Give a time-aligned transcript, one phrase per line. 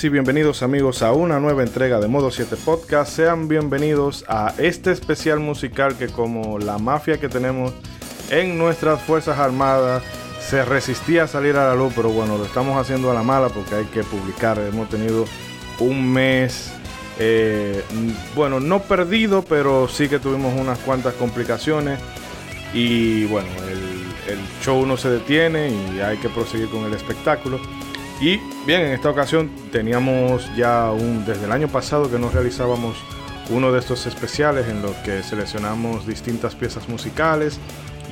[0.00, 3.14] Y bienvenidos amigos a una nueva entrega de Modo 7 Podcast.
[3.14, 7.74] Sean bienvenidos a este especial musical que como la mafia que tenemos
[8.30, 10.02] en nuestras Fuerzas Armadas
[10.40, 13.50] se resistía a salir a la luz, pero bueno, lo estamos haciendo a la mala
[13.50, 14.58] porque hay que publicar.
[14.58, 15.26] Hemos tenido
[15.78, 16.72] un mes,
[17.18, 17.84] eh,
[18.34, 22.00] bueno, no perdido, pero sí que tuvimos unas cuantas complicaciones.
[22.72, 23.48] Y bueno,
[24.26, 27.60] el show no se detiene y hay que proseguir con el espectáculo.
[28.22, 32.96] Y bien, en esta ocasión teníamos ya un, desde el año pasado que nos realizábamos
[33.50, 37.58] uno de estos especiales en los que seleccionamos distintas piezas musicales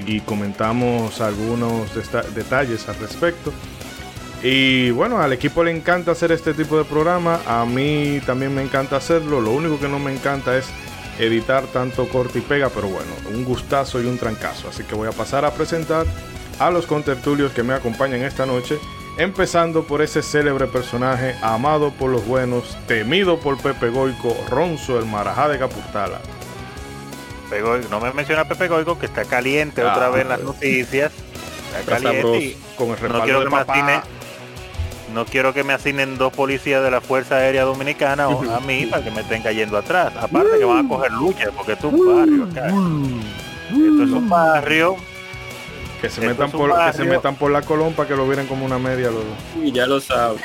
[0.04, 1.94] y comentamos algunos
[2.34, 3.52] detalles al respecto.
[4.42, 8.62] Y bueno, al equipo le encanta hacer este tipo de programa, a mí también me
[8.62, 10.66] encanta hacerlo, lo único que no me encanta es
[11.20, 14.70] editar tanto corte y pega, pero bueno, un gustazo y un trancazo.
[14.70, 16.04] Así que voy a pasar a presentar
[16.58, 18.76] a los contertulios que me acompañan esta noche
[19.20, 25.04] empezando por ese célebre personaje amado por los buenos, temido por Pepe Goico, Ronzo, el
[25.04, 26.20] Marajá de Capurtala.
[27.90, 31.12] no me menciona Pepe Goico, que está caliente otra vez en las noticias.
[31.78, 34.02] Está caliente con el no quiero que me
[35.12, 38.86] no quiero que me asignen dos policías de la Fuerza Aérea Dominicana o a mí
[38.86, 40.12] para que me estén cayendo atrás.
[40.16, 42.66] Aparte que van a coger lucha porque esto es un barrio acá.
[42.68, 44.96] Esto es un barrio
[46.00, 48.64] que se, metan por, que se metan por la Colón para que lo vieran como
[48.64, 49.24] una media los
[49.62, 50.40] Y ya lo saben.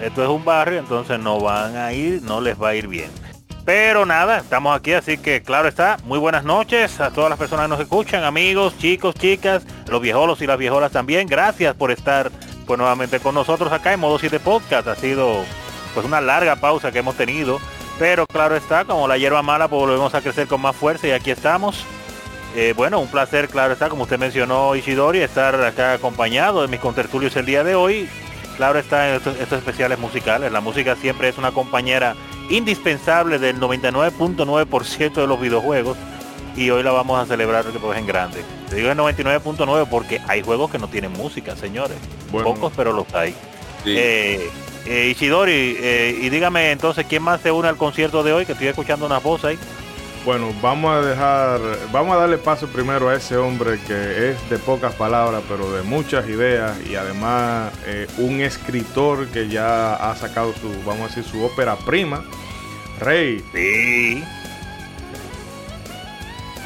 [0.00, 3.10] Esto es un barrio, entonces no van a ir, no les va a ir bien.
[3.64, 5.98] Pero nada, estamos aquí, así que claro está.
[6.04, 10.40] Muy buenas noches a todas las personas que nos escuchan, amigos, chicos, chicas, los viejolos
[10.40, 11.26] y las viejolas también.
[11.26, 12.30] Gracias por estar
[12.66, 14.88] pues nuevamente con nosotros acá en Modo 7 Podcast.
[14.88, 15.44] Ha sido
[15.92, 17.60] pues una larga pausa que hemos tenido.
[17.98, 21.10] Pero claro está, como la hierba mala, pues volvemos a crecer con más fuerza y
[21.10, 21.84] aquí estamos.
[22.56, 26.80] Eh, bueno, un placer, claro está, como usted mencionó, Ishidori, estar acá acompañado de mis
[26.80, 28.08] contertulios el día de hoy.
[28.56, 30.50] Claro está en estos, especiales musicales.
[30.50, 32.16] La música siempre es una compañera
[32.50, 35.96] indispensable del 99.9% de los videojuegos
[36.56, 38.42] y hoy la vamos a celebrar pues, en grande.
[38.68, 41.98] Te digo el 99.9 porque hay juegos que no tienen música, señores.
[42.32, 43.34] Pocos, pero los hay.
[43.84, 44.50] Eh,
[44.86, 45.78] eh, Ishidori,
[46.20, 48.46] y dígame entonces, ¿quién más se une al concierto de hoy?
[48.46, 49.58] Que estoy escuchando unas voces ahí.
[50.28, 51.58] Bueno, vamos a dejar,
[51.90, 55.80] vamos a darle paso primero a ese hombre que es de pocas palabras, pero de
[55.80, 61.24] muchas ideas y además eh, un escritor que ya ha sacado su, vamos a decir,
[61.24, 62.22] su ópera prima,
[63.00, 63.42] Rey.
[63.54, 64.22] Sí.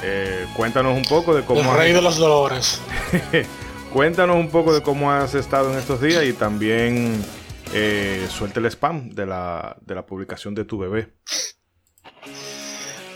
[0.03, 1.61] Eh, cuéntanos un poco de cómo...
[1.61, 2.81] El Rey de los Dolores.
[3.93, 7.25] cuéntanos un poco de cómo has estado en estos días y también
[7.73, 11.13] eh, suelta el spam de la, de la publicación de tu bebé.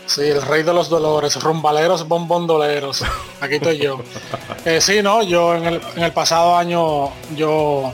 [0.07, 3.03] Sí, el rey de los dolores, rumbaleros, bombondoleros.
[3.41, 4.01] Aquí estoy yo.
[4.65, 7.89] Eh, sí, no, yo en el, en el, pasado año, yo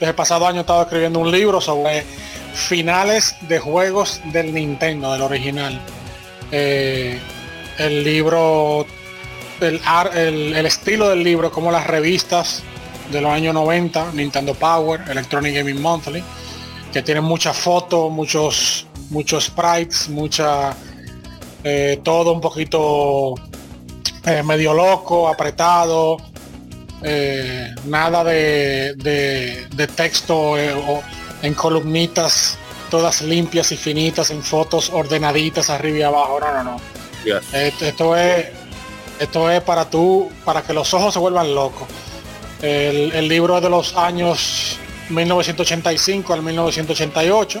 [0.00, 2.04] desde el pasado año estaba escribiendo un libro sobre
[2.52, 5.80] finales de juegos del Nintendo, del original.
[6.50, 7.20] Eh,
[7.78, 8.86] el libro,
[9.60, 9.80] el,
[10.16, 12.64] el, estilo del libro, como las revistas
[13.12, 16.24] de los años 90, Nintendo Power, Electronic Gaming Monthly,
[16.92, 20.74] que tienen muchas fotos, muchos, muchos sprites, mucha
[21.68, 23.34] eh, todo un poquito
[24.24, 26.16] eh, medio loco, apretado,
[27.02, 32.56] eh, nada de, de, texto en columnitas
[32.88, 36.38] todas limpias y finitas, en fotos ordenaditas arriba y abajo.
[36.38, 36.80] No, no, no.
[37.52, 38.46] Esto, es
[39.18, 41.88] esto es para tú, para que los ojos se vuelvan locos.
[42.62, 44.78] El, el libro es de los años
[45.08, 47.60] 1985 al 1988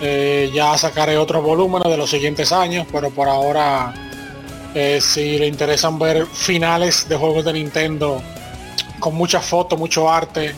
[0.00, 3.92] eh, ya sacaré otros volúmenes de los siguientes años, pero por ahora,
[4.74, 8.22] eh, si le interesan ver finales de juegos de Nintendo
[9.00, 10.54] con muchas fotos, mucho arte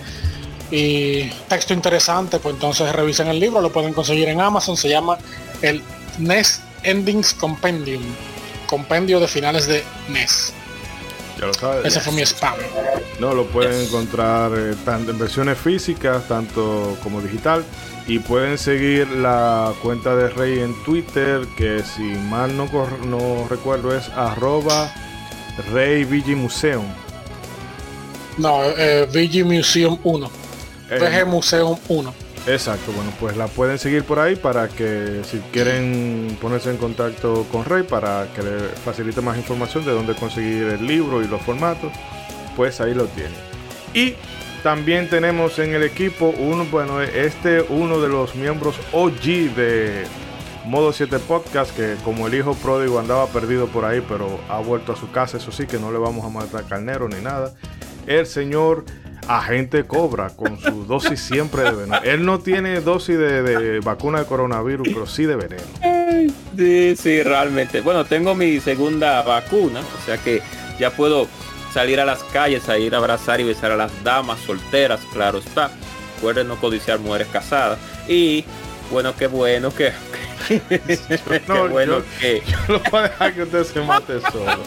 [0.70, 5.19] y texto interesante, pues entonces revisen el libro, lo pueden conseguir en Amazon, se llama
[5.62, 5.82] el
[6.19, 8.02] NES Endings Compendium,
[8.66, 10.52] compendio de finales de NES.
[11.38, 11.86] Ya lo sabes.
[11.86, 12.54] Ese fue mi spam.
[13.19, 17.64] No, lo pueden encontrar eh, tanto en versiones físicas, tanto como digital.
[18.10, 22.68] Y pueden seguir la cuenta de Rey en Twitter, que si mal no,
[23.06, 24.92] no recuerdo es arroba
[25.72, 26.04] Rey
[26.34, 26.86] Museum.
[28.36, 29.06] No, eh,
[29.44, 30.30] Museum 1.
[30.90, 32.14] Eh, Museum 1.
[32.48, 37.46] Exacto, bueno, pues la pueden seguir por ahí para que si quieren ponerse en contacto
[37.52, 41.40] con Rey para que le facilite más información de dónde conseguir el libro y los
[41.42, 41.92] formatos,
[42.56, 43.38] pues ahí lo tienen.
[43.94, 44.14] Y
[44.62, 50.04] también tenemos en el equipo uno, bueno, este uno de los miembros OG de
[50.66, 54.92] Modo 7 Podcast, que como el hijo pródigo andaba perdido por ahí, pero ha vuelto
[54.92, 57.54] a su casa, eso sí, que no le vamos a matar carnero ni nada.
[58.06, 58.84] El señor
[59.26, 62.02] agente cobra con su dosis siempre de veneno.
[62.02, 65.62] Él no tiene dosis de, vacuna de coronavirus, pero sí de veneno.
[66.56, 67.80] Sí, sí, realmente.
[67.80, 70.42] Bueno, tengo mi segunda vacuna, o sea que
[70.78, 71.26] ya puedo
[71.72, 75.38] salir a las calles a ir a abrazar y besar a las damas solteras, claro
[75.38, 75.70] está.
[76.17, 77.78] Recuerden no codiciar mujeres casadas.
[78.08, 78.44] Y
[78.90, 79.93] bueno, qué bueno que.
[81.49, 82.43] no, bueno que.
[82.46, 84.58] Yo no voy a dejar que usted se mate solo.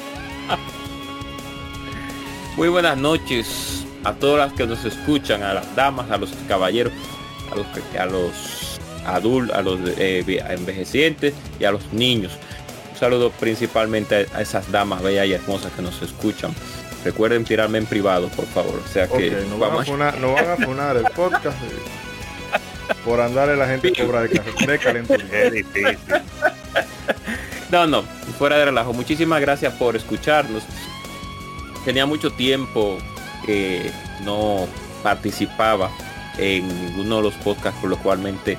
[2.55, 6.93] Muy buenas noches a todas las que nos escuchan, a las damas, a los caballeros,
[7.51, 7.67] a los,
[7.99, 12.31] a los adultos, a los eh, envejecientes y a los niños.
[12.91, 16.53] Un saludo principalmente a esas damas bellas y hermosas que nos escuchan.
[17.03, 18.81] Recuerden tirarme en privado, por favor.
[18.83, 21.57] O sea que no, van a funar, no van a funar el podcast
[23.03, 25.97] por andar en la gente cobra de, de
[27.71, 28.03] No, no,
[28.37, 28.93] fuera de relajo.
[28.93, 30.63] Muchísimas gracias por escucharnos.
[31.85, 32.97] Tenía mucho tiempo
[33.45, 33.91] que
[34.23, 34.67] no
[35.01, 35.91] participaba
[36.37, 38.57] en ninguno de los podcasts, por lo cualmente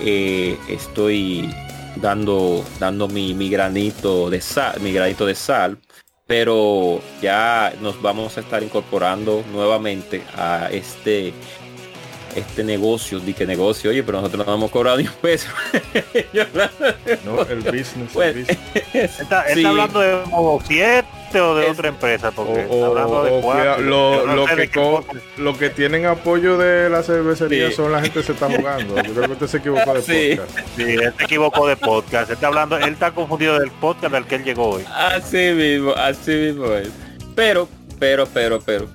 [0.00, 1.54] eh, estoy
[1.96, 5.78] dando, dando mi, mi, granito de sal, mi granito de sal
[6.28, 11.32] pero ya nos vamos a estar incorporando nuevamente a este
[12.36, 15.48] este negocio, di que negocio, oye, pero nosotros no hemos cobrado ni un peso.
[17.24, 18.14] no, el business.
[18.92, 25.02] Está, hablando de modo 7 o de otra empresa, porque hablando de cuatro, lo, que
[25.36, 28.96] lo que tienen apoyo de la cervecería son la gente que se está jugando.
[29.02, 30.58] Yo creo que usted se equivocó de podcast.
[30.76, 32.30] Sí, él se equivocó de podcast.
[32.30, 34.84] Está hablando, él está confundido del podcast al que él llegó hoy.
[34.94, 36.90] Así mismo, así mismo es.
[37.34, 38.88] Pero, pero, pero, pero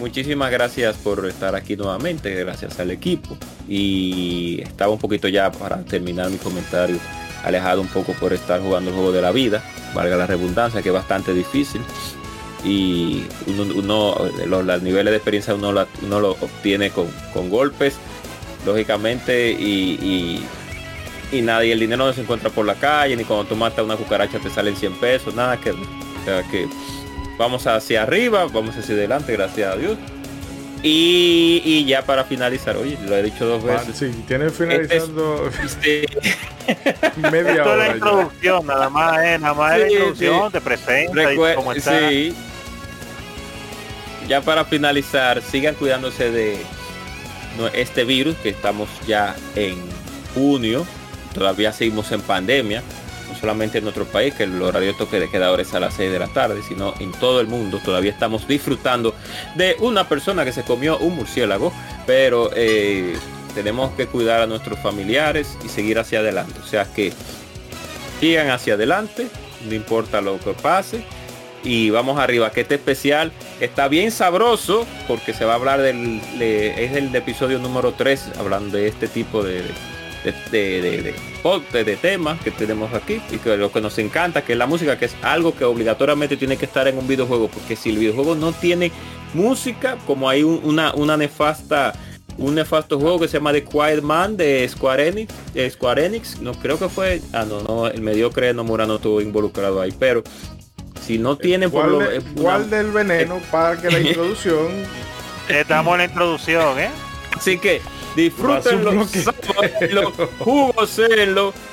[0.00, 3.36] muchísimas gracias por estar aquí nuevamente, gracias al equipo.
[3.68, 6.98] Y estaba un poquito ya para terminar mi comentario,
[7.44, 9.62] alejado un poco por estar jugando el juego de la vida,
[9.94, 11.82] valga la redundancia, que es bastante difícil.
[12.64, 14.14] Y uno,
[14.46, 17.96] los, niveles de experiencia uno, lo obtiene con, golpes,
[18.66, 20.44] lógicamente, y,
[21.32, 23.96] y, nadie, el dinero no se encuentra por la calle, ni cuando tú matas una
[23.96, 25.70] cucaracha te salen 100 pesos, nada que...
[25.70, 26.68] O sea que
[27.40, 29.96] vamos hacia arriba, vamos hacia adelante, gracias a Dios.
[30.82, 33.96] Y, ya para finalizar, oye, lo he dicho dos veces.
[33.96, 36.06] sí, tiene finalizando este
[37.30, 37.82] media Esto hora.
[37.82, 41.72] es la introducción, nada más, eh, nada más es la introducción, te presenta y cómo
[41.72, 42.08] está.
[42.08, 42.34] Sí.
[44.26, 46.58] Ya para finalizar, sigan cuidándose de
[47.74, 49.76] este virus, que estamos ya en
[50.34, 50.86] junio,
[51.34, 52.82] todavía seguimos en pandemia
[53.40, 55.94] solamente en nuestro país, que el horario de toque de queda ahora es a las
[55.94, 57.80] 6 de la tarde, sino en todo el mundo.
[57.84, 59.14] Todavía estamos disfrutando
[59.54, 61.72] de una persona que se comió un murciélago,
[62.06, 63.16] pero eh,
[63.54, 66.54] tenemos que cuidar a nuestros familiares y seguir hacia adelante.
[66.62, 67.12] O sea que
[68.20, 69.28] sigan hacia adelante,
[69.66, 71.02] no importa lo que pase.
[71.62, 76.22] Y vamos arriba, que este especial está bien sabroso porque se va a hablar del,
[76.40, 79.62] es el episodio número 3, hablando de este tipo de
[80.24, 81.14] de, de,
[81.72, 84.66] de, de, temas que tenemos aquí y que lo que nos encanta, que es la
[84.66, 87.98] música, que es algo que obligatoriamente tiene que estar en un videojuego, porque si el
[87.98, 88.92] videojuego no tiene
[89.34, 91.94] música, como hay una, una nefasta
[92.38, 95.34] un nefasto juego que se llama The Quiet Man de Square Enix,
[95.72, 99.80] Square Enix, no creo que fue, ah no, no, el mediocre Nomura no estuvo involucrado
[99.80, 100.22] ahí, pero
[101.02, 104.68] si no tiene por lo, igual del veneno eh, para que la introducción
[105.48, 106.90] estamos en la introducción, ¿eh?
[107.36, 107.82] Así que
[108.16, 111.00] Disfrútenlo, los jugos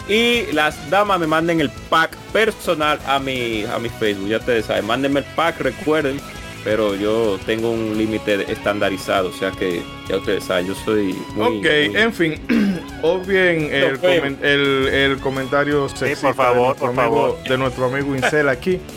[0.08, 4.29] y las damas me manden el pack personal a mi a mi Facebook.
[4.29, 6.20] Ya ustedes saben, mándenme el pack, recuerden.
[6.63, 11.60] Pero yo tengo un límite estandarizado, o sea que ya ustedes saben, yo soy muy,
[11.60, 12.41] Ok, en fin,
[13.03, 17.44] o bien el, el, comentario por favor, de, nuestro por favor.
[17.44, 18.79] de nuestro amigo Incel aquí.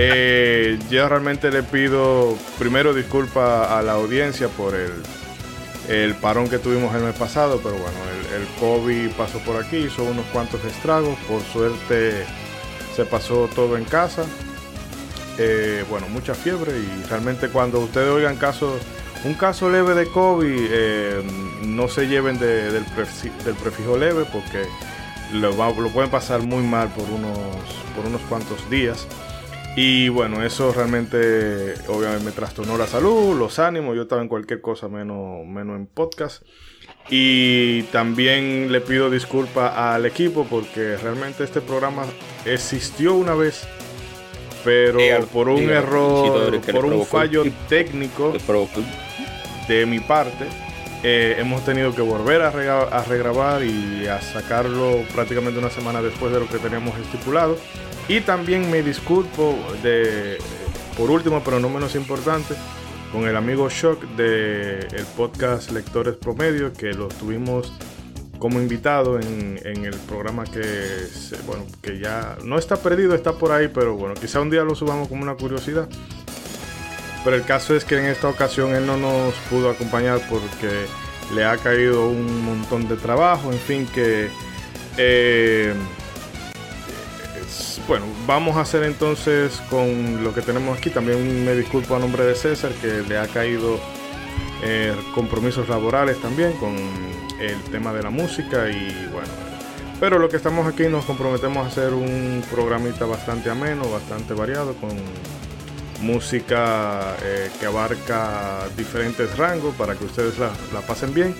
[0.00, 4.92] Eh, yo realmente le pido primero disculpa a la audiencia por el
[5.88, 7.96] el parón que tuvimos el mes pasado, pero bueno,
[8.36, 12.24] el, COVID pasó por aquí, hizo unos cuantos estragos, por suerte
[12.94, 14.24] se pasó todo en casa.
[15.38, 18.82] Eh, bueno, mucha fiebre y realmente cuando ustedes oigan casos,
[19.24, 21.22] un caso leve de COVID, eh,
[21.64, 22.84] no se lleven del,
[23.62, 24.64] prefijo leve porque
[25.32, 27.38] lo, lo, pueden pasar muy mal por unos,
[27.96, 29.06] por unos cuantos días.
[29.80, 34.60] Y bueno, eso realmente obviamente me trastornó la salud, los ánimos, yo estaba en cualquier
[34.60, 36.42] cosa menos, menos en podcast.
[37.10, 42.02] Y también le pido disculpas al equipo porque realmente este programa
[42.44, 43.68] existió una vez,
[44.64, 44.98] pero
[45.32, 48.32] por un error, por un fallo técnico
[49.68, 50.46] de mi parte,
[51.04, 56.32] eh, hemos tenido que volver a, a regrabar y a sacarlo prácticamente una semana después
[56.32, 57.56] de lo que teníamos estipulado.
[58.08, 60.38] Y también me disculpo de,
[60.96, 62.54] por último, pero no menos importante,
[63.12, 67.70] con el amigo Shock de el podcast Lectores Promedio, que lo tuvimos
[68.38, 70.62] como invitado en, el programa que,
[71.46, 74.74] bueno, que ya no está perdido, está por ahí, pero bueno, quizá un día lo
[74.74, 75.86] subamos como una curiosidad.
[77.24, 80.86] Pero el caso es que en esta ocasión él no nos pudo acompañar porque
[81.34, 84.30] le ha caído un montón de trabajo, en fin, que...
[84.96, 85.74] Eh,
[87.88, 90.90] bueno, vamos a hacer entonces con lo que tenemos aquí.
[90.90, 93.80] También me disculpo a nombre de César que le ha caído
[94.62, 96.76] eh, compromisos laborales también con
[97.40, 99.28] el tema de la música y bueno.
[99.98, 104.74] Pero lo que estamos aquí nos comprometemos a hacer un programita bastante ameno, bastante variado,
[104.74, 104.90] con
[106.02, 110.52] música eh, que abarca diferentes rangos para que ustedes la,
[110.86, 111.34] pasen bien.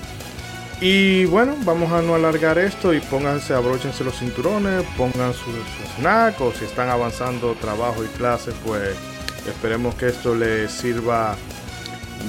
[0.81, 6.01] Y bueno, vamos a no alargar esto y pónganse, abróchense los cinturones, pongan sus su
[6.01, 8.95] snack o si están avanzando trabajo y clases, pues
[9.49, 11.37] esperemos que esto les sirva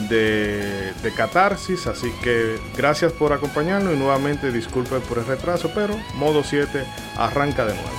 [0.10, 1.86] de, de, catarsis.
[1.86, 6.84] Así que gracias por acompañarnos y nuevamente disculpen por el retraso, pero modo 7
[7.18, 7.90] arranca de nuevo.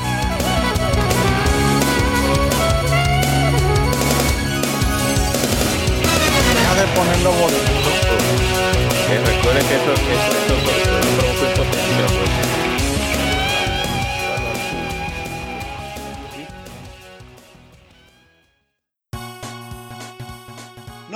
[6.54, 8.50] Deja de ponerlo bonito.
[9.10, 10.29] Que recuerden que esto, esto, esto,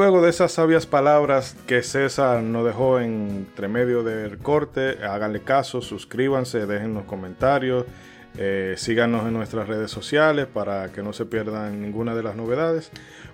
[0.00, 5.82] Luego de esas sabias palabras que César nos dejó entre medio del corte, háganle caso,
[5.82, 7.84] suscríbanse, dejen los comentarios,
[8.38, 12.90] eh, síganos en nuestras redes sociales para que no se pierdan ninguna de las novedades.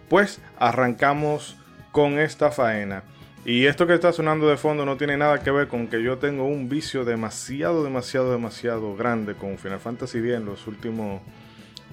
[0.09, 1.57] Pues arrancamos
[1.93, 3.05] con esta faena.
[3.45, 6.19] Y esto que está sonando de fondo no tiene nada que ver con que yo
[6.19, 11.21] tengo un vicio demasiado, demasiado, demasiado grande con Final Fantasy X en los últimos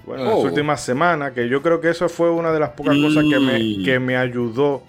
[0.06, 0.38] bueno, las oh.
[0.40, 3.84] últimas semanas, que yo creo que eso fue una de las pocas cosas que me,
[3.84, 4.82] que me ayudó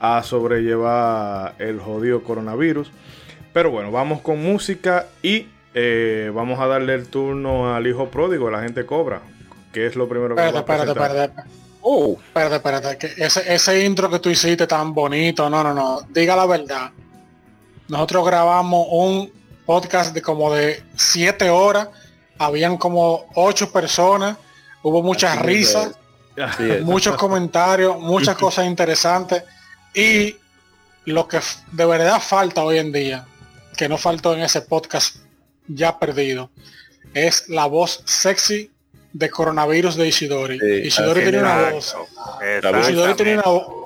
[0.00, 2.90] a sobrellevar el jodido coronavirus.
[3.52, 8.50] Pero bueno, vamos con música y eh, vamos a darle el turno al hijo pródigo,
[8.50, 9.22] la gente cobra,
[9.72, 11.50] que es lo primero que espérate, espérate, espérate,
[11.82, 16.00] uh, espérate, espérate, que ese, ese intro que tú hiciste tan bonito, no, no, no,
[16.10, 16.90] diga la verdad.
[17.88, 19.30] Nosotros grabamos un
[19.64, 21.88] podcast de como de siete horas
[22.38, 24.36] habían como ocho personas,
[24.82, 25.92] hubo muchas risas,
[26.82, 29.42] muchos comentarios, muchas cosas interesantes
[29.94, 30.36] y
[31.04, 31.40] lo que
[31.72, 33.26] de verdad falta hoy en día,
[33.76, 35.16] que no faltó en ese podcast
[35.68, 36.50] ya perdido,
[37.14, 38.70] es la voz sexy
[39.12, 40.58] de coronavirus de Isidori.
[40.84, 41.96] Isidori tiene una voz.
[42.80, 43.85] Isidori tiene una voz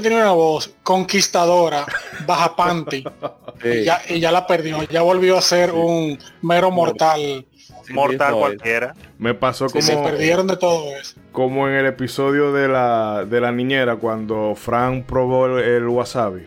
[0.00, 1.84] tiene una voz conquistadora,
[2.26, 3.04] baja panty,
[3.64, 7.44] y, ya, la perdió, ya volvió a ser un mero mortal.
[7.90, 8.94] mortal cualquiera.
[9.18, 9.82] Me pasó como...
[9.82, 11.16] se perdieron de todo eso.
[11.32, 16.46] Como en el episodio de la, de la niñera, cuando Frank probó el wasabi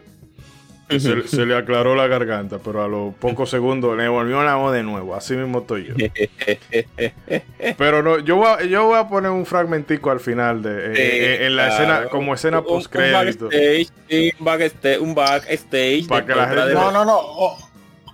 [1.00, 4.83] se, le aclaró la garganta, pero a los pocos segundos le volvió la voz de
[4.83, 5.15] nuevo.
[5.15, 5.95] Así mismo estoy yo.
[7.77, 10.93] pero no, yo voy a, yo voy a poner un fragmentico al final de eh,
[10.95, 13.50] eh, en la escena, como escena post crédito.
[13.50, 16.07] Un backstage, un backstage.
[16.07, 16.74] Para que la gente...
[16.74, 17.21] No, no, no.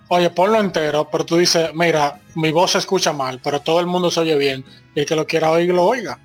[0.10, 3.86] oye, ponlo entero, pero tú dices, mira, mi voz se escucha mal, pero todo el
[3.88, 4.64] mundo se oye bien.
[4.94, 6.20] Y el que lo quiera oír, lo oiga.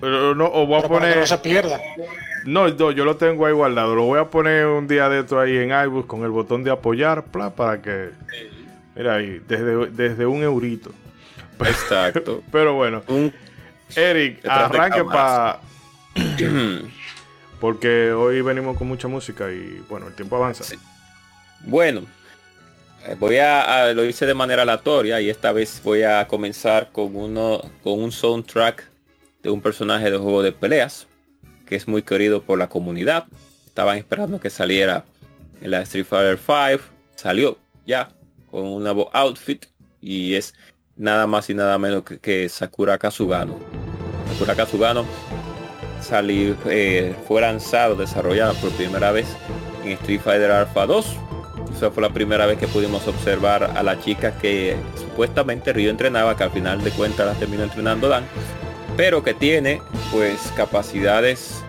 [0.00, 1.16] Pero no, o voy a poner.
[1.16, 1.80] no se pierda.
[2.46, 3.94] No, yo lo tengo ahí guardado.
[3.94, 6.70] Lo voy a poner un día de esto ahí en iBooks con el botón de
[6.70, 8.10] apoyar, para que.
[8.94, 10.92] Mira ahí, desde, desde un eurito.
[11.60, 12.42] Exacto.
[12.52, 13.02] Pero bueno.
[13.96, 15.60] Eric, arranque para.
[17.60, 20.64] Porque hoy venimos con mucha música y bueno, el tiempo avanza.
[21.60, 22.02] Bueno,
[23.06, 27.16] eh, voy a, lo hice de manera aleatoria y esta vez voy a comenzar con
[27.16, 28.86] uno con un soundtrack
[29.42, 31.06] de un personaje de juego de peleas
[31.66, 33.26] que es muy querido por la comunidad.
[33.66, 35.04] Estaban esperando que saliera
[35.60, 36.84] en la Street Fighter 5.
[37.16, 38.10] Salió ya
[38.50, 39.66] con un nuevo outfit
[40.00, 40.54] y es
[40.96, 43.58] nada más y nada menos que, Sakura Kazugano.
[44.32, 45.04] Sakura Kazugano
[46.00, 49.26] salir, eh, fue lanzado, desarrollado por primera vez
[49.84, 51.16] en Street Fighter Alpha 2.
[51.76, 56.36] Esa fue la primera vez que pudimos observar a la chica que supuestamente Ryo entrenaba,
[56.36, 58.24] que al final de cuentas la terminó entrenando Dan,
[58.96, 59.80] pero que tiene
[60.12, 61.62] pues capacidades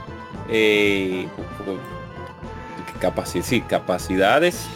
[0.49, 1.27] eh,
[3.41, 4.67] sí, capacidades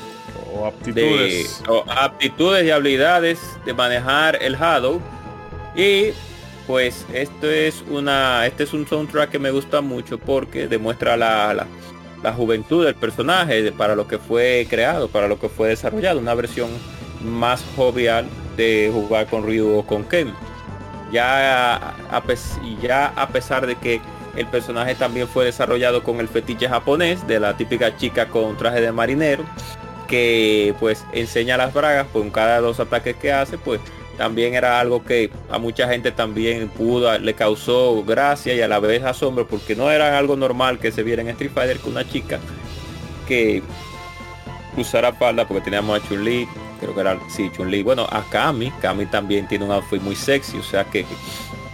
[0.54, 1.62] o aptitudes.
[1.68, 5.00] o aptitudes y habilidades de manejar el Hadou
[5.76, 6.12] y
[6.66, 11.68] pues esto es una este es un soundtrack que me gusta mucho porque demuestra la,
[12.24, 16.20] la, juventud del personaje para lo que fue creado para lo que fue desarrollado.
[16.20, 16.70] Una versión
[17.24, 18.28] más jovial
[18.58, 20.34] de jugar con Ryu o con Ken
[21.12, 22.24] ya a,
[22.82, 24.02] ya a pesar de que
[24.36, 28.82] el personaje también fue desarrollado con el fetiche japonés de la típica chica con traje
[28.82, 29.44] de marinero
[30.08, 33.80] que pues enseña las bragas con cada dos ataques que hace pues
[34.18, 38.80] también era algo que a mucha gente también pudo le causó gracia y a la
[38.80, 42.08] vez asombro porque no era algo normal que se viera en Street Fighter con una
[42.08, 42.40] chica
[43.28, 43.64] que
[44.76, 46.48] usara falda porque teníamos a Chun-Li
[46.80, 50.58] creo que era sí Chun-Li bueno a Kami Kami también tiene un outfit muy sexy
[50.58, 51.06] o sea que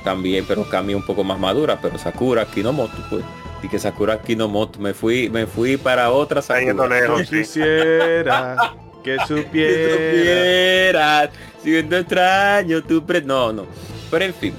[0.05, 3.25] también, pero Kami un poco más madura, pero Sakura Kinomoto, pues.
[3.61, 6.87] Y que Sakura Kinomoto, me fui, me fui para otra Sakura.
[6.87, 13.21] Lejos, quisiera que supieras, siendo extraño tu pre...
[13.21, 13.65] No, no.
[14.11, 14.53] Pero en fin,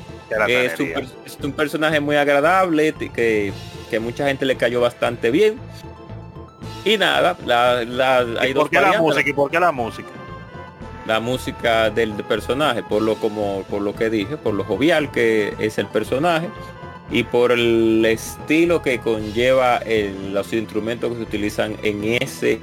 [0.48, 0.88] es un,
[1.24, 3.52] es un, personaje muy agradable, que,
[3.88, 5.58] que mucha gente le cayó bastante bien.
[6.84, 9.30] Y nada, la, la, hay dos por la música?
[9.30, 10.08] ¿Y por qué la música?
[11.06, 15.54] La música del personaje, por lo como por lo que dije, por lo jovial que
[15.58, 16.48] es el personaje
[17.10, 19.80] y por el estilo que conlleva
[20.32, 22.60] los instrumentos que se utilizan en ese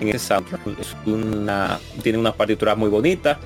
[0.00, 0.66] en ese soundtrack.
[0.80, 3.38] Es una tiene unas partituras muy bonitas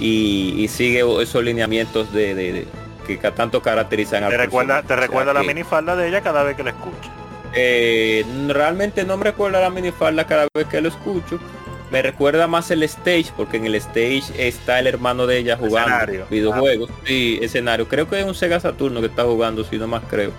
[0.00, 2.66] y, sigue esos lineamientos de,
[3.06, 6.70] que tanto caracterizan te recuerda te recuerda la minifalda de ella cada vez que la
[6.70, 7.10] escucha
[7.54, 11.38] eh, realmente no me recuerda la minifalda cada vez que lo escucho
[11.92, 16.26] me recuerda más el stage, porque en el stage está el hermano de ella jugando
[16.30, 16.88] videojuegos.
[17.06, 17.86] y escenario.
[17.86, 20.32] Creo que es un Sega Saturno que está jugando, si no más creo.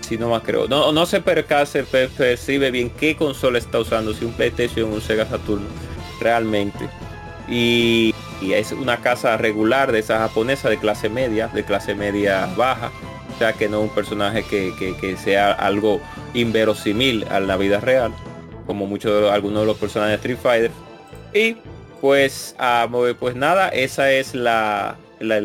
[0.00, 0.66] Si no más creo.
[0.66, 5.00] No, no se percase, percibe bien qué consola está usando, si un PlayStation o un
[5.00, 5.68] Sega Saturno.
[6.20, 6.88] Realmente.
[7.48, 12.90] Y, es una casa regular de esa japonesa de clase media, de clase media baja.
[13.32, 16.00] O sea que no un personaje que, que sea algo
[16.34, 18.12] inverosímil a la vida real
[18.66, 20.70] como muchos algunos de los personajes de Street Fighter
[21.32, 21.56] y
[22.00, 25.40] pues, ah, pues nada, esa es la, la,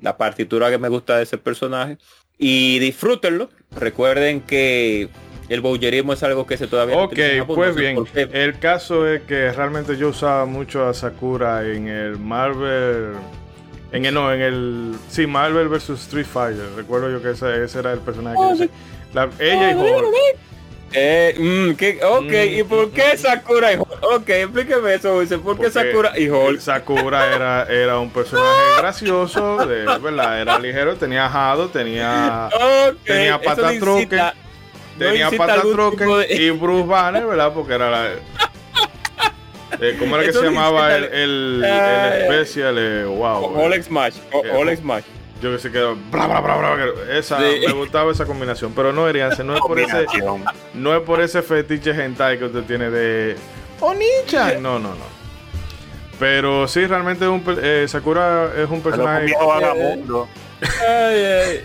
[0.00, 1.98] la partitura que me gusta de ese personaje.
[2.38, 3.48] Y disfrútenlo.
[3.70, 5.08] Recuerden que
[5.48, 8.04] el bowlerismo es algo que se todavía Ok, pues bien.
[8.14, 13.12] El caso es que realmente yo usaba mucho a Sakura en el Marvel.
[13.92, 14.94] En el no, en el.
[15.08, 16.66] Sí, Marvel vs Street Fighter.
[16.76, 18.70] Recuerdo yo que ese, ese era el personaje que
[19.14, 20.06] la, ella y Hulk.
[20.98, 21.72] Eh, mm,
[22.06, 24.02] ok, ¿y por qué Sakura y Hulk?
[24.02, 26.58] Ok, explíqueme eso, dice, ¿por qué Sakura y Hulk?
[26.58, 30.40] Sakura era, era un personaje gracioso, de, ¿verdad?
[30.40, 32.48] Era ligero, tenía jado, tenía,
[33.04, 34.22] tenía patatroque,
[34.98, 37.52] tenía patatroque y Bruce Banner, ¿verdad?
[37.52, 38.12] Porque era la...
[39.78, 42.76] Eh, ¿Cómo era que se llamaba el, el, el especial?
[42.78, 43.54] Eh, wow.
[43.54, 45.04] All Smash, All Smash
[45.40, 46.76] yo que se quedó bla bla bla bla
[47.16, 48.72] esa me gustaba esa combinación.
[48.74, 50.06] Pero no Erianse no es por ese
[50.74, 53.36] no es por ese fetiche hentai que usted tiene de
[53.80, 54.54] Onicha.
[54.58, 55.16] No no no.
[56.18, 59.34] Pero sí realmente un, eh, Sakura es un personaje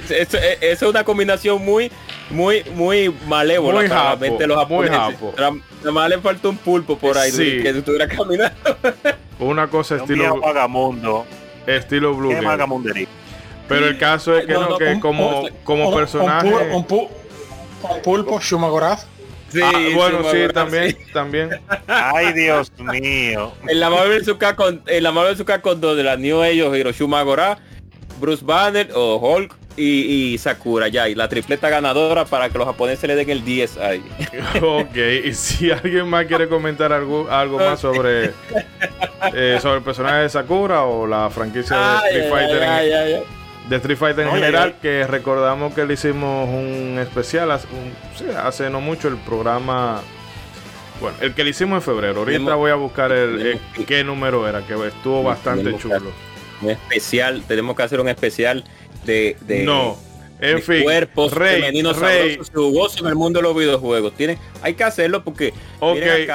[0.10, 1.90] eso, es una combinación muy
[2.30, 5.34] muy muy malévola muy japo, los muy japo.
[5.38, 7.62] nada más le falta un pulpo por ahí sí.
[7.62, 8.78] que estuviera caminando.
[9.40, 11.26] Una cosa estilo vagamundo
[11.66, 12.34] estilo blue
[13.68, 16.54] pero el caso es que no, que como, como personaje.
[16.72, 16.86] Un,
[18.04, 19.08] pulpo, Shumagoraz.
[19.52, 21.50] Sí, ah, bueno, sí, también, también.
[21.88, 23.52] Ay, Dios mío.
[23.68, 27.22] En la Marvel Suka con en la Marvel con dos de la New ellos Hiroshima
[27.24, 27.60] Goraz,
[28.20, 33.08] Bruce Banner o Hulk y, Sakura ya y la tripleta ganadora para que los japoneses
[33.08, 34.04] le den el 10 ahí.
[34.62, 38.32] ok, y si alguien más quiere comentar algo, algo más sobre
[39.34, 43.24] eh, sobre el personaje de Sakura o la franquicia de Street Fighter
[43.72, 49.08] de Street Fighter en general, que recordamos que le hicimos un especial hace, no mucho
[49.08, 50.02] el programa.
[51.00, 52.20] Bueno, el que le hicimos en febrero.
[52.20, 56.12] Ahorita voy a buscar el, qué número era, que estuvo bastante chulo.
[56.62, 58.64] Un especial, tenemos que hacer un especial
[59.06, 59.98] de, no.
[60.42, 62.40] En fin, cuerpos rey, femeninos rey.
[62.40, 64.14] en el mundo de los videojuegos.
[64.14, 66.28] Tiene, hay que hacerlo porque okay,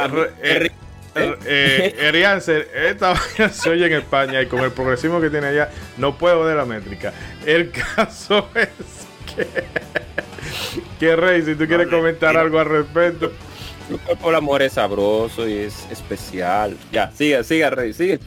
[0.43, 0.71] eh,
[1.47, 6.17] Erianser, esta vaina se oye en España y con el progresismo que tiene allá, no
[6.19, 7.13] puedo de la métrica.
[7.45, 8.69] El caso es
[9.35, 9.47] que,
[10.99, 13.33] que Rey, si tú quieres comentar algo al respecto.
[14.21, 16.77] Por amor es sabroso y es especial.
[16.91, 18.19] Ya, siga, siga, Rey, sigue.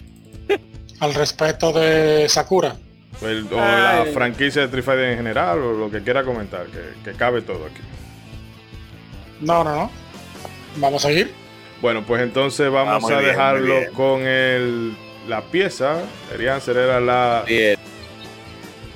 [1.02, 2.75] Al respecto de Sakura.
[3.21, 6.80] El- o la franquicia de Street Fighter en general, o lo que quiera comentar, que,
[7.04, 7.82] que cabe todo aquí.
[9.41, 9.91] No, no, no.
[10.78, 11.34] Vamos a seguir.
[11.81, 14.93] Bueno, pues entonces vamos Ah, a bien, dejarlo con el,
[15.27, 15.97] la pieza.
[16.33, 17.77] Erianser era la Bien.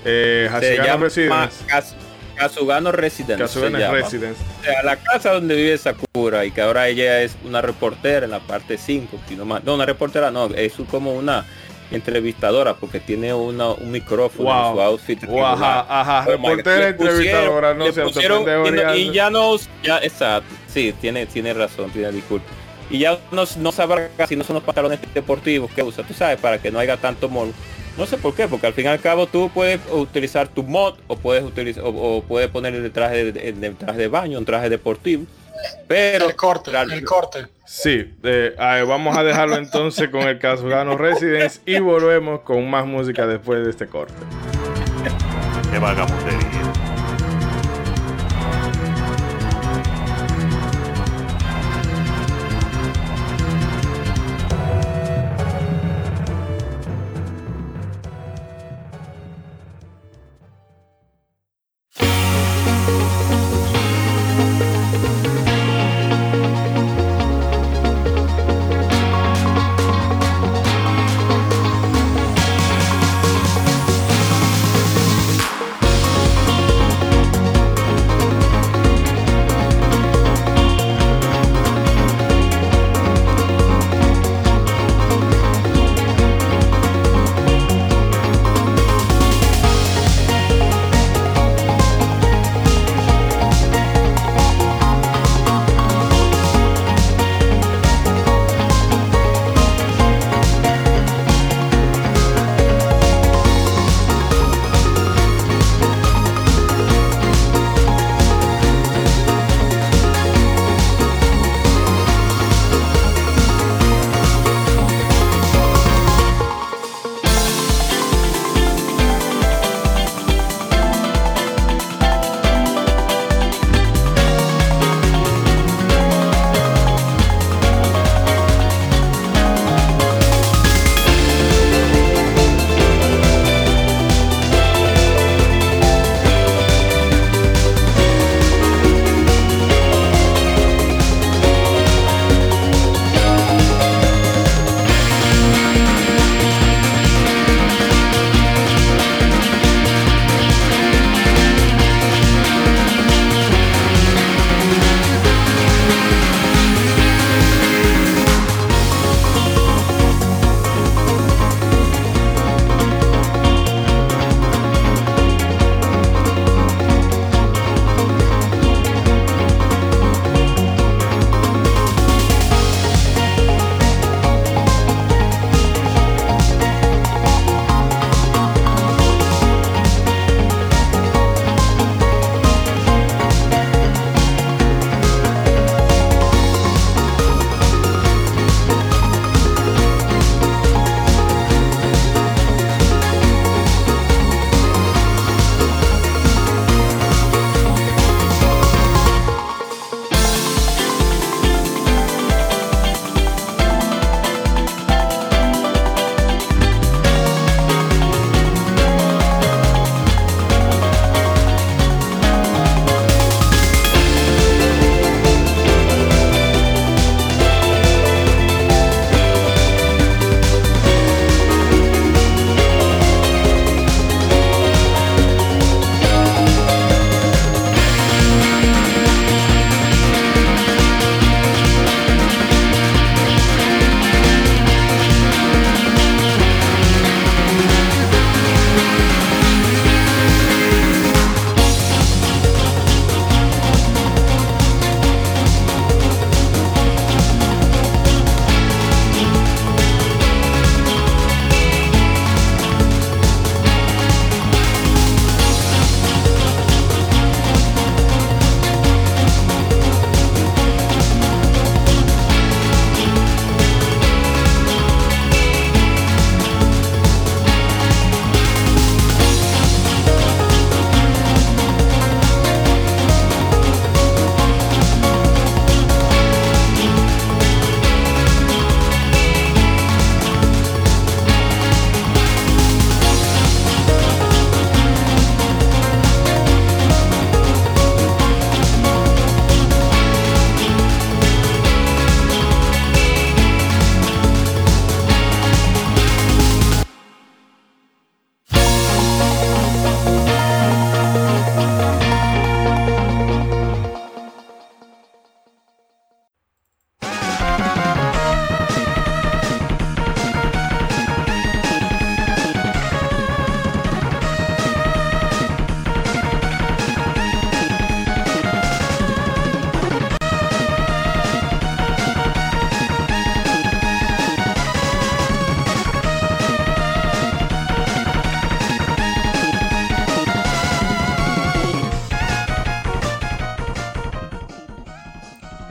[0.06, 1.66] eh, Se llama Residence.
[1.68, 1.96] Kas-
[2.36, 3.36] Kasugano Residence.
[3.36, 3.94] se Kasugano llama.
[4.00, 4.42] Residence.
[4.60, 8.32] O sea, la casa donde vive Sakura y que ahora ella es una reportera en
[8.32, 9.64] la parte 5, si no más.
[9.64, 11.46] No, una reportera no, es como una
[11.92, 14.82] entrevistadora porque tiene una, un micrófono en su Wow.
[14.82, 15.24] outfit.
[15.24, 20.00] Ajá, ajá, Oh reportera pusieron- entrevistadora, no se pusieron- y, no- y ya no, ya,
[20.00, 22.48] exacto, sí, tiene, tiene razón, tiene disculpa.
[22.94, 26.40] Y ya no, no sabrá casi no son los pantalones deportivos que usa, tú sabes,
[26.40, 27.52] para que no haya tanto mol.
[27.98, 30.94] No sé por qué, porque al fin y al cabo tú puedes utilizar tu mod
[31.08, 34.46] o puedes utilizar o, o puedes poner el traje de, el traje de baño, un
[34.46, 35.26] traje deportivo.
[35.88, 37.48] Pero El corte, el corte.
[37.66, 38.56] Sí, eh,
[38.88, 43.72] vamos a dejarlo entonces con el Kasugano Residence y volvemos con más música después de
[43.72, 44.14] este corte.
[45.72, 46.73] Qué vagabundería.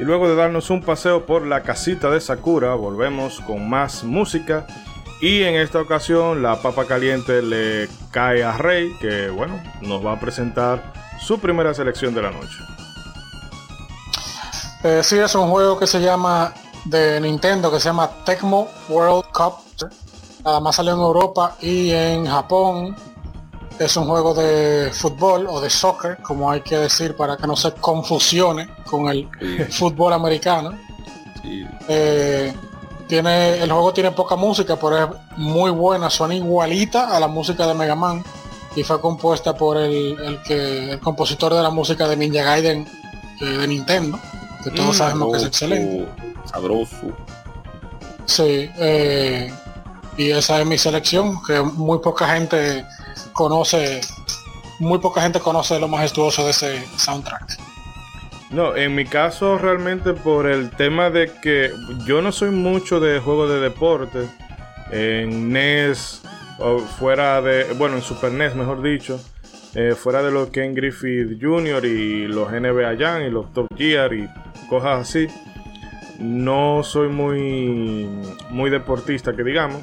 [0.03, 4.67] Y luego de darnos un paseo por la casita de Sakura, volvemos con más música.
[5.21, 10.15] Y en esta ocasión la papa caliente le cae a Rey, que bueno, nos va
[10.15, 12.57] a presentar su primera selección de la noche.
[14.83, 16.53] Eh, sí, es un juego que se llama
[16.85, 19.59] de Nintendo, que se llama Tecmo World Cup.
[20.45, 22.97] Nada más salió en Europa y en Japón.
[23.79, 27.55] Es un juego de fútbol o de soccer, como hay que decir, para que no
[27.55, 29.29] se confusione con el
[29.71, 30.79] fútbol americano.
[31.89, 32.53] Eh,
[33.09, 37.67] tiene, el juego tiene poca música, pero es muy buena, suena igualita a la música
[37.67, 38.23] de Mega Man
[38.77, 42.87] y fue compuesta por el, el que el compositor de la música de Ninja Gaiden
[43.41, 44.19] eh, de Nintendo
[44.63, 46.09] que todos sabemos que es excelente.
[46.45, 46.97] Sabroso.
[48.27, 49.53] Sí, eh,
[50.17, 52.87] y esa es mi selección, que muy poca gente
[53.33, 54.01] conoce,
[54.79, 57.59] muy poca gente conoce lo majestuoso de ese soundtrack.
[58.53, 61.71] No, en mi caso realmente por el tema de que
[62.05, 64.29] yo no soy mucho de juegos de deporte.
[64.91, 66.21] En NES,
[66.59, 69.19] o fuera de, bueno, en Super NES mejor dicho,
[69.75, 71.87] eh, fuera de los Ken Griffith Jr.
[71.87, 74.29] y los NBA Jam y los Top Gear y
[74.69, 75.29] cosas así,
[76.19, 78.07] no soy muy,
[78.51, 79.83] muy deportista que digamos.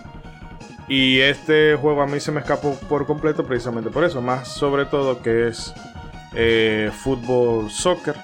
[0.87, 4.85] Y este juego a mí se me escapó por completo precisamente por eso, más sobre
[4.85, 5.73] todo que es
[6.35, 8.15] eh, fútbol soccer,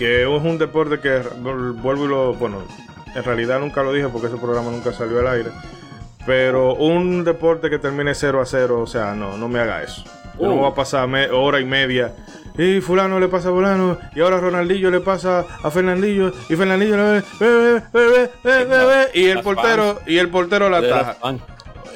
[0.00, 2.62] que es un deporte que vuelvo y lo, bueno,
[3.14, 5.50] en realidad nunca lo dije porque ese programa nunca salió al aire.
[6.24, 10.02] Pero un deporte que termine 0 a 0, o sea, no, no me haga eso.
[10.40, 10.56] No uh.
[10.56, 12.14] voy a pasar hora y media.
[12.56, 13.98] Y fulano le pasa a fulano.
[14.14, 16.32] Y ahora Ronaldillo le pasa a Fernandillo.
[16.48, 17.82] Y Fernandillo le ve,
[19.12, 21.16] y el portero, y el portero la taja.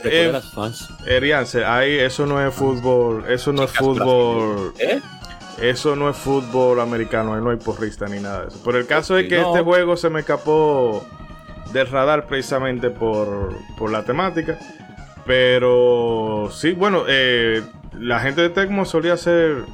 [0.05, 0.39] Eh,
[1.07, 4.75] Eriance, ahí eso no es fútbol, eso no es fútbol.
[4.79, 5.01] ¿Eh?
[5.61, 8.61] Eso no es fútbol americano, ahí no hay porrista ni nada de eso.
[8.65, 11.07] Pero el caso es que este juego se me escapó
[11.73, 14.59] del radar precisamente por, por la temática.
[15.27, 17.63] Pero sí, bueno, eh,
[17.99, 19.65] la gente de Tecmo solía hacer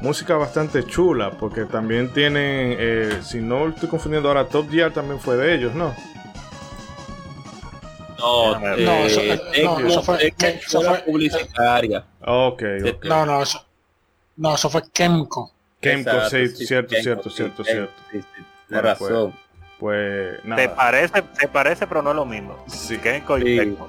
[0.00, 5.18] música bastante chula, porque también tienen, eh, si no estoy confundiendo ahora, Top Gear también
[5.18, 5.94] fue de ellos, ¿no?
[8.18, 9.20] No, eh, no, eso,
[9.62, 12.04] no, fue, eso fue publicitaria.
[12.24, 12.62] Ok,
[13.04, 13.64] No, no, eso,
[14.38, 15.52] no, eso fue Kemco.
[15.80, 17.92] Kemco, sí, cierto, cierto, cierto, cierto.
[18.10, 19.34] Sí, sí, pues, razón.
[19.78, 20.62] Pues, nada.
[20.62, 22.56] Te parece, te parece, pero no es lo mismo.
[22.66, 22.98] Sí.
[22.98, 23.88] Kenko y Kenko.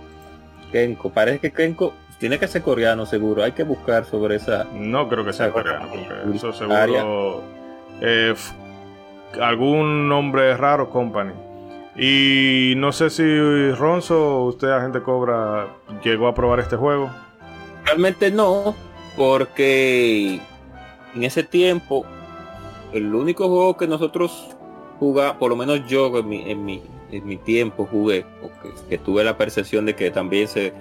[0.71, 3.43] Kenko, parece que Kenko tiene que ser coreano seguro.
[3.43, 4.65] Hay que buscar sobre esa.
[4.73, 7.43] No creo que sea coreano, porque eso seguro.
[8.01, 8.35] Eh,
[9.41, 11.33] algún nombre raro, company.
[11.95, 15.67] Y no sé si Ronzo, usted agente Cobra,
[16.03, 17.09] llegó a probar este juego.
[17.85, 18.75] Realmente no,
[19.19, 20.39] porque
[21.13, 22.05] en ese tiempo
[22.93, 24.47] el único juego que nosotros
[24.97, 28.97] jugamos, por lo menos yo en mi, en mi, en mi tiempo jugué, porque que
[28.97, 30.71] tuve la percepción de que también se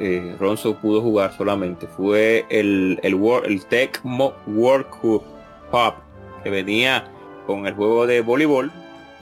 [0.00, 5.94] eh, Ronzo pudo jugar solamente fue el, el, el Tecmo World Cup
[6.42, 7.04] que venía
[7.46, 8.72] con el juego de voleibol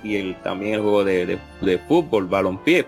[0.04, 2.86] y el, también el juego de, de, fútbol, balompié.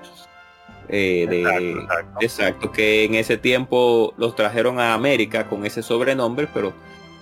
[0.89, 1.87] Eh, de,
[2.21, 6.73] exacto, que en ese tiempo los trajeron a América con ese sobrenombre, pero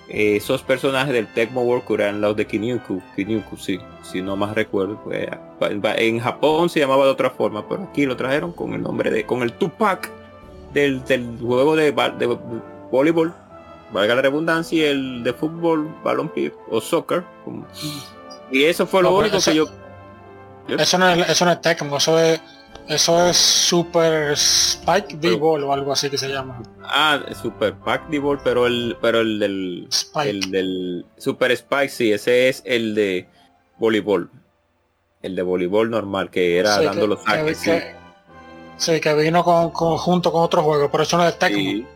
[0.09, 4.37] eh, esos personajes del Tecmo World Cup eran los de Kinyuku, Kinyuku, sí, si no
[4.37, 5.01] más recuerdo.
[5.03, 5.29] Pues,
[5.97, 9.25] en Japón se llamaba de otra forma, pero aquí lo trajeron con el nombre de,
[9.25, 10.11] con el Tupac
[10.75, 11.01] del,
[11.41, 12.39] juego de, de,
[12.91, 13.33] voleibol,
[13.93, 16.31] valga la redundancia, y el de fútbol, balón
[16.71, 17.25] o soccer.
[18.51, 19.67] Y eso fue lo único que yo,
[20.69, 22.41] Eso no es, eso no es Tecmo, eso es
[22.89, 26.63] eso es Super Spike D-Ball o algo así que se llama.
[26.83, 29.89] Ah, Super Spike D-Ball, pero el pero el del
[30.23, 33.27] el del Super Spike sí, ese es el de
[33.79, 34.31] voleibol.
[35.23, 37.67] El de voleibol normal que era dando los saques.
[38.77, 41.87] Sí, que vino con, junto con otro juego, pero eso no es Tecmo.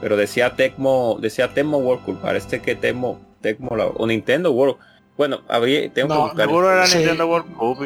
[0.00, 4.76] Pero decía Tecmo, decía Tecmo World Cup, parece que Tecmo, Tecmo o Nintendo World.
[5.16, 6.46] Bueno, había, tengo que buscar.
[6.46, 7.78] Seguro era Nintendo World Cup.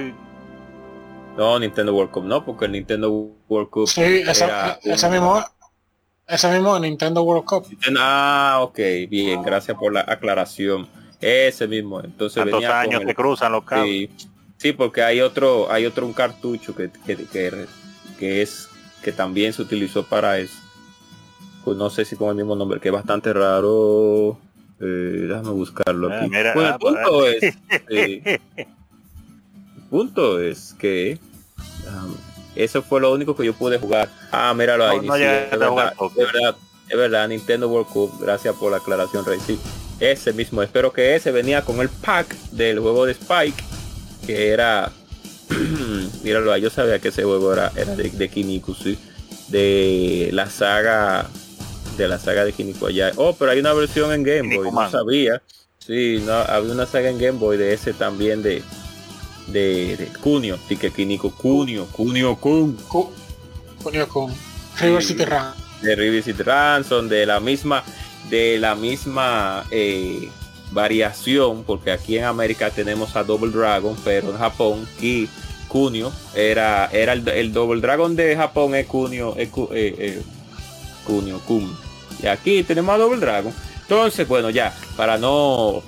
[1.37, 3.11] No, Nintendo World Cup no, porque el Nintendo
[3.49, 3.88] World Cup.
[3.88, 5.42] Sí, esa, ese mismo,
[6.27, 7.66] ese mismo Nintendo World Cup.
[7.99, 10.88] Ah, ok, bien, gracias por la aclaración.
[11.21, 14.11] Ese mismo, entonces venía años que cruzan los cables.
[14.57, 16.90] Sí, porque hay otro, hay otro un cartucho que,
[18.18, 18.68] que, es
[19.03, 20.61] que también se utilizó para eso.
[21.64, 24.38] Pues no sé si con el mismo nombre, que es bastante raro.
[24.81, 26.35] Eh, déjame buscarlo ah, aquí.
[26.35, 27.57] el ah, punto es,
[27.88, 28.40] el
[29.92, 31.18] punto es que
[31.87, 32.14] um,
[32.57, 34.09] eso fue lo único que yo pude jugar.
[34.31, 34.98] Ah, míralo ahí.
[34.98, 35.94] es, verdad,
[36.88, 38.18] es, verdad, Nintendo World Cup.
[38.18, 39.38] Gracias por la aclaración, Rey.
[40.00, 43.62] Ese mismo, espero que ese venía con el pack del juego de Spike,
[44.26, 44.90] que era...
[46.24, 48.98] Míralo, yo sabía que ese juego era, era de, de Kiniku, sí.
[49.48, 51.28] De la saga
[51.98, 53.12] de la saga de Kiniko allá.
[53.16, 55.42] Oh, pero hay una versión en Game Boy, no sabía.
[55.78, 58.62] Sí, no, había una saga en Game Boy de ese también de
[59.48, 62.76] de, de que Kiniko Kunio, Kunio Kun.
[63.83, 64.33] Kunio Kun.
[64.81, 65.55] River City Run.
[65.83, 67.83] De River City Ransom, de la misma,
[68.31, 70.28] de la misma eh,
[70.70, 75.28] variación, porque aquí en América tenemos a Double Dragon, pero en Japón, Ki,
[75.68, 80.22] Kunio, era, era el, Double Dragon de Japón es Kunio, es, eh, eh,
[81.05, 81.76] Kunio Kun.
[82.22, 83.52] Y aquí tenemos a Double Dragon.
[83.81, 85.83] Entonces, bueno, ya, para no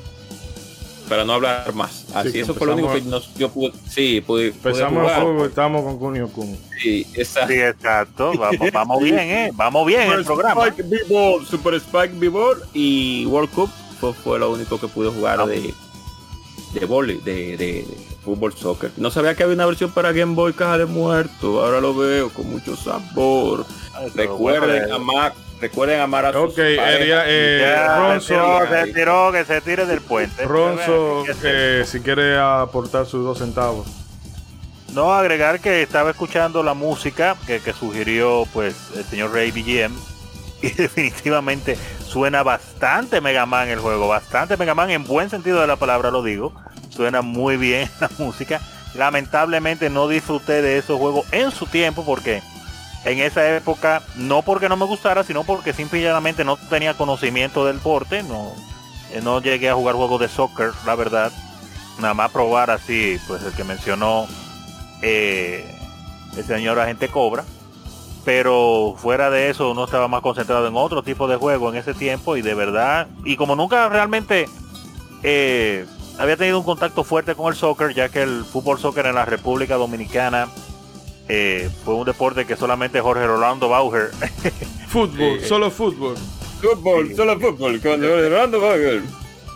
[1.09, 2.07] para no hablar más.
[2.15, 5.85] Así, eso fue lo único que nos, yo pude, sí, pude, Empezamos el juego, estamos
[5.85, 6.57] con Kunio Kun.
[6.81, 7.53] Sí, exacto.
[7.53, 8.33] Sí, exacto.
[8.39, 9.51] Vamos, vamos bien, eh.
[9.55, 10.67] Vamos bien Super el programa.
[10.69, 15.47] Spike B-Ball, Super Spike B-Ball y World Cup fue, fue, lo único que pude jugar
[15.47, 15.75] de
[16.75, 17.87] de volley, de, de, de,
[18.25, 18.91] fútbol soccer.
[18.97, 21.65] No sabía que había una versión para Game Boy Caja de Muerto.
[21.65, 23.65] Ahora lo veo con mucho sabor.
[24.15, 25.35] Recuerden amar
[25.65, 30.45] Recuerden amar a sus Ok, eh, Ronzo, se tiró, que se tire del puente.
[30.45, 33.87] Ronzo, que si quiere aportar sus dos centavos.
[34.93, 39.97] No, agregar que estaba escuchando la música que, que sugirió pues el señor Ray BGM
[40.63, 45.67] y definitivamente suena bastante Mega Man el juego, bastante Mega Man en buen sentido de
[45.67, 46.55] la palabra lo digo,
[46.91, 48.61] suena muy bien la música.
[48.95, 52.43] Lamentablemente no disfruté de esos juegos en su tiempo porque
[53.05, 57.79] en esa época, no porque no me gustara, sino porque simplemente no tenía conocimiento del
[57.79, 58.53] porte, no,
[59.13, 61.31] eh, no llegué a jugar juegos de soccer, la verdad.
[62.01, 64.27] Nada más probar así, pues el que mencionó
[65.03, 65.71] eh,
[66.37, 67.45] el señor agente Cobra.
[68.25, 71.93] Pero fuera de eso, uno estaba más concentrado en otro tipo de juego en ese
[71.93, 74.49] tiempo y de verdad, y como nunca realmente
[75.23, 75.85] eh,
[76.19, 79.27] había tenido un contacto fuerte con el soccer, ya que el fútbol soccer en la
[79.27, 80.49] República Dominicana
[81.29, 84.11] eh, fue un deporte que solamente Jorge Rolando Bauer.
[84.89, 86.17] fútbol, solo fútbol.
[86.61, 89.03] Fútbol, solo fútbol, con Rolando Bauer.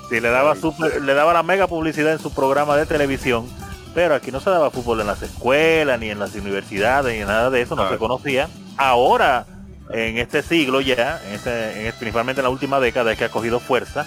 [0.08, 0.54] Sí, le daba,
[1.02, 3.46] le daba la mega publicidad en su programa de televisión,
[3.94, 7.50] pero aquí no se daba fútbol en las escuelas, ni en las universidades, ni nada
[7.50, 8.48] de eso, no se conocía.
[8.78, 9.46] Ahora,
[9.90, 13.60] en este siglo ya, en este, principalmente en la última década, es que ha cogido
[13.60, 14.06] fuerza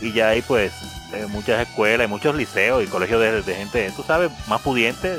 [0.00, 0.72] y ya hay pues
[1.12, 5.16] eh, muchas escuelas, y muchos liceos y colegios de, de gente, tú sabes, más pudiente,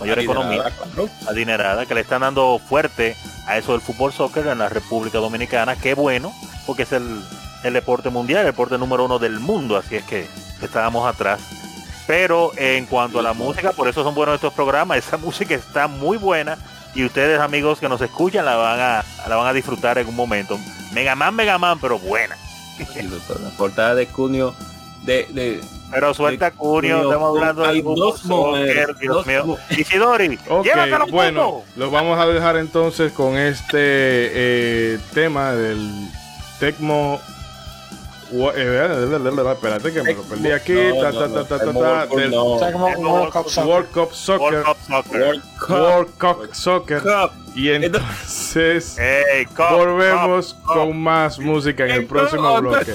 [0.00, 0.64] mayor economía,
[1.28, 5.76] adinerada, que le están dando fuerte a eso del fútbol soccer en la República Dominicana.
[5.76, 6.32] Qué bueno,
[6.66, 7.22] porque es el,
[7.62, 10.26] deporte mundial, el deporte número uno del mundo, así es que
[10.62, 11.40] estábamos atrás.
[12.06, 15.88] Pero en cuanto a la música, por eso son buenos estos programas, esa música está
[15.88, 16.56] muy buena
[16.94, 20.16] y ustedes amigos que nos escuchan la van a, la van a disfrutar en un
[20.16, 20.58] momento.
[20.92, 22.36] Mega Man, Mega Man, pero buena.
[22.78, 24.54] la portada de Cunio
[25.04, 25.60] de
[25.90, 29.56] pero suelta Cunio, estamos hablando de dos mujeres, Dios mío.
[29.70, 30.72] Isidori, okay,
[31.10, 36.08] bueno, lo vamos a dejar entonces con este eh, tema del
[36.58, 37.20] Tecmo
[38.30, 39.08] eh,
[39.52, 40.74] espérate que me lo perdí aquí.
[40.74, 43.48] World Cup
[44.12, 44.64] Soccer.
[45.68, 47.02] World Cup Soccer.
[47.54, 48.96] Y entonces
[49.56, 52.94] volvemos con más música en el próximo bloque.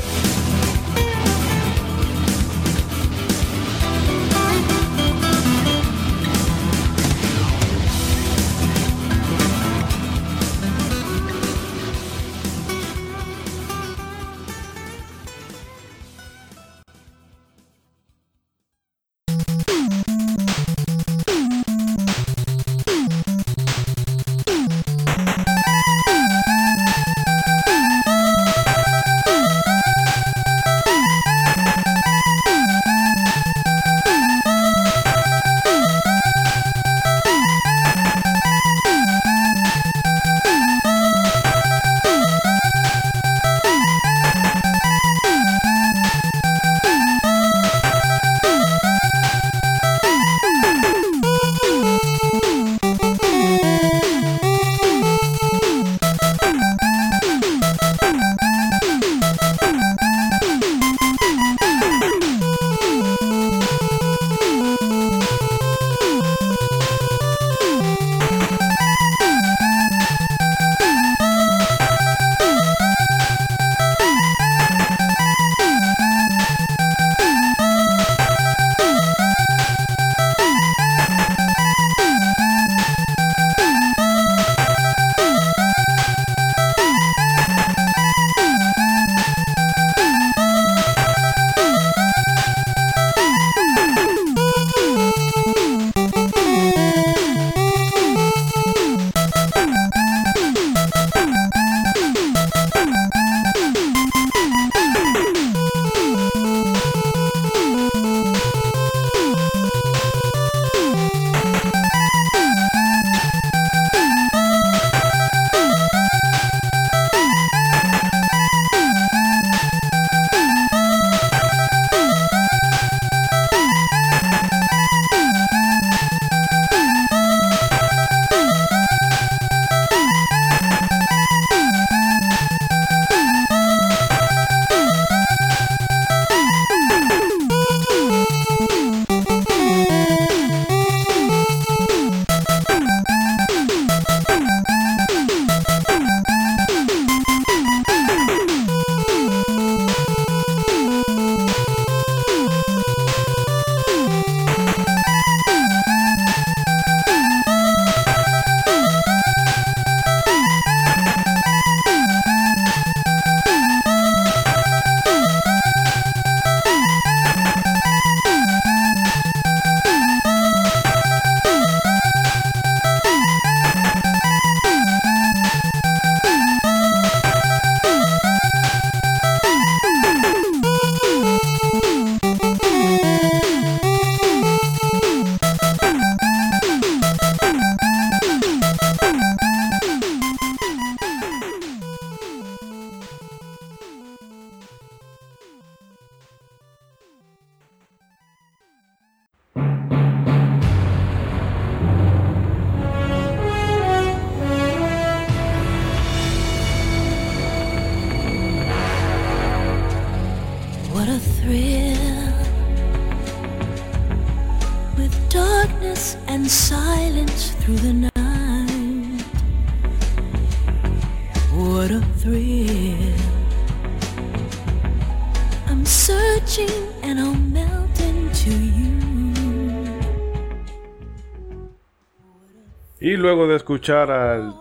[233.73, 234.53] Escuchar al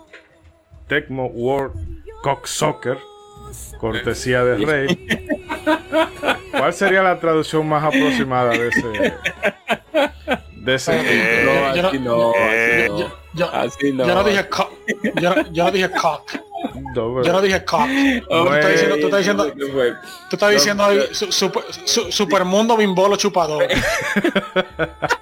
[0.88, 1.74] Tecmo World
[2.22, 2.96] Cock Soccer,
[3.78, 5.06] cortesía de Rey,
[6.50, 9.14] ¿cuál sería la traducción más aproximada de ese?
[10.56, 12.32] De ese no, así no,
[13.34, 14.06] así no.
[14.06, 14.72] Yo no dije cock.
[15.20, 16.32] Yo, no dije cock.
[16.94, 17.88] yo no dije cock.
[18.30, 19.52] tú estás diciendo, tú estás diciendo,
[20.30, 23.66] tú estás diciendo ahí, super, supermundo bimbolo chupador.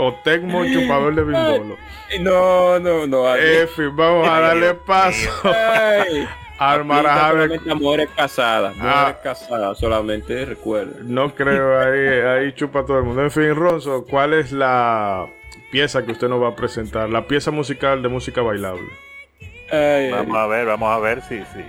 [0.00, 1.76] o Tecmo chupador de bimbolo.
[2.20, 3.36] No, no, no.
[3.36, 5.30] Efi, vamos a darle paso.
[6.58, 9.18] Al Solamente mujeres casadas, mujeres ah.
[9.22, 10.98] casadas, solamente recuerda.
[11.02, 13.22] No creo, ahí, ahí chupa todo el mundo.
[13.22, 15.26] En fin, Ronzo, ¿cuál es la
[15.70, 17.08] pieza que usted nos va a presentar?
[17.08, 18.90] La pieza musical de música bailable.
[20.10, 21.64] vamos a ver, vamos a ver si, si.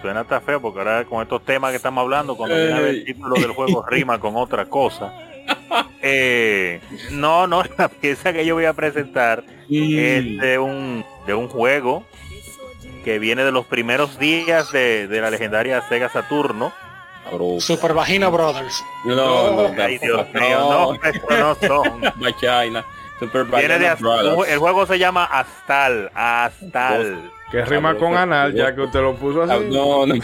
[0.00, 3.34] Suena hasta feo porque ahora con estos temas que estamos hablando, cuando viene el título
[3.34, 5.12] del juego rima con otra cosa.
[6.02, 6.80] Eh,
[7.10, 12.04] no, no, la pieza que yo voy a presentar es de un, de un juego
[13.04, 16.72] que viene de los primeros días de, de la legendaria Sega Saturno.
[17.58, 18.82] Super Vagina Brothers.
[19.04, 20.98] No, no, no, Ay, Dios mío, no,
[21.38, 22.00] no son.
[22.16, 22.84] Vagina.
[23.18, 24.48] Super Vagina de Brothers.
[24.48, 27.30] El juego se llama Astal, Astal.
[27.52, 29.66] Que rima con anal, ya que usted lo puso así.
[29.70, 30.14] No, no.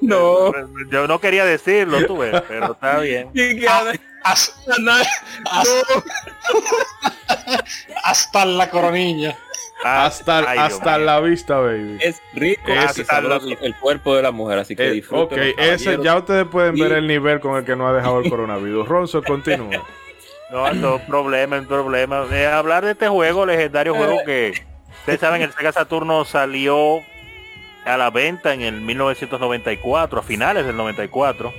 [0.00, 0.52] No.
[0.90, 3.30] Yo no quería decirlo, tú ves, pero está bien.
[8.04, 9.36] hasta la coronilla.
[9.84, 11.98] Hasta, hasta la vista, baby.
[12.00, 12.98] Es rico es,
[13.60, 17.06] el cuerpo de la mujer, así que eh, Ok, ese, ya ustedes pueden ver el
[17.06, 18.88] nivel con el que no ha dejado el coronavirus.
[18.88, 19.84] Ronzo, continúa.
[20.50, 22.26] No, no problema, no problema.
[22.32, 24.64] Eh, hablar de este juego, legendario juego que
[25.00, 27.02] ustedes saben, el Sega Saturno salió
[27.84, 31.52] a la venta en el 1994, a finales del 94,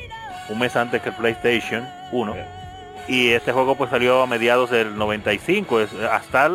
[0.50, 2.59] un mes antes que el PlayStation 1.
[3.08, 5.80] Y este juego pues salió a mediados del 95.
[5.80, 6.52] Es, hasta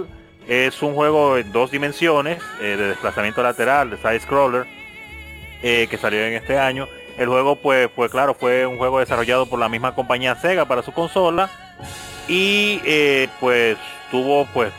[0.46, 4.66] es un juego en dos dimensiones, eh, de desplazamiento lateral, de side scroller,
[5.62, 6.86] eh, que salió en este año.
[7.16, 10.82] El juego pues, pues claro, fue un juego desarrollado por la misma compañía Sega para
[10.82, 11.48] su consola.
[12.28, 13.78] Y eh, pues
[14.10, 14.72] tuvo pues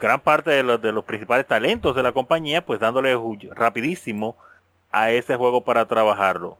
[0.00, 3.16] gran parte de los, de los principales talentos de la compañía, pues dándole
[3.52, 4.36] rapidísimo
[4.90, 6.58] a ese juego para trabajarlo.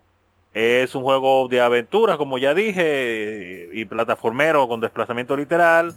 [0.54, 5.94] Es un juego de aventura, como ya dije, y plataformero con desplazamiento literal.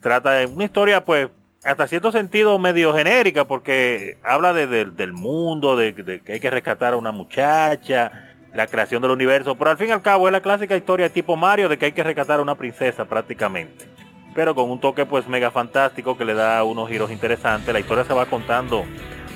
[0.00, 1.28] Trata de una historia, pues,
[1.64, 6.50] hasta cierto sentido medio genérica, porque habla de, del mundo, de, de, que hay que
[6.50, 10.32] rescatar a una muchacha, la creación del universo, pero al fin y al cabo es
[10.32, 13.86] la clásica historia tipo Mario de que hay que rescatar a una princesa prácticamente
[14.34, 17.72] pero con un toque pues mega fantástico que le da unos giros interesantes.
[17.72, 18.84] La historia se va contando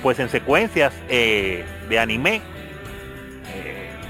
[0.03, 2.41] pues en secuencias eh, de anime.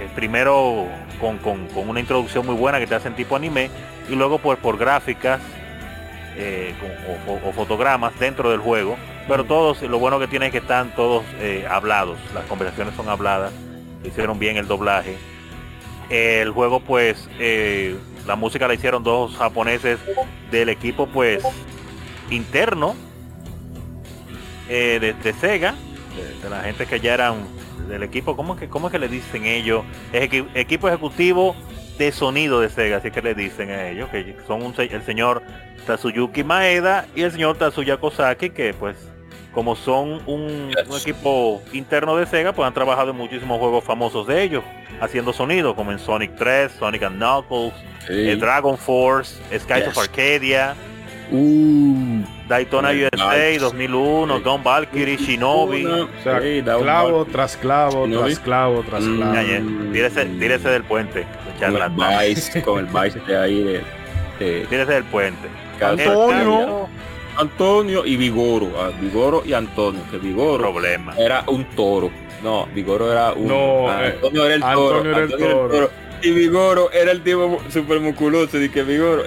[0.01, 0.87] Eh, primero
[1.21, 3.71] con, una introducción muy buena que te hacen tipo anime
[4.09, 5.41] y luego pues por gráficas
[6.37, 6.75] eh,
[7.45, 8.97] o, fotogramas dentro del juego.
[9.29, 11.25] Pero todos, lo bueno que tiene es que están todos
[11.71, 13.55] hablados, las conversaciones son habladas,
[14.05, 15.17] hicieron bien el doblaje.
[16.11, 17.27] El juego pues
[18.27, 19.99] la música la hicieron dos japoneses
[20.51, 21.43] del equipo pues
[22.31, 22.95] interno
[24.69, 25.75] eh, de, Sega,
[26.43, 27.47] de, la gente que ya eran
[27.89, 29.85] del equipo, ¿cómo, que, cómo es que le dicen ellos?
[30.13, 31.55] Es equipo ejecutivo
[31.99, 35.43] de sonido de Sega, así que le dicen a ellos, que son un, el señor
[35.87, 38.97] Tatsuyuki Maeda y el señor Tatsuya Kosaki, que pues
[39.53, 44.43] como son un, equipo interno de Sega, pues han trabajado en muchísimos juegos famosos de
[44.43, 44.65] ellos,
[45.01, 47.73] haciendo sonido, como en Sonic 3, Sonic and Knuckles,
[48.09, 50.75] eh, Dragon Force, Skies of Arcadia,
[51.31, 55.87] uh, Daytona USA 2001, Don Valkyrie, Shinobi.
[56.63, 59.17] clavo tras clavo, tras clavo, tras mm.
[59.17, 60.33] clavo.
[60.39, 61.27] tírese, del puente.
[61.59, 63.83] Con el Vice, con el Vice de ahí.
[64.39, 65.49] De, tírese del puente.
[65.81, 66.89] Antonio.
[67.37, 71.15] Antonio y Vigoro, ah, Vigoro y Antonio, que Vigoro Problema.
[71.19, 72.11] era un toro.
[72.43, 74.97] No, Vigoro era un no, ah, eh, Antonio era el toro.
[74.99, 75.91] Antonio era el toro.
[76.23, 79.25] Y Vigoro era el tipo super musculoso, y que Vigoro.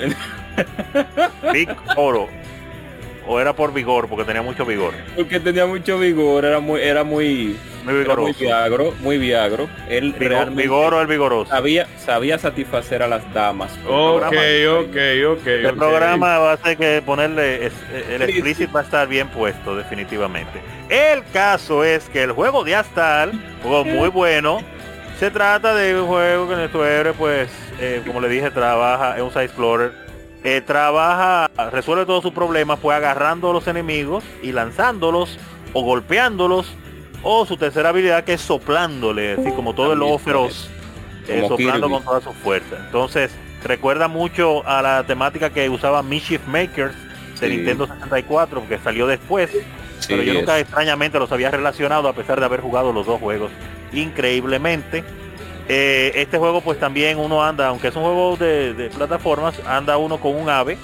[1.54, 2.30] Vigoro.
[3.28, 4.94] O era por vigor, porque tenía mucho vigor.
[5.16, 8.22] Porque tenía mucho vigor, era muy, era muy, muy vigoroso.
[8.22, 9.70] muy viagro, muy viagro.
[9.90, 11.52] Él realmente vigor o el vigoroso.
[11.52, 13.72] Sabía, sabía satisfacer a las damas.
[13.86, 14.98] Ok, ok,
[15.30, 15.48] ok.
[15.48, 17.70] El programa va a tener que ponerle,
[18.10, 20.62] el explícito va a estar bien puesto, definitivamente.
[20.88, 24.60] El caso es que el juego de Astal, juego muy bueno,
[25.20, 27.50] se trata de un juego que en el pues,
[27.80, 30.07] eh, como le dije, trabaja, es un side explorer
[30.50, 35.38] eh, trabaja, resuelve todos sus problemas, pues agarrando a los enemigos y lanzándolos
[35.74, 36.74] o golpeándolos.
[37.24, 40.70] O su tercera habilidad que es soplándole, así como todo el lobo feroz,
[41.28, 41.92] eh, soplando Kirby.
[41.96, 42.78] con toda su fuerza.
[42.86, 43.32] Entonces,
[43.64, 46.96] recuerda mucho a la temática que usaba Mischief Makers
[47.42, 47.56] de Sí.
[47.58, 49.50] Nintendo 64, que salió después.
[50.00, 53.06] Sí, pero yo es- nunca extrañamente los había relacionado a pesar de haber jugado los
[53.06, 53.52] dos juegos
[53.92, 55.04] increíblemente.
[55.70, 59.98] Eh, este juego pues también uno anda, aunque es un juego de, de plataformas, anda
[59.98, 60.78] uno con un ave,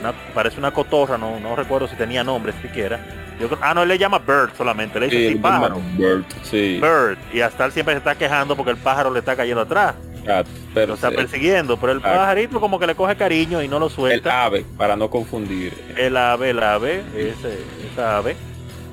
[0.00, 3.00] una- parece una cotorra, no, no recuerdo si tenía nombre siquiera.
[3.40, 5.80] Yo creo- ah, no, él le llama Bird solamente, le dice Sí, el pájaro.
[5.96, 6.78] Bird, sí.
[6.82, 7.16] Bird.
[7.32, 9.94] Y hasta él siempre se está quejando porque el pájaro le está cayendo atrás,
[10.28, 10.42] Ah,
[10.74, 12.02] pero lo está el- persiguiendo, pero el Ah.
[12.18, 14.44] pajarito como que le coge cariño y no lo el suelta.
[14.44, 15.72] ave, para no confundir.
[15.96, 17.58] el ave, el ave, ese,
[17.92, 18.36] esa ave,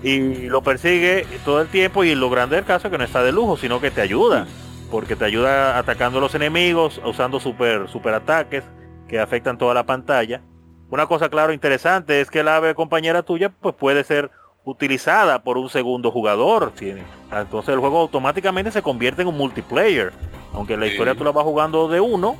[0.02, 3.22] y lo persigue todo el tiempo y lo grande del caso es que no está
[3.24, 4.46] de lujo, sino que te ayuda,
[4.92, 8.64] porque te ayuda atacando a los enemigos, usando super, super ataques
[9.08, 10.42] que afectan toda la pantalla.
[10.90, 14.30] Una cosa claro interesante es que el ave compañera tuya pues puede ser
[14.64, 16.72] utilizada por un segundo jugador.
[16.72, 20.12] tiene- Entonces el juego automáticamente se convierte en un multiplayer.
[20.54, 20.92] Aunque la Sí.
[20.92, 22.38] historia tú la vas jugando de uno,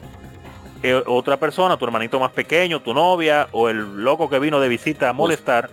[0.84, 4.70] eh, otra persona, tu hermanito más pequeño, tu novia o el loco que vino de
[4.70, 5.70] visita a molestar,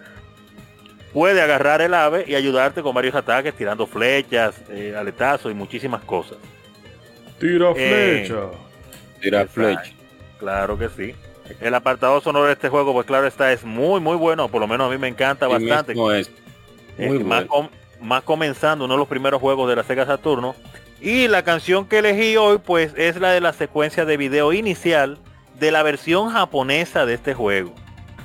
[1.13, 6.03] puede agarrar el ave y ayudarte con varios ataques, tirando flechas, eh, aletazos y muchísimas
[6.05, 6.39] cosas.
[7.43, 8.41] Tira Eh, flecha.
[9.21, 9.93] Tira flecha.
[10.39, 11.15] Claro que sí.
[11.61, 14.69] El apartado sonoro de este juego, pues claro está, es muy muy bueno, por lo
[14.69, 15.93] menos a mí me encanta bastante.
[15.93, 16.31] mismo es
[16.99, 17.49] Eh, muy más, bueno.
[17.49, 17.69] com-
[18.09, 20.55] más comenzando uno de los primeros juegos de la Sega Saturno.
[21.01, 25.19] Y la canción que elegí hoy, pues es la de la secuencia de video inicial
[25.59, 27.75] de la versión japonesa de este juego.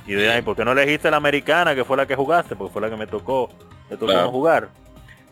[0.06, 2.54] Y de ahí, ¿por qué no elegiste la americana, que fue la que jugaste?
[2.54, 3.50] Porque fue la que me tocó,
[3.90, 4.30] me tocó Claro.
[4.30, 4.68] jugar.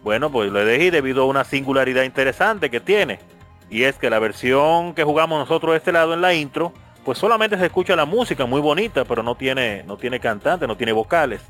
[0.03, 3.21] Bueno, pues lo elegí debido a una singularidad interesante que tiene.
[3.69, 6.73] Y es que la versión que jugamos nosotros de este lado en la intro,
[7.05, 10.77] pues solamente se escucha la música muy bonita, pero no tiene, no tiene cantante, no
[10.77, 11.41] tiene vocales.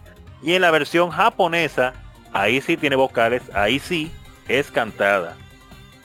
[0.42, 1.94] Y en la versión japonesa,
[2.32, 4.12] ahí sí tiene vocales, ahí sí
[4.48, 5.36] es cantada.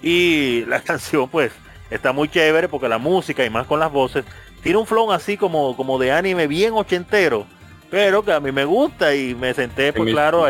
[0.02, 1.52] Y la canción pues
[1.90, 4.26] está muy chévere porque la música y más con las voces
[4.64, 7.46] tiene un flow así como, como de anime bien ochentero,
[7.90, 10.48] pero que a mí me gusta y me senté pues claro,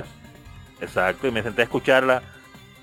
[0.80, 2.22] exacto, y me senté a escucharla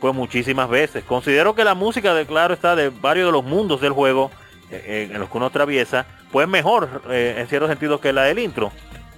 [0.00, 1.04] pues muchísimas veces.
[1.04, 4.30] Considero que la música de claro está de varios de los mundos del juego
[4.70, 8.24] eh, eh, en los que uno atraviesa, pues mejor eh, en ciertos sentidos que la
[8.24, 8.70] del intro.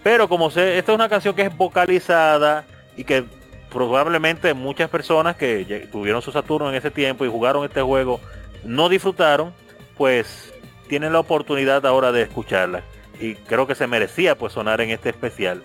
[0.03, 2.65] Pero como sé, esta es una canción que es vocalizada
[2.97, 3.25] y que
[3.71, 8.21] probablemente muchas personas que tuvieron su Saturno en ese tiempo y jugaron este juego
[8.65, 9.53] no disfrutaron,
[9.97, 10.53] pues
[10.89, 12.83] tienen la oportunidad ahora de escucharla.
[13.21, 15.63] Y creo que se merecía pues sonar en este especial.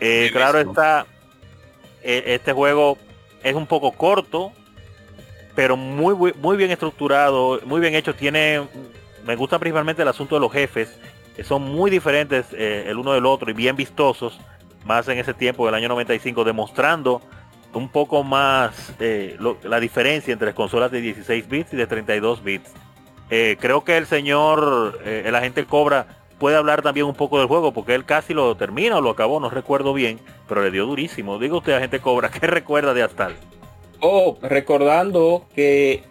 [0.00, 1.06] Eh, claro está,
[2.02, 2.98] este juego
[3.42, 4.52] es un poco corto,
[5.54, 8.14] pero muy, muy bien estructurado, muy bien hecho.
[8.14, 8.62] Tiene,
[9.26, 10.98] me gusta principalmente el asunto de los jefes,
[11.34, 14.38] que son muy diferentes eh, el uno del otro y bien vistosos,
[14.84, 17.22] más en ese tiempo del año 95, demostrando
[17.74, 22.42] un poco más eh, la diferencia entre las consolas de 16 bits y de 32
[22.42, 22.70] bits.
[23.30, 27.72] Eh, creo que el señor, el agente Cobra, puede hablar también un poco del juego,
[27.72, 31.38] porque él casi lo termina o lo acabó, no recuerdo bien, pero le dio durísimo.
[31.38, 33.34] Diga usted, agente Cobra, ¿qué recuerda de Astal?
[34.00, 36.04] Oh, recordando que,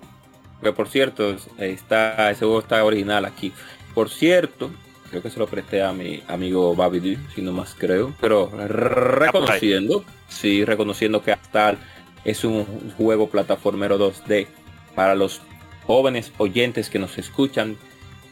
[0.61, 3.53] que por cierto, está, ese juego está original aquí.
[3.93, 4.69] Por cierto,
[5.09, 10.03] creo que se lo presté a mi amigo Babidi, si no más creo, pero reconociendo,
[10.27, 11.77] sí, reconociendo que Astal
[12.25, 12.65] es un
[12.97, 14.47] juego plataformero 2D
[14.95, 15.41] para los
[15.85, 17.77] jóvenes oyentes que nos escuchan.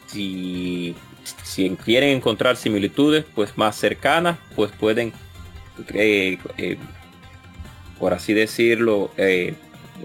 [0.06, 0.94] Si,
[1.42, 5.12] si quieren encontrar similitudes, pues más cercanas, pues pueden
[5.94, 6.78] eh, eh,
[7.98, 9.54] por así decirlo, eh,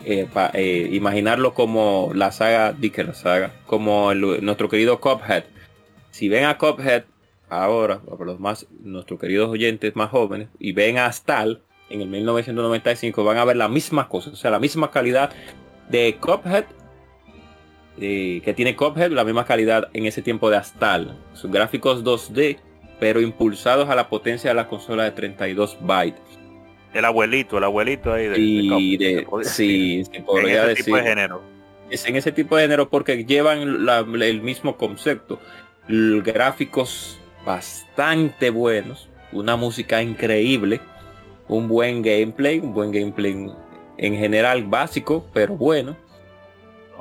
[0.05, 5.43] eh, imaginarlo como la saga, di que la saga, como el- nuestro querido Cuphead.
[6.11, 7.03] Si ven a Cuphead
[7.49, 12.07] ahora, para los más, nuestros queridos oyentes más jóvenes, y ven a Astal en el
[12.07, 15.31] 1995, van a ver la misma cosa, o sea, la misma calidad
[15.89, 16.65] de Cuphead
[17.99, 21.17] eh, que tiene Cuphead, la misma calidad en ese tiempo de Astal.
[21.33, 22.57] Sus gráficos 2D,
[22.99, 26.21] pero impulsados a la potencia de la consola de 32 bytes.
[26.93, 30.25] El abuelito, el abuelito ahí de, de Y Cuphead, de, se podría sí, se en
[30.25, 30.85] podría ese decir.
[30.85, 31.41] tipo de género.
[31.89, 35.39] Es en ese tipo de género porque llevan la- el mismo concepto.
[36.23, 40.79] Gráficos bastante buenos, una música increíble,
[41.47, 43.47] un buen gameplay, un buen gameplay
[43.97, 45.95] en general básico, pero bueno.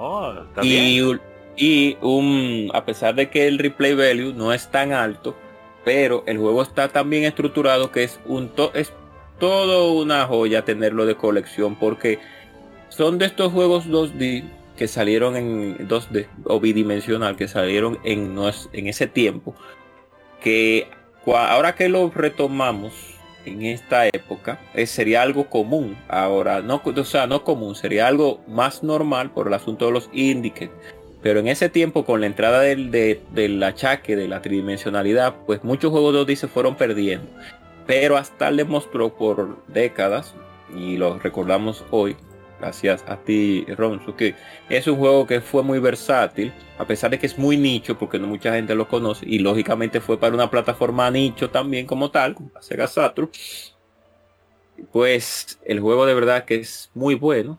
[0.03, 0.65] Oh, está.
[0.65, 1.21] Y, un-
[1.57, 5.37] y un, a pesar de que el replay value no es tan alto,
[5.85, 8.93] pero el juego está tan bien estructurado que es un to- es
[9.39, 12.19] todo una joya tenerlo de colección porque
[12.89, 14.45] son de estos juegos 2D
[14.77, 19.55] que salieron en 2D o bidimensional que salieron en, no es- en ese tiempo
[20.43, 20.89] que
[21.27, 22.93] ahora que lo retomamos
[23.45, 25.97] en esta época, eh, sería algo común.
[26.09, 30.11] Ahora, no, o sea, no común, sería algo más normal por el asunto de los
[30.13, 30.71] índices.
[31.23, 35.91] Pero en ese tiempo, con la entrada del, del achaque de la tridimensionalidad, pues muchos
[35.91, 37.29] juegos de Odyssey fueron perdiendo.
[37.87, 40.35] Pero hasta le mostró por décadas,
[40.75, 42.17] y lo recordamos hoy,
[42.61, 44.35] gracias a ti, Ronzo, que
[44.69, 48.19] es un juego que fue muy versátil, a pesar de que es muy nicho, porque
[48.19, 52.35] no mucha gente lo conoce, y lógicamente fue para una plataforma nicho también como tal,
[52.35, 53.31] como la Sega Saturn.
[54.93, 57.59] Pues el juego de verdad que es muy bueno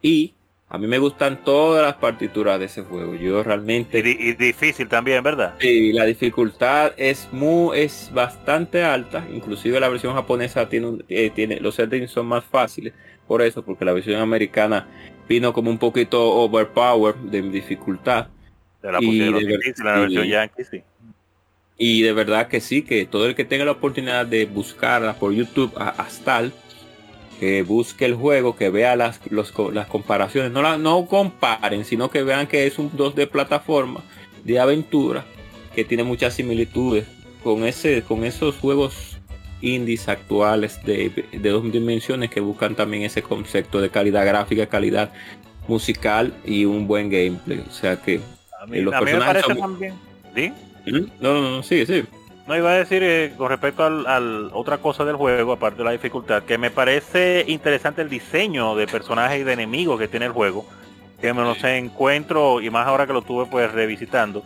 [0.00, 0.34] y
[0.72, 3.14] a mí me gustan todas las partituras de ese juego.
[3.14, 3.98] Yo realmente...
[3.98, 5.56] Y, difícil también, ¿verdad?
[5.60, 9.22] Sí, la dificultad es muy, es bastante alta.
[9.30, 12.94] Inclusive la versión japonesa tiene, eh, tiene los settings son más fáciles.
[13.26, 14.86] Por eso, porque la versión americana
[15.28, 18.28] vino como un poquito overpower de dificultad.
[18.82, 19.30] la y de,
[19.84, 20.82] la versión yankee, sí.
[21.78, 25.32] Y de verdad que sí, que todo el que tenga la oportunidad de buscarla por
[25.32, 26.52] YouTube a Astal,
[27.40, 32.22] que busque el juego, que vea las, las comparaciones, no, la, no comparen, sino que
[32.22, 34.02] vean que es un 2 de plataforma,
[34.44, 35.24] de aventura,
[35.74, 37.06] que tiene muchas similitudes
[37.42, 39.11] con, ese, con esos juegos
[39.62, 45.12] indies actuales de, dos dimensiones que buscan también ese concepto de calidad gráfica, calidad
[45.68, 47.64] musical y un buen gameplay.
[47.66, 48.20] O sea que
[48.68, 49.94] los personajes también.
[50.34, 50.52] ¿Sí?
[50.86, 51.06] ¿Mm?
[51.20, 52.04] No, no, no, sí, sí.
[52.46, 55.92] No, iba a decir eh, con respecto al, otra cosa del juego, aparte de la
[55.92, 60.32] dificultad, que me parece interesante el diseño de personajes y de enemigos que tiene el
[60.32, 60.66] juego,
[61.20, 64.42] que me los encuentro, y más ahora que lo tuve pues revisitando,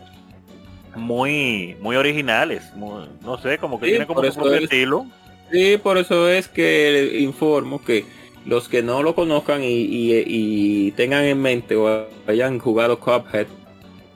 [0.97, 5.05] muy muy originales, no sé, como que tiene como su propio estilo.
[5.51, 8.05] Sí, por eso es que informo que
[8.45, 13.47] los que no lo conozcan y, y tengan en mente o hayan jugado Cuphead,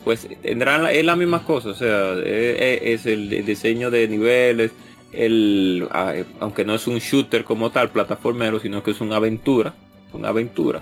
[0.04, 4.72] pues tendrán es la misma cosa, o sea, es, el, diseño de niveles,
[5.12, 5.88] el
[6.40, 9.74] aunque no es un shooter como tal, plataformero, sino que es una aventura,
[10.14, 10.82] una aventura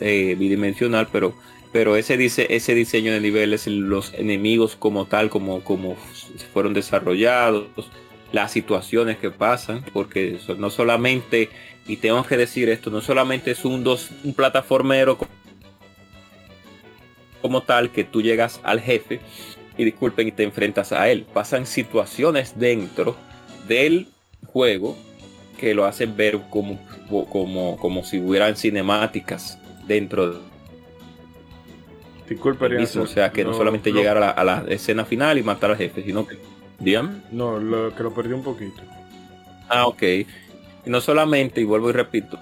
[0.00, 1.34] eh, bidimensional, pero
[1.72, 5.96] pero ese dice ese diseño de niveles, los enemigos como tal, como como
[6.52, 7.66] fueron desarrollados,
[8.32, 11.48] las situaciones que pasan, porque no solamente
[11.86, 15.18] y tengo que decir esto, no solamente es un dos un plataformero
[17.40, 19.20] como tal que tú llegas al jefe
[19.76, 21.26] y disculpen y te enfrentas a él.
[21.32, 23.16] Pasan situaciones dentro
[23.66, 24.08] del
[24.46, 24.96] juego
[25.58, 30.49] que lo hacen ver como, como, como si hubieran cinemáticas dentro de
[32.38, 36.26] O sea que no, solamente llegar a la, escena final y matar al jefe, sino
[36.26, 36.38] que.
[36.78, 37.20] Dígame.
[37.30, 38.82] No, lo, que lo perdí un poquito.
[39.68, 40.02] Ah, ok.
[40.02, 40.26] Y
[40.86, 42.38] no solamente, y vuelvo y repito,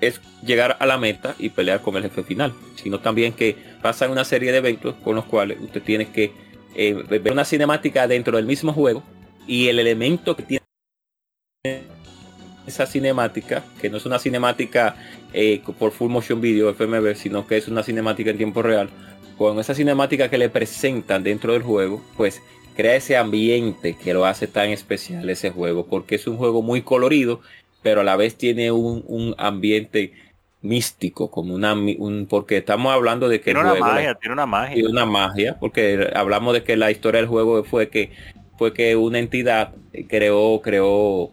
[0.00, 4.10] es llegar a la meta y pelear con el jefe final, sino también que pasan
[4.10, 6.32] una serie de eventos con los cuales usted tiene que
[6.74, 9.02] eh, ver una cinemática dentro del mismo juego
[9.46, 10.64] y el elemento que tiene
[12.66, 14.96] esa cinemática, que no es una cinemática
[15.32, 18.90] eh, por full motion video FMV, sino que es una cinemática en tiempo real,
[19.38, 22.42] con esa cinemática que le presentan dentro del juego, pues
[22.76, 26.82] crea ese ambiente que lo hace tan especial ese juego, porque es un juego muy
[26.82, 27.40] colorido
[27.82, 30.12] pero a la vez tiene un, ambiente
[30.62, 34.74] místico, como una, un, porque estamos hablando de que tiene una magia, tiene una magia,
[34.74, 38.10] tiene una magia, porque hablamos de que la historia del juego fue que
[38.58, 39.72] fue que una entidad
[40.08, 41.30] creó creó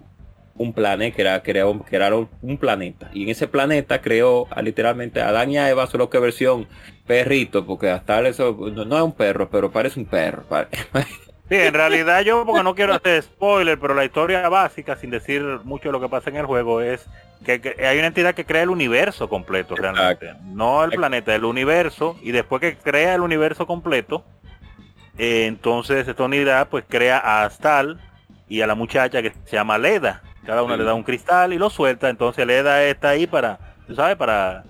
[0.57, 3.09] un planeta, que era, creó, crearon un planeta.
[3.13, 6.67] Y en ese planeta creó a, literalmente a Adán y a Eva, solo que versión
[7.05, 10.43] perrito, porque hasta eso no, es un perro, pero parece un perro.
[11.49, 15.41] Sí, en realidad yo, porque no quiero hacer spoiler, pero la historia básica, sin decir
[15.63, 17.07] mucho de lo que pasa en el juego, es
[17.45, 20.33] que, hay una entidad que crea el universo completo realmente.
[20.43, 22.17] No el planeta, el universo.
[22.21, 24.25] Y después que crea el universo completo,
[25.17, 28.01] eh, entonces esta unidad pues crea a Astal
[28.49, 30.23] y a la muchacha que se llama Leda.
[30.47, 32.09] Cada una le da un cristal y lo suelta.
[32.09, 34.63] Entonces Leda está ahí para, tú sabes, para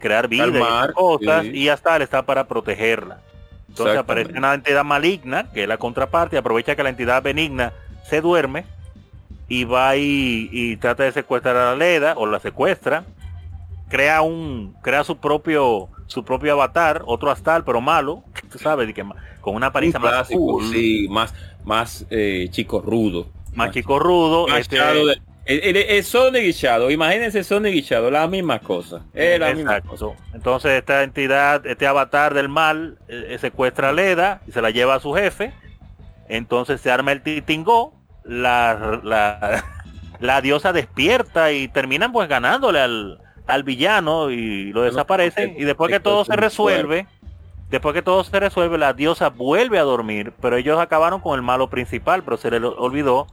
[0.00, 1.44] crear vida y cosas.
[1.44, 3.20] Y Astal está para protegerla.
[3.68, 7.72] Entonces aparece una entidad maligna, que es la contraparte, aprovecha que la entidad benigna
[8.02, 8.64] se duerme
[9.46, 13.04] y va y, trata de secuestrar a la Leda o la secuestra.
[13.88, 19.04] Crea un crea su propio su propio avatar, otro Astal pero malo, tú sabes, que
[19.40, 20.28] con una apariencia más
[21.08, 21.32] más
[21.64, 23.28] más eh, chico rudo.
[23.54, 24.78] Más, chico rudo, este,
[25.46, 29.02] el, Sonic y Shadow, imagínense Sonic y Shadow, la misma cosa.
[29.12, 30.06] Es la misma cosa.
[30.32, 34.94] Entonces esta entidad, este avatar del mal, eh, secuestra a Leda y se la lleva
[34.94, 35.52] a su jefe.
[36.28, 37.92] Entonces se arma el titingó,
[38.22, 39.00] la,
[40.20, 45.54] la, diosa despierta y terminan pues ganándole al, al villano y lo desaparecen.
[45.58, 47.08] Y después que todo se resuelve,
[47.70, 51.42] Después que todo se resuelve, la diosa vuelve a dormir, pero ellos acabaron con el
[51.42, 53.28] malo principal, pero se les olvidó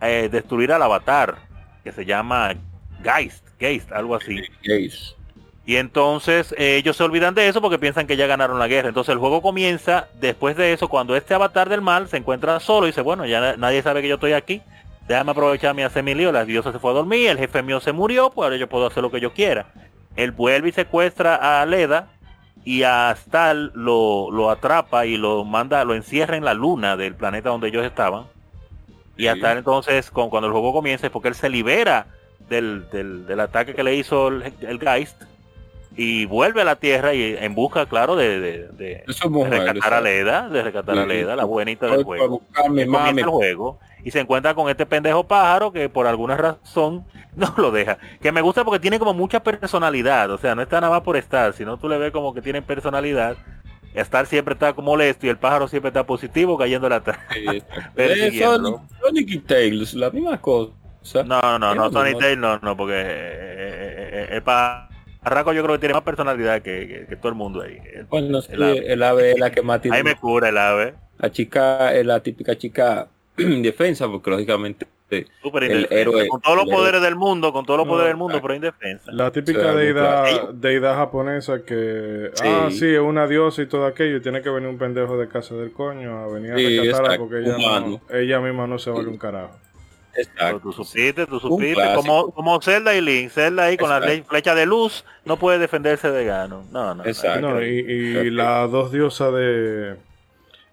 [0.00, 1.38] eh, destruir al avatar,
[1.82, 2.54] que se llama
[3.02, 4.42] Geist, Geist, algo así.
[4.62, 5.16] Geist.
[5.66, 8.88] Y entonces eh, ellos se olvidan de eso porque piensan que ya ganaron la guerra.
[8.88, 12.86] Entonces el juego comienza después de eso, cuando este avatar del mal se encuentra solo
[12.86, 14.62] y dice, bueno, ya nadie sabe que yo estoy aquí.
[15.08, 16.30] Déjame aprovechar mi hacer mi lío.
[16.30, 18.86] La diosa se fue a dormir, el jefe mío se murió, pues ahora yo puedo
[18.86, 19.66] hacer lo que yo quiera.
[20.16, 22.08] Él vuelve y secuestra a Leda
[22.64, 27.50] y hasta lo, lo atrapa y lo manda, lo encierra en la luna del planeta
[27.50, 28.24] donde ellos estaban.
[29.16, 32.06] Y hasta entonces, con, cuando el juego comienza, es porque él se libera
[32.48, 35.22] del, del, del ataque que le hizo el, el Geist
[35.96, 40.00] y vuelve a la tierra y en busca, claro, de, de, de, de rescatar a
[40.00, 42.42] Leda, de rescatar a Leda, la buenita del juego.
[42.74, 47.04] el juego y se encuentra con este pendejo pájaro que por alguna razón
[47.36, 47.98] no lo deja.
[48.20, 51.16] Que me gusta porque tiene como mucha personalidad, o sea, no está nada más por
[51.16, 53.36] estar, sino tú le ves como que tiene personalidad.
[53.92, 57.02] Estar siempre está como molesto y el pájaro siempre está positivo cayendo la
[57.34, 57.62] Sí.
[59.02, 60.72] Sonic y Tails, la misma cosa.
[61.24, 64.89] No, no, no, Sonic Tails no, no, porque eh, eh, eh, el pájaro
[65.22, 67.78] Arraco yo creo que tiene más personalidad que, que, todo el mundo ahí.
[68.08, 68.92] Bueno, el, ave.
[68.92, 69.30] el, ave.
[69.32, 69.98] es la que más tiene.
[69.98, 70.94] Ahí me cura el ave.
[71.18, 73.08] La chica es la típica chica
[73.38, 78.10] indefensa, porque lógicamente el héroe, con todos los poderes del mundo, con todos los poderes
[78.10, 79.10] del mundo, pero indefensa.
[79.12, 84.20] La típica deidad, deidad japonesa que, ah, sí, es una diosa y todo aquello, y
[84.20, 87.56] tiene que venir un pendejo de casa del coño a venir a rescatarla porque ella,
[87.80, 89.56] no, ella misma no se vale un carajo.
[90.14, 90.60] Exacto.
[90.60, 91.94] Tú supiste, tú supiste.
[91.94, 93.30] Como, como Zelda y Link.
[93.30, 96.64] Zelda ahí con la flecha de luz no puede defenderse de Gano.
[96.70, 97.04] No, no.
[97.04, 97.62] Exacto.
[97.62, 99.96] y, y las dos diosas de.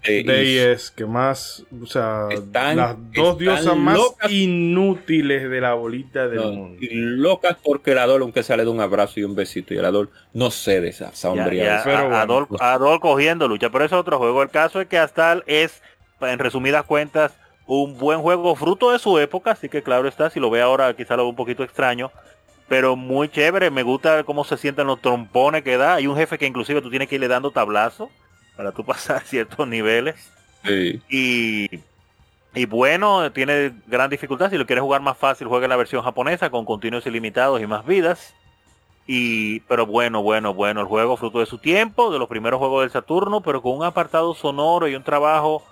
[0.03, 6.39] De es que más, o sea, las dos diosas más inútiles de la bolita del
[6.53, 6.77] mundo.
[6.79, 9.85] Y locas porque el Adol, aunque sale de un abrazo y un besito, y el
[9.85, 11.81] Adol no cede esa sombría.
[11.83, 14.43] Pero Adol, Adol, cogiendo lucha, pero es otro juego.
[14.43, 15.81] El caso es que hasta es,
[16.21, 17.33] en resumidas cuentas,
[17.67, 20.95] un buen juego fruto de su época, así que claro está, si lo ve ahora
[20.95, 22.11] quizá lo ve un poquito extraño,
[22.67, 26.37] pero muy chévere, me gusta cómo se sienten los trompones que da, hay un jefe
[26.37, 28.09] que inclusive tú tienes que irle dando tablazo
[28.55, 30.31] para tú pasar ciertos niveles.
[31.09, 31.69] Y,
[32.53, 36.49] y bueno, tiene gran dificultad, si lo quieres jugar más fácil, juega la versión japonesa
[36.49, 38.33] con continuos ilimitados y más vidas.
[39.05, 42.81] Y, pero bueno, bueno, bueno, el juego fruto de su tiempo, de los primeros juegos
[42.81, 45.63] del Saturno, pero con un apartado sonoro y un trabajo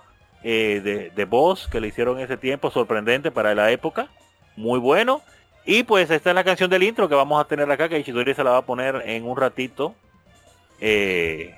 [0.48, 4.06] eh, de, voz que le hicieron ese tiempo, sorprendente para la época,
[4.54, 5.20] muy bueno.
[5.64, 8.32] Y pues esta es la canción del intro que vamos a tener acá, que Ichidori
[8.32, 9.96] se la va a poner en un ratito.
[10.80, 11.52] Eh,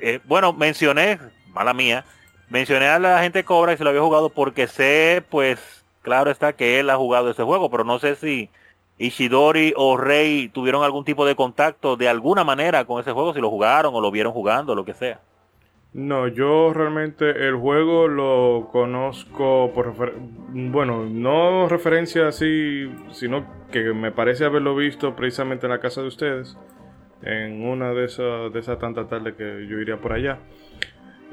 [0.00, 1.18] eh, bueno, mencioné,
[1.54, 2.04] mala mía,
[2.50, 5.58] mencioné a la gente Cobra y se lo había jugado porque sé, pues,
[6.02, 8.50] claro está que él ha jugado ese juego, pero no sé si
[8.98, 13.40] Ishidori o Rey tuvieron algún tipo de contacto de alguna manera con ese juego, si
[13.40, 15.20] lo jugaron o lo vieron jugando, lo que sea.
[15.92, 19.94] No, yo realmente el juego lo conozco por
[20.48, 26.08] bueno, no referencia así, sino que me parece haberlo visto precisamente en la casa de
[26.08, 26.58] ustedes,
[27.22, 30.38] en una de esas de esas tantas tardes que yo iría por allá.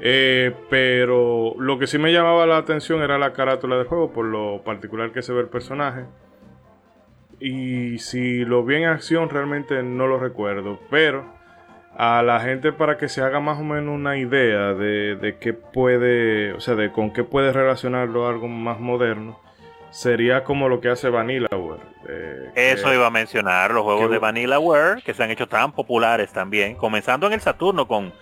[0.00, 4.24] Eh, pero lo que sí me llamaba la atención era la carátula del juego, por
[4.24, 6.06] lo particular que se ve el personaje.
[7.38, 11.33] Y si lo vi en acción, realmente no lo recuerdo, pero
[11.96, 15.52] a la gente para que se haga más o menos una idea de, de qué
[15.52, 19.38] puede, o sea, de con qué puede relacionarlo algo más moderno,
[19.90, 21.82] sería como lo que hace Vanillaware.
[22.08, 26.32] Eh, Eso iba a mencionar, los juegos de Vanillaware que se han hecho tan populares
[26.32, 28.12] también, comenzando en el Saturno con,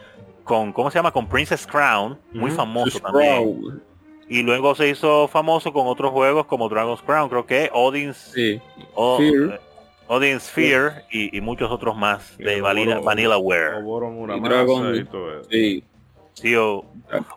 [0.44, 1.12] con ¿cómo se llama?
[1.12, 3.80] Con Princess Crown, muy famoso también.
[4.28, 8.16] Y luego se hizo famoso con otros juegos como Dragon's Crown, creo que Odin's...
[8.34, 8.60] Sí.
[10.08, 13.76] Odin Sphere y, y, muchos otros más de Vanilla, Vanillaware.
[13.76, 15.48] Oboro Muramasa y todo eso.
[15.50, 15.84] Sí.
[16.34, 16.84] Sí, o,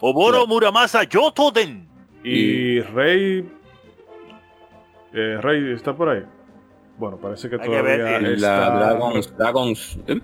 [0.02, 1.88] Oboro Muramasa Yotoden.
[2.24, 3.50] Y Rey...
[5.14, 6.24] Eh, Rey está por ahí.
[6.98, 8.70] Bueno, parece que todavía que está...
[8.70, 10.00] La Dragons, Dragons...
[10.08, 10.20] ¿eh?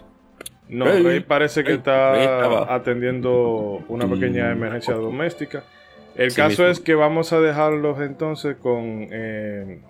[0.68, 5.64] No, Rey, parece que está atendiendo una pequeña emergencia doméstica.
[6.16, 9.82] El caso es que vamos a dejarlos entonces con eh,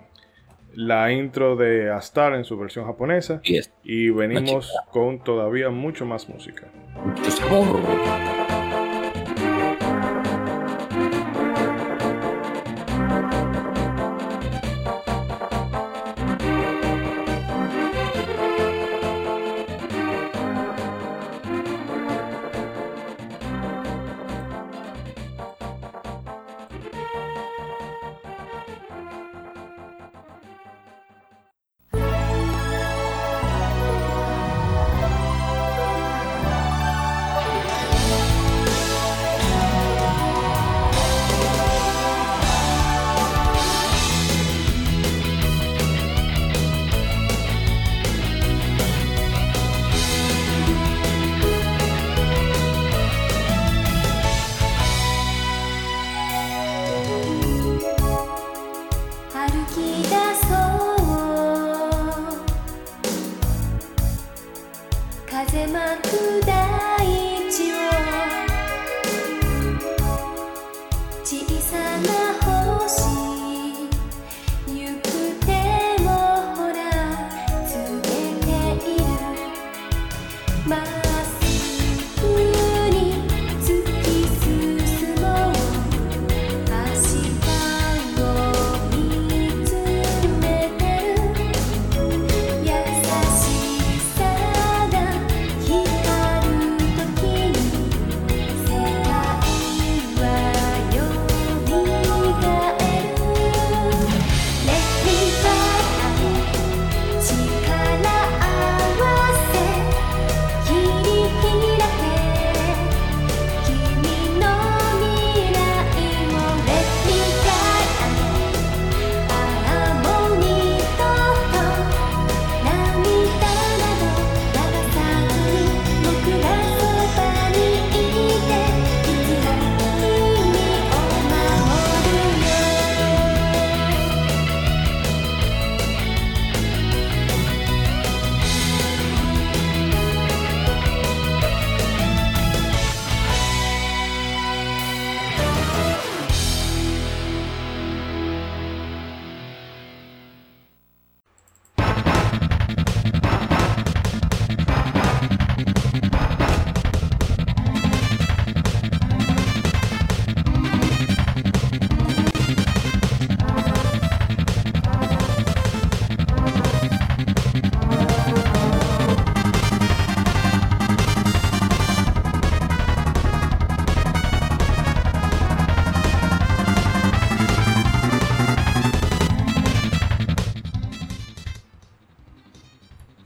[0.74, 3.40] la intro de Astar en su versión japonesa.
[3.82, 6.68] Y venimos con todavía mucho más música.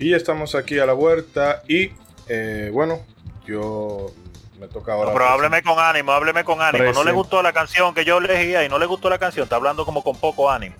[0.06, 1.90] Y estamos aquí a la vuelta y
[2.28, 3.00] eh, bueno,
[3.44, 4.12] yo
[4.60, 5.08] me toca ahora.
[5.10, 6.92] No, pero hábleme con ánimo, hábleme con ánimo.
[6.92, 9.56] No le gustó la canción que yo elegía y no le gustó la canción, está
[9.56, 10.76] hablando como con poco ánimo.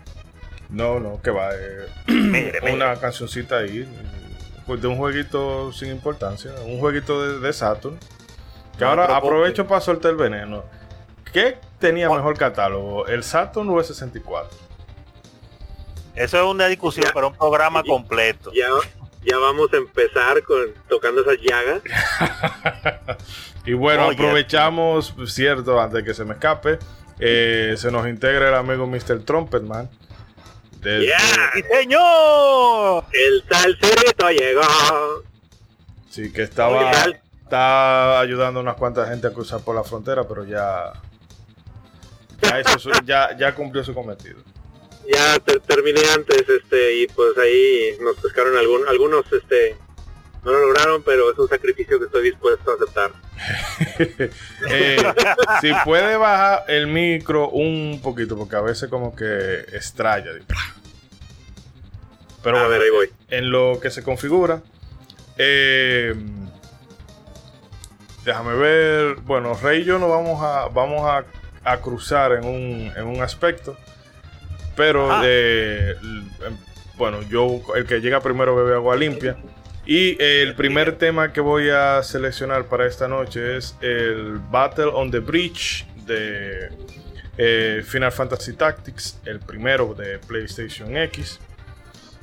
[0.71, 1.49] No, no, que va.
[1.53, 2.73] eh, Mire, mire.
[2.77, 3.85] una cancioncita ahí.
[4.65, 6.53] pues, de un jueguito sin importancia.
[6.65, 7.99] Un jueguito de, de Saturn.
[8.79, 10.63] Que No, ahora pero ¿por aprovecho para soltar el veneno.
[11.33, 13.09] ¿Qué tenía mejor catálogo?
[13.09, 14.57] ¿El Saturn o el 64?
[16.15, 17.13] Eso es una discusión Ya.
[17.13, 18.53] para un programa completo.
[18.55, 18.69] Ya,
[19.27, 21.83] ya vamos a empezar con tocando esas llagas.
[23.69, 26.79] Y bueno, aprovechamos, cierto, antes de que se me escape.
[27.19, 29.25] eh, se nos integra el amigo Mr.
[29.25, 29.91] Trumpetman.
[30.81, 31.51] Desde- Yeah.
[31.53, 33.05] ¡Sí, señor!
[33.13, 34.63] El salserito llegó.
[36.11, 36.93] Sí, que estaba
[37.43, 40.93] está ayudando a unas cuantas gente a cruzar por la frontera, pero ya
[42.43, 44.39] ya, su- ya, ya cumplió su cometido.
[45.13, 49.77] Ya ter- terminé antes, este, y pues ahí nos pescaron algún, algunos, este,
[50.45, 53.13] no lo lograron, pero es un sacrificio que estoy dispuesto a aceptar.
[54.71, 54.97] Eh,
[55.61, 60.33] si puede bajar el micro un poquito, porque a veces como que estrella.
[60.33, 60.43] de-
[62.43, 63.11] Pero a bueno, ver, ahí voy.
[63.29, 64.63] en lo que se configura.
[65.39, 66.15] eh,
[68.25, 69.17] déjame ver.
[69.17, 71.25] Bueno, Rey y yo nos vamos a, vamos a,
[71.71, 73.77] a cruzar en un, en un aspecto.
[74.77, 75.23] Pero Ajá.
[75.25, 76.29] de, em,
[76.97, 79.37] bueno, yo el que llega primero bebe agua limpia.
[79.87, 85.11] Y el primer tema que voy a seleccionar para esta noche es el Battle on
[85.13, 86.71] the Bridge de
[87.39, 91.39] eh, Final Fantasy Tactics, el primero de PlayStation X.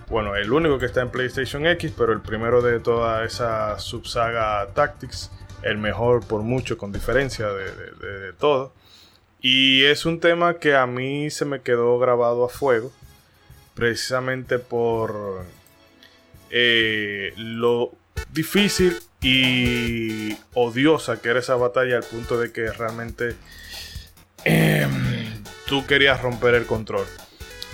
[0.10, 4.68] Bueno, el único que está en PlayStation X, pero el primero de toda esa subsaga
[4.74, 5.32] Tactics,
[5.62, 8.74] el mejor por mucho, con diferencia de, de- de- de todo.
[9.46, 12.94] Y es un tema que a mí se me quedó grabado a fuego,
[13.74, 15.44] precisamente por
[16.50, 17.92] eh, lo
[18.32, 23.36] difícil y odiosa que era esa batalla, al punto de que realmente
[24.46, 27.06] em, tú querías romper el control.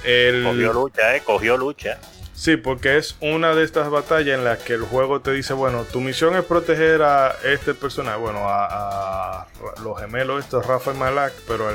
[0.02, 2.00] Cogió lucha, eh, cogió lucha.
[2.40, 5.84] Sí, porque es una de estas batallas en las que el juego te dice, bueno,
[5.84, 9.46] tu misión es proteger a este personaje, bueno, a,
[9.84, 11.70] los gemelos estos, Rafa y Malak, pero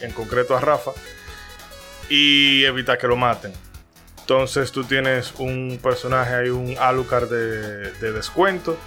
[0.00, 0.92] en concreto a Rafa,
[2.08, 3.52] y evitar que lo maten.
[4.20, 8.78] Entonces tú tienes un personaje ahí, un Alucard de, de descuento,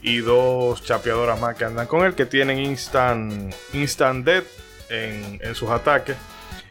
[0.00, 4.46] y dos chapeadoras más que andan con él, que tienen instant, instant death
[4.88, 6.16] en, en sus ataques.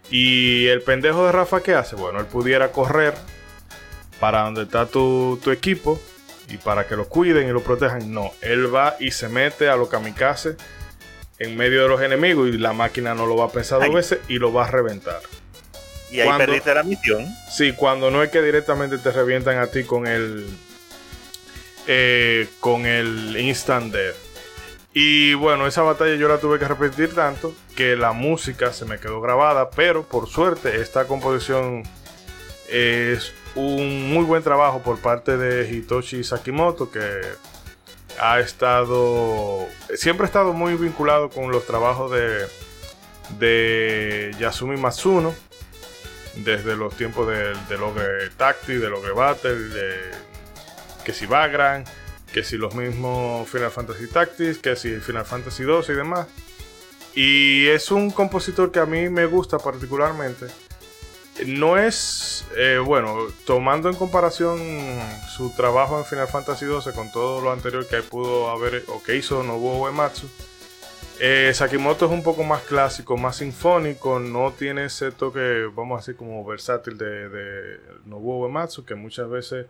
[0.10, 1.96] Y el pendejo de Rafa, ¿qué hace?
[1.96, 3.14] Bueno, él pudiera correr
[4.24, 6.00] para donde está tu, tu equipo
[6.48, 8.14] y para que lo cuiden y lo protejan.
[8.14, 10.56] No, él va y se mete a los kamikaze
[11.40, 14.20] en medio de los enemigos y la máquina no lo va a pensar dos veces
[14.30, 15.20] y lo va a reventar.
[16.10, 16.46] Y ahí ¿Cuándo?
[16.46, 17.28] perdiste la misión.
[17.52, 20.48] Sí, cuando no es que directamente te revientan a ti con el
[21.88, 24.16] eh, con el instant death.
[24.94, 29.00] Y bueno, esa batalla yo la tuve que repetir tanto que la música se me
[29.00, 31.84] quedó grabada, pero por suerte esta composición
[32.70, 37.22] es un muy buen trabajo por parte de Hitoshi Sakimoto que
[38.20, 42.48] ha estado siempre ha estado muy vinculado con los trabajos de
[43.40, 45.34] de Yasumi Matsuno
[46.36, 49.96] desde los tiempos del de Logre Tacti, de Logre Battle, de
[51.06, 51.88] que si Vagrant,
[52.32, 56.28] que si los mismos Final Fantasy Tactics, que si Final Fantasy 2 y demás.
[57.14, 60.48] Y es un compositor que a mí me gusta particularmente.
[61.48, 64.60] No es, eh, bueno, tomando en comparación
[65.36, 69.16] su trabajo en Final Fantasy 12 con todo lo anterior que pudo haber o que
[69.16, 70.30] hizo Nobuo Uematsu,
[71.20, 76.02] eh, Sakimoto es un poco más clásico, más sinfónico, no tiene ese toque, vamos a
[76.02, 79.66] decir, como versátil de, Nobuo Uematsu, que muchas veces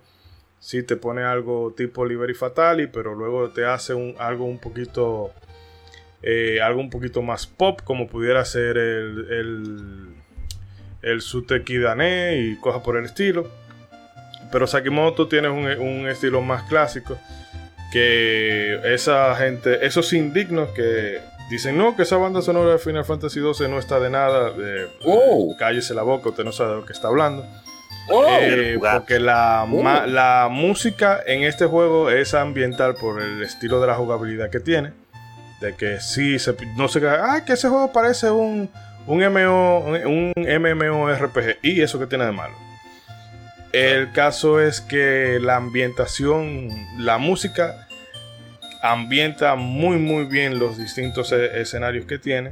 [0.60, 5.32] sí te pone algo tipo Liberi Fatali, pero luego te hace algo un poquito
[6.24, 10.13] eh, algo un poquito más pop, como pudiera ser el,
[11.04, 13.48] el Suteki Dane y cosas por el estilo.
[14.52, 17.18] Pero Sakimoto tiene un, un estilo más clásico
[17.92, 23.40] que esa gente, esos indignos que dicen no, que esa banda sonora de Final Fantasy
[23.40, 25.56] XII no está de nada, eh, Oh.
[25.58, 27.46] cállese la boca, usted no sabe de lo que está hablando.
[28.10, 28.26] Oh.
[28.42, 29.82] Eh, porque la, Oh.
[29.84, 34.60] ma- la música en este juego es ambiental por el estilo de la jugabilidad que
[34.60, 34.94] tiene.
[35.62, 38.70] De que sí, se, no se ah, que ese juego parece un,
[39.08, 41.60] un, MO, un MMORPG.
[41.62, 42.56] Y eso que tiene de malo.
[43.72, 47.88] El caso es que la ambientación, la música
[48.84, 52.52] ambienta muy muy bien los distintos e- escenarios que tiene.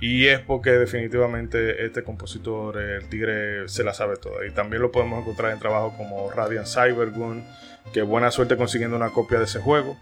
[0.00, 4.44] Y es porque definitivamente este compositor, el Tigre, se la sabe toda.
[4.44, 7.44] Y también lo podemos encontrar en trabajos como Radiant Cybergun,
[7.92, 9.96] que buena suerte consiguiendo una copia de ese juego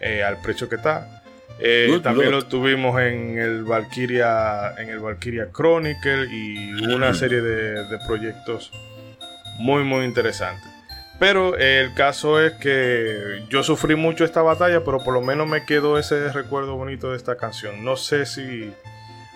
[0.00, 1.21] eh, al precio que está.
[1.58, 7.84] Eh, también lo tuvimos en el Valkyria, en el Valkyria Chronicle y una serie de,
[7.84, 8.72] de proyectos
[9.58, 10.68] muy muy interesantes.
[11.18, 15.64] Pero el caso es que yo sufrí mucho esta batalla, pero por lo menos me
[15.64, 17.84] quedó ese recuerdo bonito de esta canción.
[17.84, 18.72] No sé si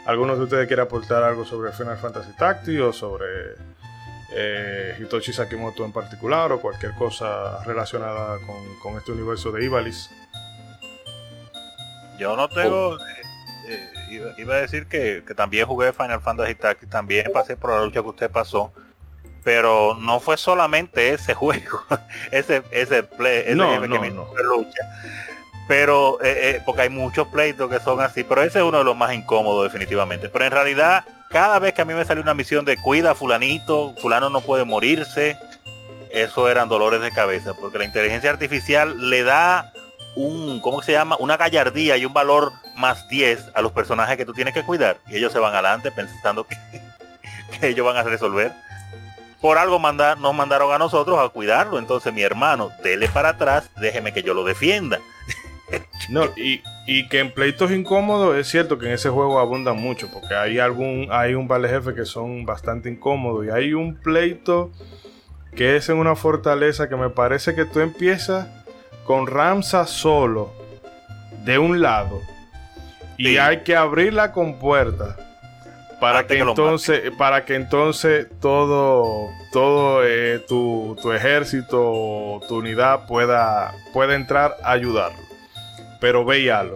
[0.07, 3.27] ¿Alguno de ustedes quiere aportar algo sobre Final Fantasy Tactics o sobre
[4.33, 8.39] eh, Hitoshi Sakimoto en particular o cualquier cosa relacionada
[8.81, 10.09] con, este universo de Ivalice?
[12.19, 12.91] Yo no tengo...
[12.91, 12.99] Oh.
[13.69, 17.85] Eh, eh, iba, a decir que, también jugué Final Fantasy Tactics, también pasé por la
[17.85, 18.73] lucha que usted pasó,
[19.43, 21.83] pero no fue solamente ese juego,
[22.31, 24.29] ese, ese play, ese no, no, que no.
[24.35, 24.83] lucha
[25.67, 28.85] pero eh, eh, porque hay muchos pleitos que son así, pero ese es uno de
[28.85, 30.29] los más incómodos definitivamente.
[30.29, 33.95] Pero en realidad, cada vez que a mí me sale una misión de cuida fulanito,
[34.01, 35.37] fulano no puede morirse,
[36.11, 39.73] eso eran dolores de cabeza, porque la inteligencia artificial le da
[40.17, 41.17] un, ¿cómo se llama?
[41.21, 44.99] Una gallardía y un valor más 10 a los personajes que tú tienes que cuidar.
[45.09, 46.47] Y ellos se van adelante pensando
[47.61, 48.53] que, ellos van a resolver.
[49.41, 51.79] Por algo manda, nos mandaron a nosotros a cuidarlo.
[51.79, 54.99] Entonces mi hermano, dele para atrás, déjeme que yo lo defienda.
[56.09, 56.63] No, y,
[57.09, 61.09] que en pleitos incómodos es cierto que en ese juego abundan mucho, porque hay algún,
[61.11, 63.47] hay un par de jefes que son bastante incómodos.
[63.47, 64.71] Y hay un pleito
[65.57, 68.47] que es en una fortaleza que me parece que tú empiezas
[69.07, 70.53] con Ramsa solo
[71.45, 72.21] de un lado.
[73.17, 75.17] Y hay que abrir la compuerta
[76.01, 83.73] para que, entonces para que entonces todo todo eh, tu, tu, ejército tu unidad pueda
[83.95, 85.27] pueda entrar a ayudarlo
[86.01, 86.75] pero veíalo.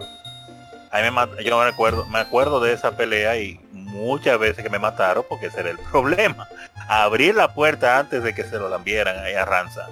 [0.91, 5.23] Me yo me acuerdo, me acuerdo de esa pelea y muchas veces que me mataron
[5.29, 6.47] porque ese era el problema.
[6.87, 9.87] Abrir la puerta antes de que se lo lambieran ahí a Ranza.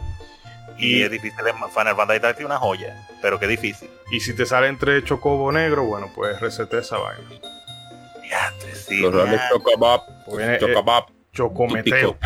[0.79, 1.39] Y, es difícil,
[1.73, 3.89] Final Fantasy Tactics una joya, pero qué difícil.
[4.11, 7.29] Y si te sale entre chocobo negro, bueno, pues resete esa vaina.
[8.29, 10.01] Ya, sí, Los reales chocobab,
[10.59, 12.17] chocobab Chocometeo.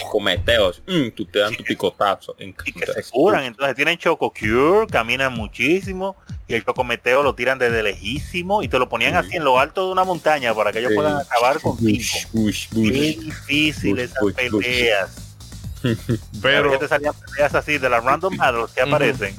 [0.00, 0.82] Chocometeos.
[0.86, 2.34] Mm, tú te dan tu picotazo.
[2.38, 3.44] y que se curan.
[3.44, 6.16] Entonces tienen Choco Cure, caminan muchísimo.
[6.46, 8.62] Y el Chocometeo lo tiran desde lejísimo.
[8.62, 11.16] Y te lo ponían así en lo alto de una montaña para que ellos puedan
[11.16, 12.04] acabar contigo.
[12.72, 15.33] Qué difícil esas peleas.
[16.42, 19.36] Pero que te salían peleas así de las random battles que aparecen.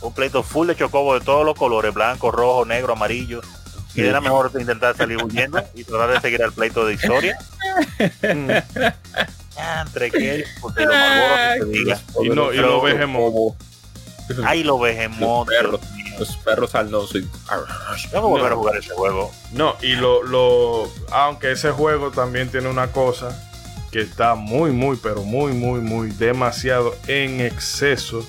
[0.00, 3.40] Un pleito full de chocobo de todos los colores, blanco, rojo, negro, amarillo.
[3.94, 7.38] Y era mejor intentar salir huyendo y tratar de seguir al pleito de historia.
[9.82, 10.82] Entre que porque
[12.22, 13.54] Y, no, y lo vejemos.
[14.44, 15.46] Ay, lo vejemos.
[16.18, 19.30] Los perros al no Vamos a volver a jugar ese juego.
[19.52, 20.90] No, y lo, lo.
[21.10, 23.51] Aunque ese juego también tiene una cosa
[23.92, 28.26] que está muy, muy, pero muy, muy, muy demasiado en exceso.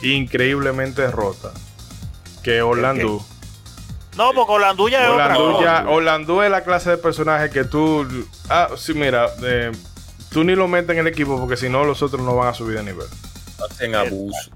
[0.00, 1.52] Increíblemente rota.
[2.44, 3.22] Que Orlando.
[4.16, 5.38] No, porque Orlandú ya es
[5.86, 8.06] Orlandú, es la clase de personaje que tú.
[8.48, 9.72] Ah, sí, mira, eh,
[10.30, 12.54] tú ni lo metes en el equipo porque si no, los otros no van a
[12.54, 13.06] subir de nivel.
[13.68, 14.50] Hacen abuso.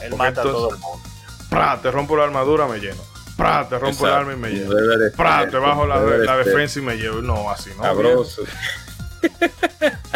[0.00, 1.02] Él mata a todo el mundo.
[1.48, 3.00] Pra, te rompo la armadura, me lleno.
[3.36, 4.74] Pra, te rompo el arma y me lleno.
[5.16, 7.22] Pra, te bajo la, defensa y me llevo.
[7.22, 7.84] No, así no.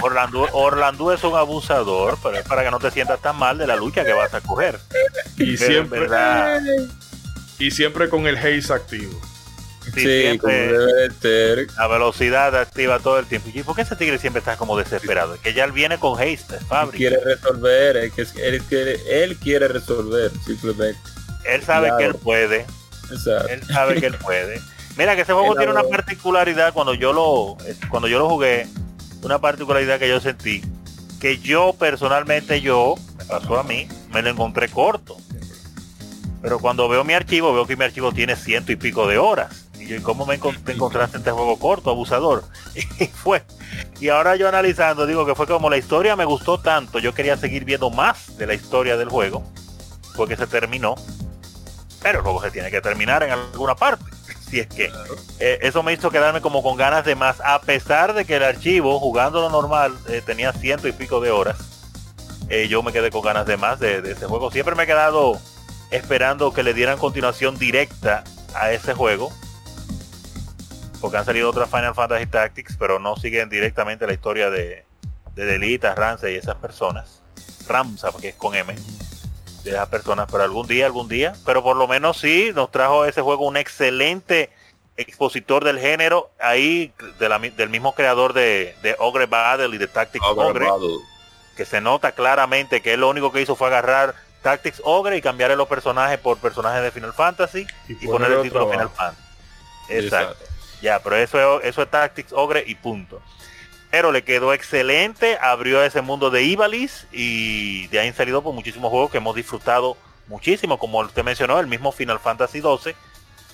[0.01, 0.49] Sabroso.
[0.53, 3.77] Orlandú, es un abusador, pero es para que no te sientas tan mal de la
[3.77, 4.79] lucha que vas a coger.
[5.37, 6.01] Y siempre.
[6.01, 6.61] Verdad,
[7.59, 9.21] y siempre con el haze activo.
[9.95, 11.67] Sí, siempre debe ser.
[11.77, 13.49] La velocidad activa todo el tiempo.
[13.53, 15.35] ¿Y por qué ese tigre siempre está como desesperado?
[15.35, 16.99] Es que ya él viene con haste, Fabri.
[16.99, 21.01] Quiere resolver, es que él quiere, él quiere resolver, simplemente.
[21.45, 22.67] Él sabe que él puede.
[23.11, 24.61] Él sabe que él puede.
[24.99, 27.57] Mira que ese juego tiene una particularidad cuando yo lo
[27.89, 28.67] cuando yo lo jugué,
[29.23, 30.63] una particularidad que yo sentí
[31.19, 35.17] que yo personalmente yo me pasó a mí, me lo encontré corto.
[36.41, 39.67] Pero cuando veo mi archivo, veo que mi archivo tiene ciento y pico de horas.
[39.79, 42.45] Y yo, ¿cómo me encontraste este juego corto, abusador?
[43.01, 43.43] Y fue.
[44.01, 47.37] Y ahora yo analizando, digo que fue como la historia me gustó tanto, yo quería
[47.37, 49.45] seguir viendo más de la historia del juego,
[50.17, 50.95] porque se terminó.
[52.01, 54.05] Pero luego se tiene que terminar en alguna parte.
[54.51, 54.91] Si es que
[55.41, 58.45] eh, eso me hizo quedarme como con ganas de más, a pesar de que el
[58.45, 61.59] archivo, jugando lo normal, eh, tenía ciento y pico de horas.
[62.49, 64.51] Eh, yo me quedé con ganas de más de, de ese juego.
[64.51, 65.39] Siempre me he quedado
[65.91, 69.31] esperando que le dieran continuación directa a ese juego.
[71.01, 74.85] Porque han salido otras Final Fantasy Tactics, pero no siguen directamente la historia de,
[75.35, 77.23] de Delita, Ramsey y esas personas.
[77.69, 78.75] Ramsa, porque es con M.
[79.71, 81.35] De esas personas, pero algún día, algún día.
[81.45, 84.51] Pero por lo menos sí nos trajo ese juego un excelente
[84.97, 90.67] expositor del género, ahí del mismo creador de, Ogre Battle y de Tactics Ogre,
[91.57, 95.23] que se nota claramente que él lo único que hizo fue agarrar Tactics Ogre y
[95.23, 99.23] cambiar los personajes por personajes de Final Fantasy y, poner el título Final Fantasy.
[99.89, 100.45] Exacto.
[100.83, 103.23] Ya, pero eso, eso es Tactics Ogre y punto.
[103.91, 108.55] Pero le quedó excelente, abrió ese mundo de Ivalice y de ahí han salido por
[108.55, 109.97] muchísimos juegos que hemos disfrutado
[110.27, 112.95] muchísimo, como usted mencionó, el mismo Final Fantasy XII,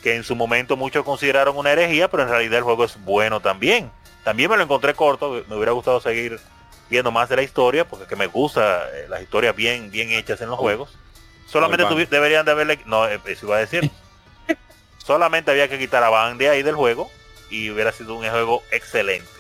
[0.03, 3.41] que en su momento muchos consideraron una herejía, pero en realidad el juego es bueno
[3.41, 3.91] también.
[4.25, 6.41] También me lo encontré corto, me hubiera gustado seguir
[6.91, 10.41] viendo más de la historia, porque que me gusta eh, las historias bien, bien hechas
[10.41, 10.63] en los oh.
[10.63, 10.97] juegos.
[11.47, 13.91] Solamente deberían de haberle, no, eh, eso iba a decir.
[14.99, 17.11] Solamente había que quitar a Van de ahí del juego
[17.51, 19.34] y hubiera sido un juego excelente.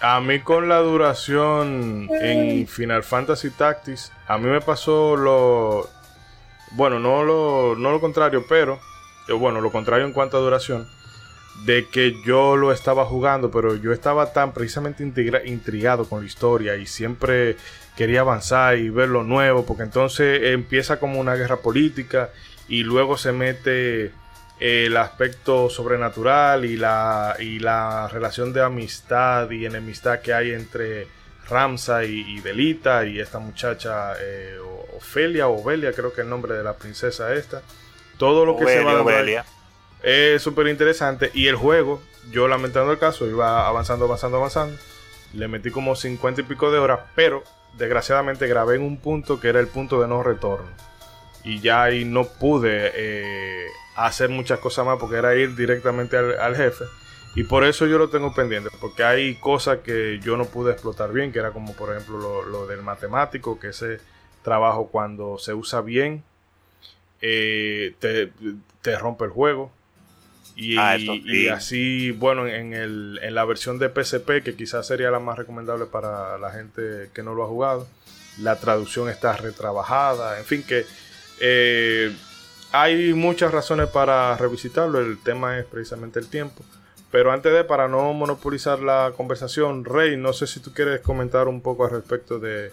[0.00, 5.88] A mí con la duración en Final Fantasy Tactics, a mí me pasó lo...
[6.72, 8.78] Bueno, no lo, no lo contrario, pero...
[9.28, 10.88] Eh, bueno, lo contrario en cuanto a duración.
[11.64, 15.02] De que yo lo estaba jugando, pero yo estaba tan precisamente
[15.44, 17.56] intrigado con la historia y siempre
[17.96, 22.30] quería avanzar y ver lo nuevo, porque entonces empieza como una guerra política
[22.68, 24.12] y luego se mete
[24.60, 31.08] el aspecto sobrenatural y la, y la relación de amistad y enemistad que hay entre
[31.48, 34.58] Ramsa y, Belita y esta muchacha eh,
[34.96, 37.62] Ofelia o Ovelia, creo que es el nombre de la princesa esta.
[38.18, 39.46] Todo lo que se va a Ovelia.
[40.02, 44.76] es súper interesante y el juego, yo lamentando el caso, iba avanzando, avanzando, avanzando.
[45.32, 47.42] Le metí como 50 y pico de horas, pero
[47.78, 50.68] desgraciadamente grabé en un punto que era el punto de no retorno.
[51.44, 53.66] Y ya ahí no pude eh,
[54.06, 56.84] hacer muchas cosas más porque era ir directamente al, jefe.
[57.34, 61.12] Y por eso yo lo tengo pendiente, porque hay cosas que yo no pude explotar
[61.12, 64.00] bien, que era como por ejemplo lo, del matemático, que ese
[64.42, 66.24] trabajo cuando se usa bien
[67.20, 69.70] eh, te, rompe el juego.
[70.56, 75.10] Y, ah, y así, bueno, en, el, en la versión de PSP, que quizás sería
[75.10, 77.88] la más recomendable para la gente que no lo ha jugado,
[78.38, 80.84] la traducción está retrabajada, en fin, que
[81.40, 82.14] eh,
[82.72, 86.62] hay muchas razones para revisitarlo, el tema es precisamente el tiempo.
[87.10, 91.48] Pero antes de, para no monopolizar la conversación, Rey, no sé si tú quieres comentar
[91.48, 92.72] un poco al respecto de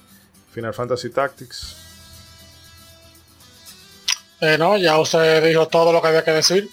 [0.51, 1.75] Final Fantasy Tactics.
[4.39, 6.69] Eh, no, ya usted dijo todo lo que había que decir.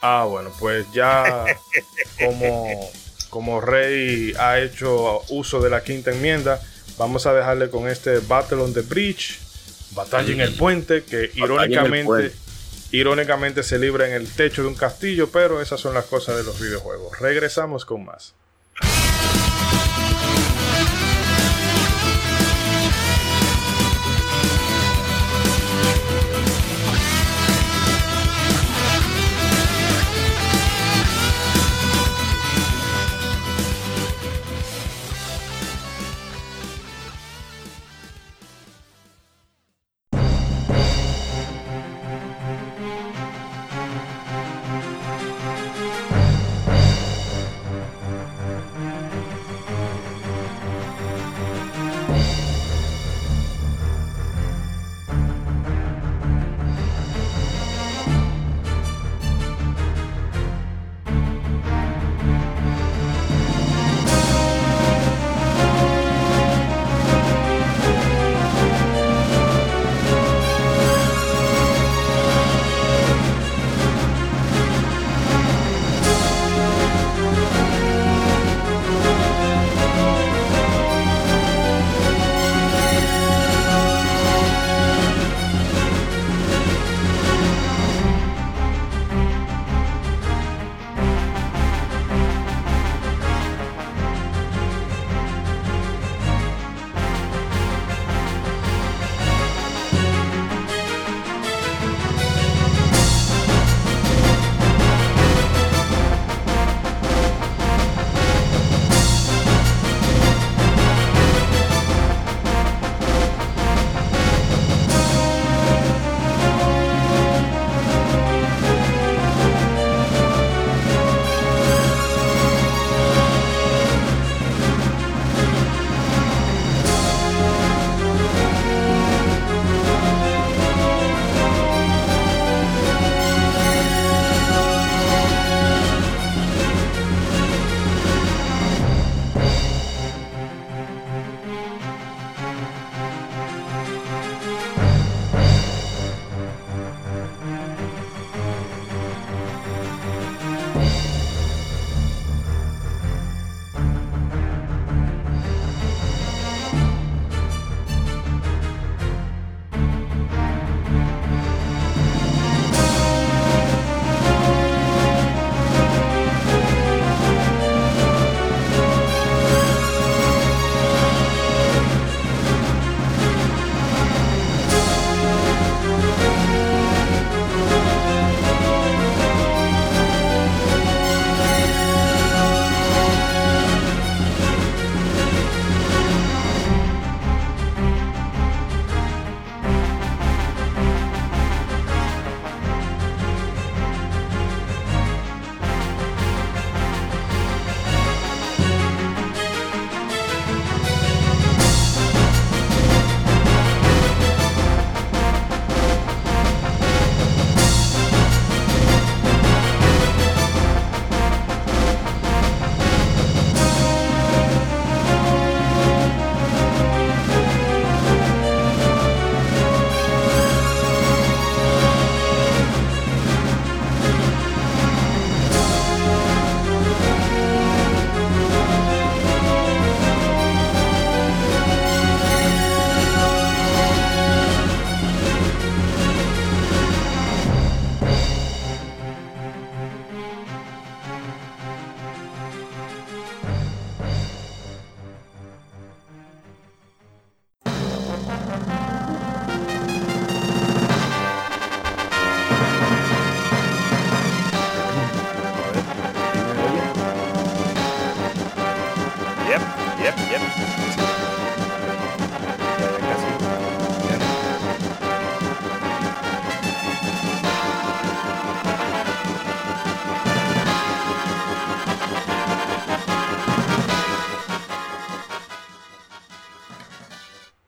[0.00, 1.44] Ah, bueno, pues ya
[2.24, 2.90] como,
[3.30, 6.60] como Rey ha hecho uso de la quinta enmienda,
[6.98, 9.45] vamos a dejarle con este Battle on the Bridge
[9.96, 12.32] Batalla en el puente, que irónicamente,
[12.92, 16.44] irónicamente se libra en el techo de un castillo, pero esas son las cosas de
[16.44, 17.18] los videojuegos.
[17.18, 18.34] Regresamos con más.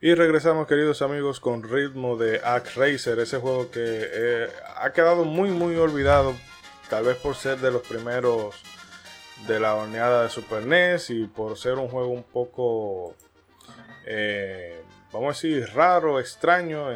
[0.08, 4.48] Y regresamos queridos amigos con ritmo de Act Racer, ese juego que eh,
[4.78, 6.34] ha quedado muy muy olvidado,
[6.88, 8.54] tal vez por ser de los primeros
[9.46, 13.16] de la horneada de Super NES y por ser un juego un poco,
[14.06, 14.80] eh,
[15.12, 16.86] vamos a decir, raro, extraño,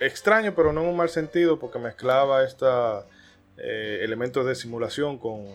[0.00, 3.06] extraño pero no en un mal sentido porque mezclaba esta,
[3.56, 5.46] eh, elementos de simulación con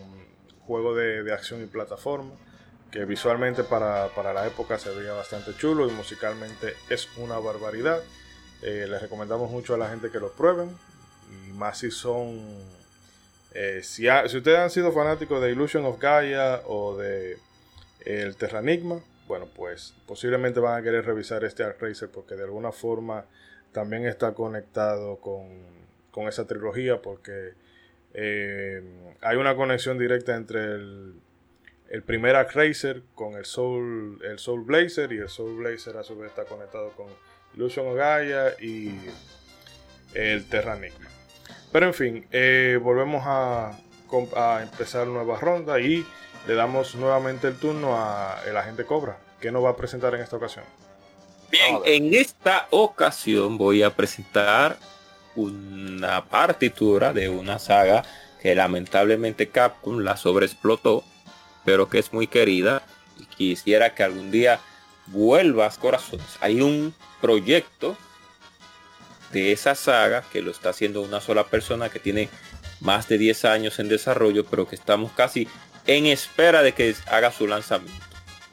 [0.60, 2.32] juego de, de acción y plataforma
[2.90, 8.00] que visualmente para, para, la época se veía bastante chulo y musicalmente es una barbaridad.
[8.62, 10.70] Eh, les recomendamos mucho a la gente que lo prueben
[11.30, 12.40] y más si son...
[13.52, 17.38] Eh, si, si, ustedes han sido fanáticos de Illusion of Gaia o de
[18.04, 22.72] El Terranigma, bueno, pues posiblemente van a querer revisar este Arc Racer porque de alguna
[22.72, 23.24] forma
[23.72, 25.46] también está conectado con,
[26.10, 27.54] con esa trilogía porque
[28.14, 28.82] eh,
[29.20, 31.19] hay una conexión directa entre el
[31.90, 36.04] el primer Arc Racer con el Soul, el Soul Blazer y el Soul Blazer a
[36.04, 37.08] su vez está conectado con
[37.54, 38.94] Illusion of Gaia y
[40.14, 41.08] el Terranigma.
[41.72, 43.76] Pero en fin, eh, volvemos a,
[44.36, 46.06] a, empezar nueva ronda y
[46.46, 49.18] le damos nuevamente el turno a el agente Cobra.
[49.40, 50.64] que nos va a presentar en esta ocasión?
[51.50, 54.76] Bien, en esta ocasión voy a presentar
[55.34, 58.04] una partitura de una saga
[58.40, 61.04] que lamentablemente Capcom la sobreexplotó
[61.70, 62.82] pero que es muy querida
[63.16, 64.58] y quisiera que algún día
[65.06, 66.26] vuelvas corazones.
[66.40, 67.96] Hay un proyecto
[69.30, 72.28] de esa saga que lo está haciendo una sola persona que tiene
[72.80, 75.46] más de 10 años en desarrollo, pero que estamos casi
[75.86, 78.04] en espera de que haga su lanzamiento.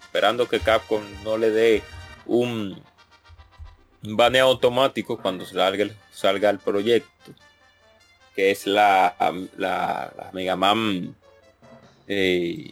[0.03, 1.84] Esperando que Capcom no le dé
[2.27, 2.80] un,
[4.03, 7.34] baneo automático cuando salga el, salga el proyecto.
[8.35, 9.15] Que es la,
[9.57, 11.15] la, la Mega Man
[12.07, 12.72] eh,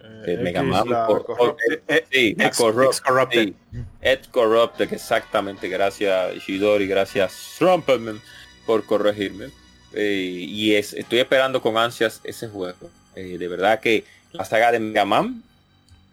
[0.00, 1.80] Eh, Mega X, Man Corrupted.
[1.88, 3.44] eh, sí, Corrupted.
[3.44, 3.56] sí,
[4.00, 8.20] Ed Corrupted, exactamente, gracias Ishidori, gracias Trumpman
[8.66, 9.48] por corregirme.
[9.94, 12.90] Eh, y es, estoy esperando con ansias ese juego.
[13.16, 15.42] Eh, de verdad que la saga de Mega Man,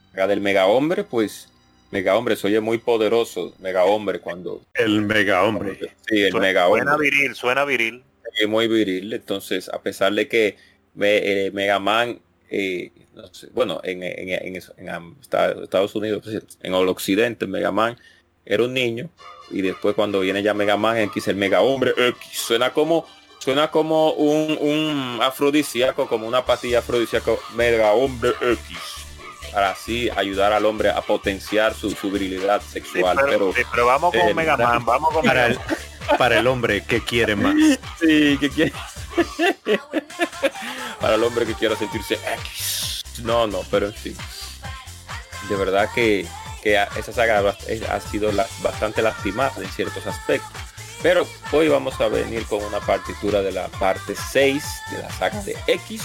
[0.08, 1.50] la saga del Mega Hombre, pues
[1.92, 4.62] Mega Hombre se oye muy poderoso, Mega Hombre cuando...
[4.74, 5.78] El mega hombre.
[6.08, 7.10] Sí, el Suena, Mega suena Hombre.
[7.10, 8.04] viril, suena viril.
[8.40, 9.14] es muy viril.
[9.14, 10.58] Entonces, a pesar de que
[10.94, 16.74] me- eh, Mega Man, eh, no sé, bueno, en, en, en Estados Unidos, pues, en
[16.74, 17.98] el occidente, Mega Man
[18.46, 19.10] era un niño.
[19.52, 23.06] Y después cuando viene ya Mega Man X, el Mega Hombre X, suena como
[23.40, 28.78] suena como un, un afrodisíaco, como una pastilla afrodisíaco Mega Hombre X.
[29.54, 33.16] Para así ayudar al hombre a potenciar su, su virilidad Sí, sexual.
[33.18, 35.62] pero, pero sí, pero vamos con eh, Mega Man, vamos con Para Mega
[36.12, 37.56] el, para el hombre que quiere más.
[38.00, 38.74] Sí, que quiere.
[41.00, 43.04] Para el hombre que quiera sentirse X.
[43.24, 44.16] No, no, pero fin.
[45.50, 46.28] De verdad que,
[46.64, 47.58] que esa saga
[47.90, 48.32] ha sido
[48.62, 50.52] bastante lastimada en ciertos aspectos.
[51.02, 55.42] Pero hoy vamos a venir con una partitura de la parte 6 de la saga
[55.44, 56.02] de X.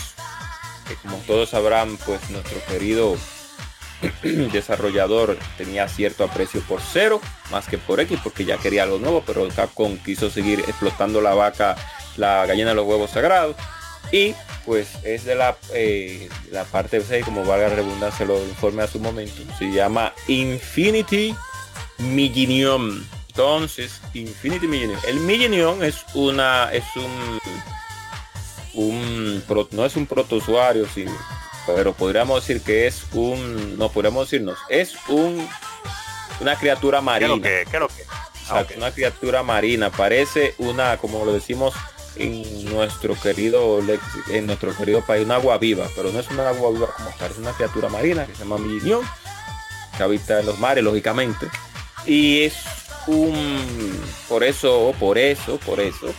[0.86, 3.16] Que como todos sabrán, pues nuestro querido
[4.22, 7.20] desarrollador tenía cierto aprecio por cero
[7.50, 11.34] más que por X porque ya quería algo nuevo pero Capcom quiso seguir explotando la
[11.34, 11.76] vaca
[12.20, 13.56] la gallina de los huevos sagrados.
[14.12, 14.34] Y
[14.66, 18.86] pues es de la eh, la parte 6 como valga la redundancia lo informe a
[18.86, 19.42] su momento.
[19.58, 21.34] Se llama Infinity
[21.98, 27.38] Millennium entonces Infinity Millennium el Millennium es una es un
[28.74, 31.12] un no es un protozoario sino
[31.66, 35.48] pero podríamos decir que es un no podríamos decirnos es un
[36.40, 37.34] una criatura ¿Qué es marina.
[37.34, 37.64] que?
[37.70, 38.04] ¿Qué es lo que?
[38.48, 39.90] Ah, una criatura marina.
[39.90, 41.74] Parece una como lo decimos
[42.16, 43.80] en nuestro querido
[44.30, 47.30] en nuestro querido país una agua viva pero no es una agua viva como tal
[47.30, 49.02] es una criatura marina que se llama Minion
[49.96, 51.46] que habita en los mares lógicamente.
[52.06, 52.54] Y es
[53.06, 56.14] un por eso por eso por eso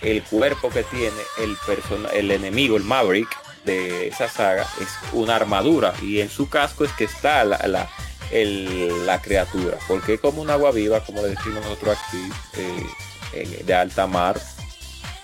[0.00, 3.28] el cuerpo que tiene el persona el enemigo el Maverick
[3.64, 5.92] de esa saga es una armadura.
[6.02, 7.90] Y en su casco es que está la, la,
[9.04, 9.76] la criatura.
[9.86, 12.30] Porque como un agua viva como le decimos nosotros aquí
[13.34, 14.40] eh, de alta mar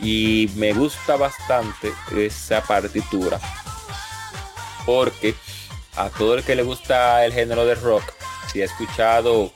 [0.01, 3.39] y me gusta bastante esa partitura
[4.85, 5.35] porque
[5.97, 8.05] a todo el que le gusta el género de rock
[8.53, 9.53] si ha escuchado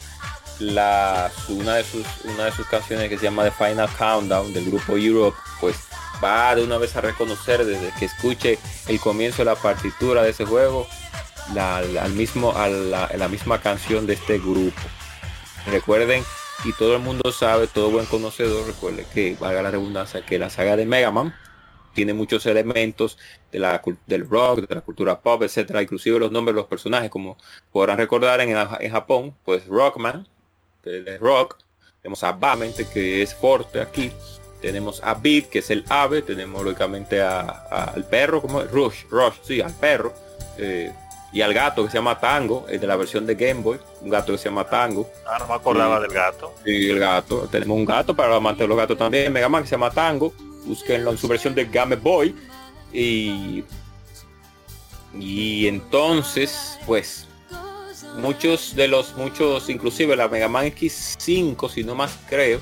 [0.59, 4.67] la, una, de sus, una de sus canciones que se llama The Final Countdown del
[4.67, 5.77] grupo Europe pues
[6.23, 10.31] va de una vez a reconocer desde que escuche el comienzo de la partitura de
[10.31, 10.87] ese juego
[11.55, 14.81] la, al mismo, la, la misma canción de este grupo.
[15.67, 16.25] Recuerden,
[16.65, 20.51] y todo el mundo sabe, todo buen conocedor, recuerde que valga la redundancia, que la
[20.51, 21.35] saga de Mega Man
[21.95, 23.19] tiene muchos elementos
[23.51, 27.11] de la, del rock, de la cultura pop, etcétera, inclusive los nombres de los personajes,
[27.11, 27.37] como
[27.73, 30.27] podrán recordar en, en Japón, pues Rockman,
[30.83, 31.59] que es rock,
[32.03, 34.13] tenemos a Bamente, que es fuerte aquí,
[34.61, 39.61] tenemos a Beat, que es el ave, tenemos lógicamente al perro, como Rush, Rush, sí,
[39.61, 40.13] al perro,
[40.57, 40.93] eh,
[41.33, 44.09] y al gato que se llama Tango, es de la versión de Game Boy, un
[44.09, 45.09] gato que se llama Tango.
[45.27, 46.55] Ah, no me acordaba del gato.
[46.65, 49.63] Y el gato, tenemos un gato para los amantes de los gatos también, Mega Man
[49.63, 50.33] que se llama Tango,
[50.65, 52.35] búsquenlo en su versión de Game Boy.
[52.93, 53.63] Y,
[55.19, 57.27] y entonces, pues,
[58.17, 62.61] muchos de los, muchos, inclusive la Mega Man X5, si no más creo,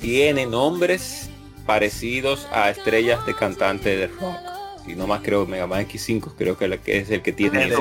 [0.00, 1.28] tiene nombres
[1.66, 4.55] parecidos a estrellas de cantante de rock.
[4.86, 7.72] Si no más creo Mega Man X5 creo que es el que tiene en,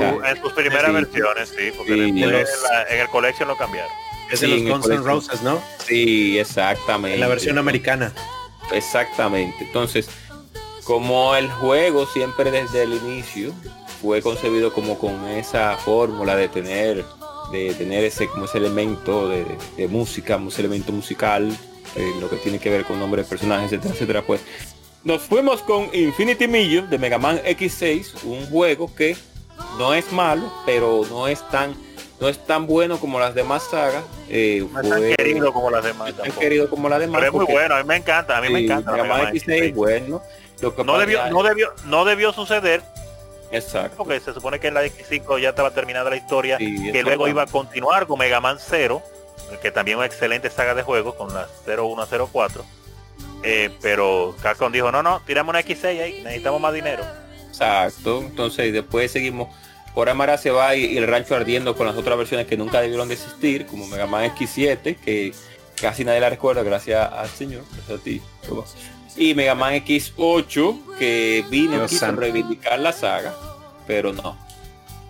[0.41, 3.91] sus primeras versiones, sí, porque en, el colegio lo cambiaron.
[4.31, 5.61] Es de los Guns N' Roses, ¿no?
[5.85, 7.13] Sí, exactamente.
[7.13, 8.11] En la versión americana.
[8.71, 9.55] Exactamente.
[9.61, 10.09] Entonces,
[10.83, 13.53] como el juego siempre desde el inicio
[14.01, 17.05] fue concebido como con esa fórmula de tener
[17.51, 21.55] de tener ese como ese elemento de, música, ese elemento musical,
[21.95, 24.41] eh, lo que tiene que ver con nombres de personajes, etcétera, etcétera, pues
[25.05, 29.15] nos fuimos con Infinity Million de Mega Man X6, un juego que
[29.77, 31.75] no es malo, pero no es tan
[32.19, 34.03] no es tan bueno como las demás sagas.
[34.29, 36.13] Eh, no es tan querido como las demás.
[36.15, 37.19] tan querido como las demás.
[37.19, 38.91] Pero es muy bueno, a mí me encanta, a mí me encanta.
[38.91, 40.23] Mega Man X6 bueno.
[40.83, 42.81] no, debió, no, debió, no debió suceder.
[43.51, 43.97] Exacto.
[43.97, 47.43] Porque se supone que en la X5 ya estaba terminada la historia, que luego iba
[47.43, 49.03] a continuar con Mega Man 0,
[49.61, 52.65] que también una excelente saga de juegos con la 0104.
[53.43, 57.03] Eh, pero Capcom dijo, no, no, tiramos una X6 ahí, necesitamos más dinero.
[57.47, 59.49] Exacto, entonces después seguimos
[59.95, 63.07] por Amara se va y, el rancho ardiendo con las otras versiones que nunca debieron
[63.07, 65.33] de existir, como Mega Man X7, que
[65.79, 68.21] casi nadie la recuerda, gracias al señor, gracias a ti.
[69.15, 73.33] Y Mega Man X8, que vino a reivindicar la saga,
[73.87, 74.37] pero no.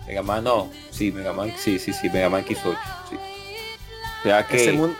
[0.06, 2.78] Mega Man no, sí, Mega Man, sí, sí, sí, Mega Man X8,
[3.10, 3.16] sí.
[3.16, 4.56] O sea que...
[4.56, 4.96] Ese, mundo,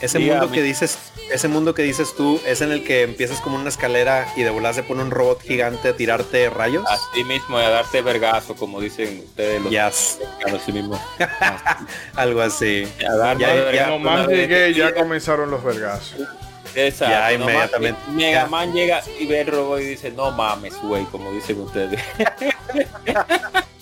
[0.00, 0.98] ese mundo que dices
[1.30, 4.50] ese mundo que dices tú es en el que empiezas como una escalera y de
[4.50, 6.84] volar se pone un robot gigante a tirarte rayos.
[6.88, 10.18] Así mismo, a darte vergazo, como dicen ustedes los yes.
[10.54, 11.00] así mismo.
[12.14, 12.86] Algo así.
[12.98, 16.26] ya, ya, más llegué, ya comenzaron los vergazos.
[16.74, 17.14] Exacto.
[17.14, 18.00] Ya inmediatamente.
[18.10, 22.00] Mega Man llega y ve el robot y dice, no mames, güey, como dicen ustedes.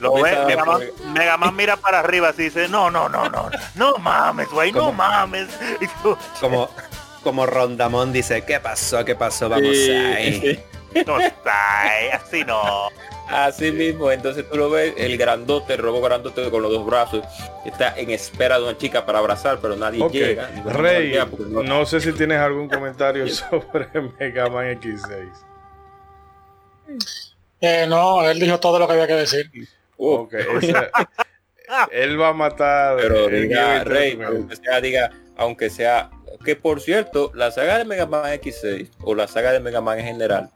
[0.00, 0.36] Lo ve,
[1.12, 4.92] Mega Man, mira para arriba así dice, no, no, no, no, no mames, güey, no
[4.92, 5.48] mames.
[6.40, 6.70] Como,
[7.22, 9.04] como Rondamón dice, ¿qué pasó?
[9.04, 9.48] ¿Qué pasó?
[9.48, 10.62] Vamos ahí.
[11.06, 12.88] No está, así no.
[13.28, 17.24] Así mismo, entonces tú lo ves, el grandote, el robo grandote con los dos brazos,
[17.66, 20.48] está en espera de una chica para abrazar, pero nadie llega.
[20.64, 21.84] Rey, no...
[21.84, 23.88] sé si tienes algún comentario sobre
[24.18, 25.30] Mega Man X6.
[27.60, 29.50] Eh, no, él dijo todo lo que había que decir.
[29.98, 30.34] Ok,
[31.92, 32.96] él va a matar.
[32.96, 36.10] Pero diga, Rey, aunque sea, diga, aunque sea,
[36.44, 39.98] que por cierto, la saga de Mega Man X6 o la saga de Mega Man
[39.98, 40.50] en general,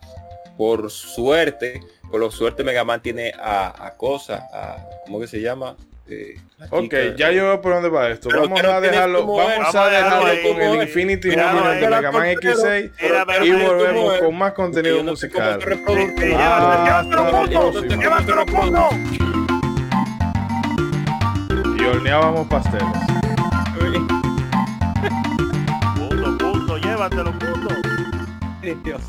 [0.57, 5.77] por suerte, por suerte Mega Man tiene a, a cosa, a, ¿cómo que se llama?
[6.09, 6.37] Eh,
[6.71, 8.29] ok, ya yo veo por dónde va esto.
[8.29, 13.53] vamos a dejarlo, vamos a dejarlo con el Infinity Million de Mega Man X6 y
[13.53, 15.61] volvemos con más contenido musical.
[21.79, 22.87] Y horneábamos pasteles.
[25.97, 27.75] Punto, punto, llévatelo, punto.
[28.85, 29.03] Dios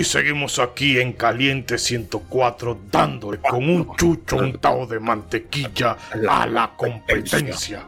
[0.00, 5.94] Y seguimos aquí en Caliente 104 dándole con un chucho untado de mantequilla
[6.26, 7.82] a la competencia.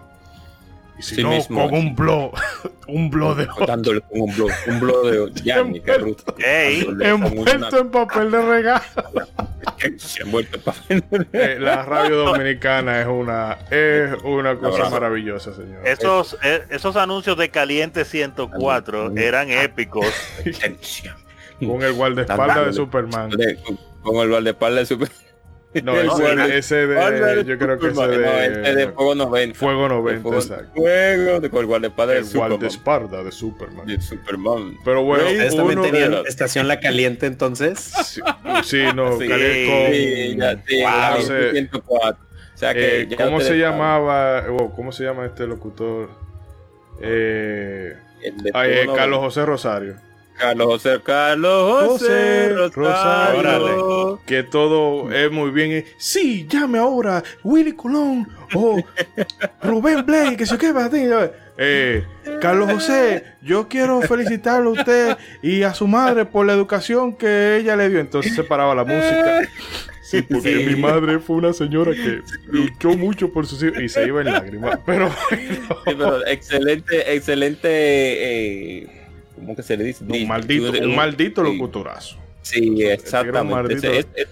[0.98, 1.70] Y si Sí no, mismo.
[1.70, 2.30] con un blow,
[2.88, 6.34] un blow de Dándole con un blog, un blog de Yanni, que ruta.
[6.36, 8.82] Ey, Dándole con envuelto en papel de regalo.
[10.20, 10.56] envuelto
[10.90, 11.64] en papel.
[11.64, 15.80] La radio dominicana es una es una cosa maravillosa, señor.
[15.88, 20.04] esos, eh, esos anuncios de Caliente 104 eran épicos.
[21.66, 22.72] Con el guardaespaldas de.
[22.72, 23.30] Superman.
[23.36, 25.08] De- con- el guardaespaldas de super.
[25.84, 26.10] No, El
[26.52, 29.58] ese, de yo creo que ese No, este de Fuego 90.
[29.58, 30.72] Fuego De 90, Fuego, exacto.
[30.74, 32.50] Fuego, de con el guardaespaldas de El Superman.
[32.50, 33.86] guardaespaldas de Superman.
[33.86, 34.76] De Superman.
[34.84, 37.78] Pero bueno, ¿Ustedes también uno- tenían estación La Caliente entonces?
[38.04, 38.20] Sí,
[38.64, 42.18] sí, no, Sí, cali- sí, ya, sí, Wow, la no sé, 104.
[42.54, 44.44] O sea que eh, ya ¿Cómo se llamaba?
[44.50, 46.10] oh, ¿Cómo se llama este locutor?
[47.00, 49.18] Eh, El ay, eh, Carlos 90.
[49.20, 49.96] José Rosario.
[50.42, 54.20] Carlos José, Carlos José, José Rosario.
[54.26, 55.84] Que todo es muy bien.
[55.96, 58.82] Sí, llame ahora Willy Colón o
[59.62, 60.90] Rubén Blake, que se queda.
[61.58, 62.04] Eh,
[62.40, 67.58] Carlos José, yo quiero felicitarlo a usted y a su madre por la educación que
[67.58, 68.00] ella le dio.
[68.00, 69.42] Entonces se paraba la música.
[70.02, 70.74] Sí, porque Sí.
[70.74, 74.32] mi madre fue una señora que luchó mucho por sus hijos y se iba en
[74.32, 74.78] lágrimas.
[74.84, 75.36] Pero Sí,
[75.84, 77.68] pero excelente, excelente.
[77.70, 79.01] Eh,
[79.34, 80.04] ¿Cómo que se le dice?
[80.04, 82.16] un maldito, un maldito locuturazo.
[82.42, 83.54] Sí, exactamente.
[83.54, 83.86] maldito.
[83.92, 84.28] Es, es- es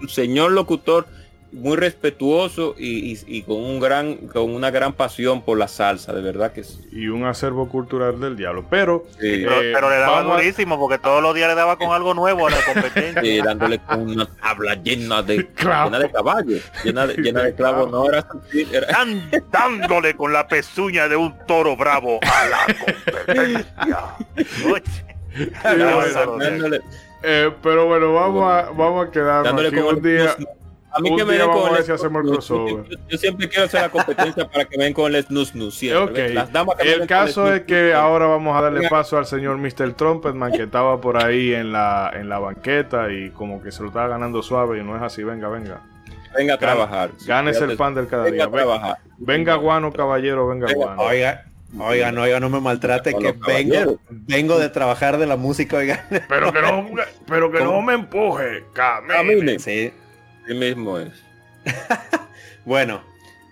[0.00, 1.06] un señor locutor
[1.52, 6.12] muy respetuoso y, y- y con un gran, con una gran pasión por la salsa,
[6.14, 6.80] de verdad que sí.
[6.92, 8.64] Y un acervo cultural del diablo.
[8.70, 11.90] Pero Sí, Eh, pero le daba a- durísimo porque todos los días le daba con
[11.92, 13.20] algo nuevo a la competencia.
[13.22, 15.90] sí, dándole con una tabla llena de, Clavo.
[15.90, 17.54] llena de caballos, llena de, llena de.
[17.90, 18.26] No era
[18.72, 24.16] era- Dan- dándole con la pezuña de un toro bravo a la competencia.
[24.72, 26.80] Oye, dándole,
[27.22, 30.34] Eh, pero bueno, vamos a, vamos a quedarnos dándole aquí con un día.
[30.94, 32.84] A mí un que me den con el si hacemos el snus, crossover.
[32.88, 35.74] Yo, yo siempre quiero hacer la competencia para que den con el snus snus.
[35.74, 36.26] siempre.
[36.28, 38.90] Ok, Las damas que me el caso es que snus, ahora vamos a darle Venga.
[38.90, 39.94] paso al señor Mr.
[39.94, 43.88] Trumpetman que estaba por ahí en la, en la banqueta y como que se lo
[43.88, 45.22] estaba ganando suave y no es así.
[45.24, 45.80] Venga, venga.
[46.36, 47.10] venga a trabajar.
[47.26, 48.44] Ganes el Fíjate, pan del cada Venga día.
[48.44, 48.96] a Ven- trabajar.
[49.18, 51.02] Venga, guano, caballero, venga, Venga, guano.
[51.02, 51.44] Oiga,
[51.78, 56.04] oiga, no, oiga, no me maltrate, que vengo, vengo de trabajar de la música, oiga.
[56.28, 56.86] Pero que no,
[57.26, 58.64] pero que no me empuje.
[58.72, 59.14] Camine.
[59.14, 59.58] Camine.
[59.58, 59.92] Sí,
[60.46, 61.12] Sí mismo es.
[62.64, 63.02] Bueno,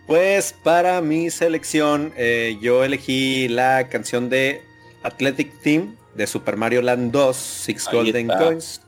[0.07, 4.63] pues para mi selección eh, yo elegí la canción de
[5.03, 8.45] Athletic Team de Super Mario Land 2, Six Ahí Golden está.
[8.45, 8.81] Coins.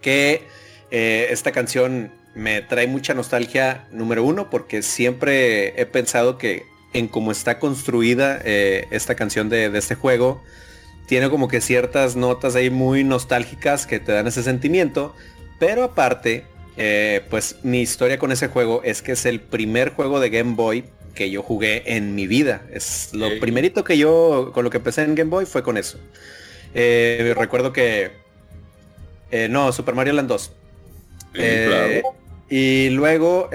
[0.00, 0.44] Que
[0.90, 6.62] eh, esta canción me trae mucha nostalgia, número uno, porque siempre he pensado que
[6.94, 10.42] en cómo está construida eh, esta canción de, de este juego,
[11.06, 15.14] tiene como que ciertas notas ahí muy nostálgicas que te dan ese sentimiento.
[15.58, 16.46] Pero aparte,
[16.78, 20.54] eh, pues mi historia con ese juego es que es el primer juego de Game
[20.54, 20.84] Boy
[21.14, 22.62] que yo jugué en mi vida.
[22.72, 25.98] Es lo primerito que yo, con lo que empecé en Game Boy fue con eso.
[26.74, 28.12] Eh, recuerdo que...
[29.32, 30.42] eh, no, Super Mario Land 2.
[30.42, 30.52] Sí,
[31.34, 32.16] Eh, claro.
[32.48, 33.50] Y luego,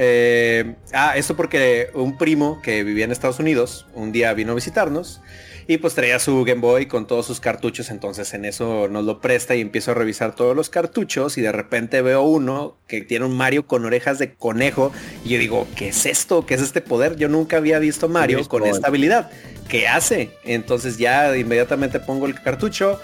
[0.94, 5.22] ah, esto porque un primo que vivía en Estados Unidos un día vino a visitarnos
[5.68, 9.20] y pues traía su Game Boy con todos sus cartuchos, entonces en eso nos lo
[9.22, 13.26] presta y empiezo a revisar todos los cartuchos y de repente veo uno que tiene
[13.26, 14.92] un Mario con orejas de conejo
[15.24, 16.46] y yo digo, ¿qué es esto?
[16.46, 17.16] ¿Qué es este poder?
[17.16, 19.32] Yo nunca había visto Mario con esta habilidad.
[19.68, 20.32] ¿Qué hace?
[20.44, 23.00] Entonces ya inmediatamente pongo el cartucho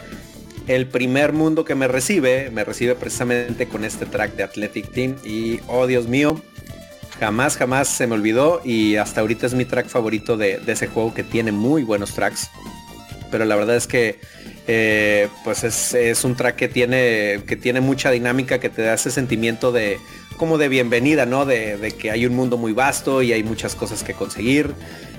[0.70, 5.16] el primer mundo que me recibe, me recibe precisamente con este track de Athletic Team
[5.26, 6.40] y oh Dios mío,
[7.20, 11.14] jamás, jamás se me olvidó y hasta ahorita es mi track favorito de, ese juego
[11.14, 12.50] que tiene muy buenos tracks.
[13.30, 14.20] Pero la verdad es que
[14.68, 19.12] eh, pues es, un track que tiene, que tiene mucha dinámica, que te da ese
[19.12, 20.00] sentimiento de
[20.38, 21.46] como de bienvenida, ¿no?
[21.46, 24.74] De, de que hay un mundo muy vasto y hay muchas cosas que conseguir.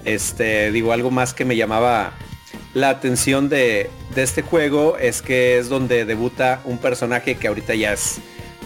[0.05, 2.15] Este, digo, algo más que me llamaba
[2.73, 7.75] la atención de, de este juego es que es donde debuta un personaje que ahorita
[7.75, 8.19] ya es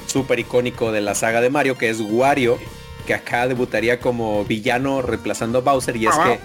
[0.07, 2.59] súper icónico de la saga de Mario, que es Wario,
[3.07, 6.41] que acá debutaría como villano reemplazando a Bowser y es que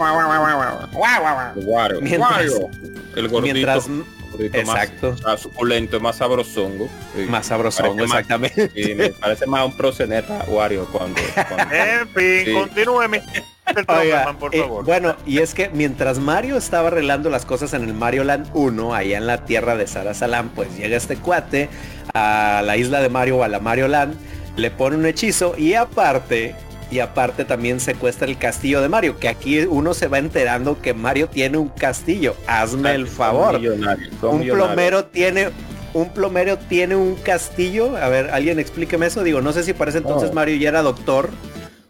[1.66, 2.02] Wario.
[2.02, 2.70] Mientras- Wario.
[3.16, 3.54] El gordito.
[3.54, 3.88] mientras
[4.32, 5.12] gordito exacto.
[5.12, 6.88] Más, más suculento, más sabrosongo.
[7.16, 7.22] Sí.
[7.30, 8.70] más más- exactamente.
[8.76, 11.20] Sí, me parece más un proceneta Wario cuando...
[11.48, 12.54] cuando- En fin, Sí.
[12.54, 13.86] continúe, Mr.
[13.88, 14.84] Oiga, por eh, favor.
[14.86, 18.96] bueno, y es que mientras Mario estaba arreglando las cosas en el Mario Land 1,
[18.96, 21.70] allá en la tierra de Sara Salam, pues llega este cuate
[22.16, 24.16] a la isla de Mario o a la Mario Land,
[24.56, 26.56] le pone un hechizo y aparte,
[26.92, 30.94] y aparte también secuestra el castillo de Mario, que aquí uno se va enterando que
[30.94, 32.36] Mario tiene un castillo.
[32.48, 33.60] Hazme el Son favor.
[33.60, 34.68] millonarios, son Un millonarios.
[34.76, 35.50] plomero tiene
[35.94, 37.98] un plomero tiene un castillo.
[37.98, 39.24] A ver, alguien explíqueme eso.
[39.24, 40.34] Digo, no sé si parece entonces.
[40.34, 41.30] Mario ya era doctor.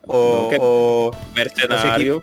[0.08, 2.22] O, No, que- o- Mercenario.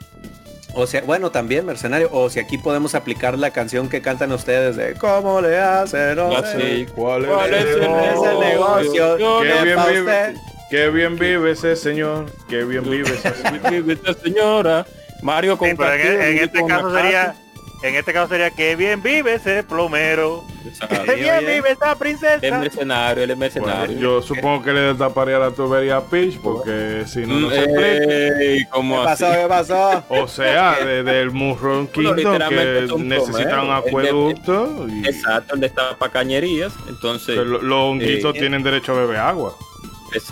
[0.77, 2.09] O sea, bueno, también mercenario.
[2.13, 6.17] O si aquí podemos aplicar la canción que cantan ustedes de ¿Cómo le hacen?
[6.17, 6.61] No Ah, sé.
[6.61, 6.87] sí.
[6.95, 8.05] ¿Cuál es, ¿Cuál es el negocio?
[8.27, 9.19] Es el negocio.
[9.19, 10.35] Yo Qué bien vive,
[10.71, 13.11] qué bien vive ese señor, qué bien vive.
[13.93, 14.87] Esta señora.
[15.23, 17.35] Mario con Sí, en, Luigi este caso sería,
[17.89, 20.45] en este caso sería que bien vive ese plomero.
[21.07, 22.59] Que bien vive esta El princesa.
[22.59, 23.99] mercenario, el Bueno, mercenario.
[23.99, 28.39] yo supongo que le destaparía la tubería a Peach porque si no, no se explica.
[28.41, 29.31] Ey, ¿Qué ¿Cómo pasó?
[29.31, 30.05] ¿Qué pasó?
[30.09, 35.47] O sea, de- del Murron Bueno, Kingdom literalmente que un necesitan un acueducto y Exacto,
[35.53, 36.73] donde está para cañerías.
[36.89, 39.55] Entonces, lo- los honguitos eh, tienen derecho a beber agua.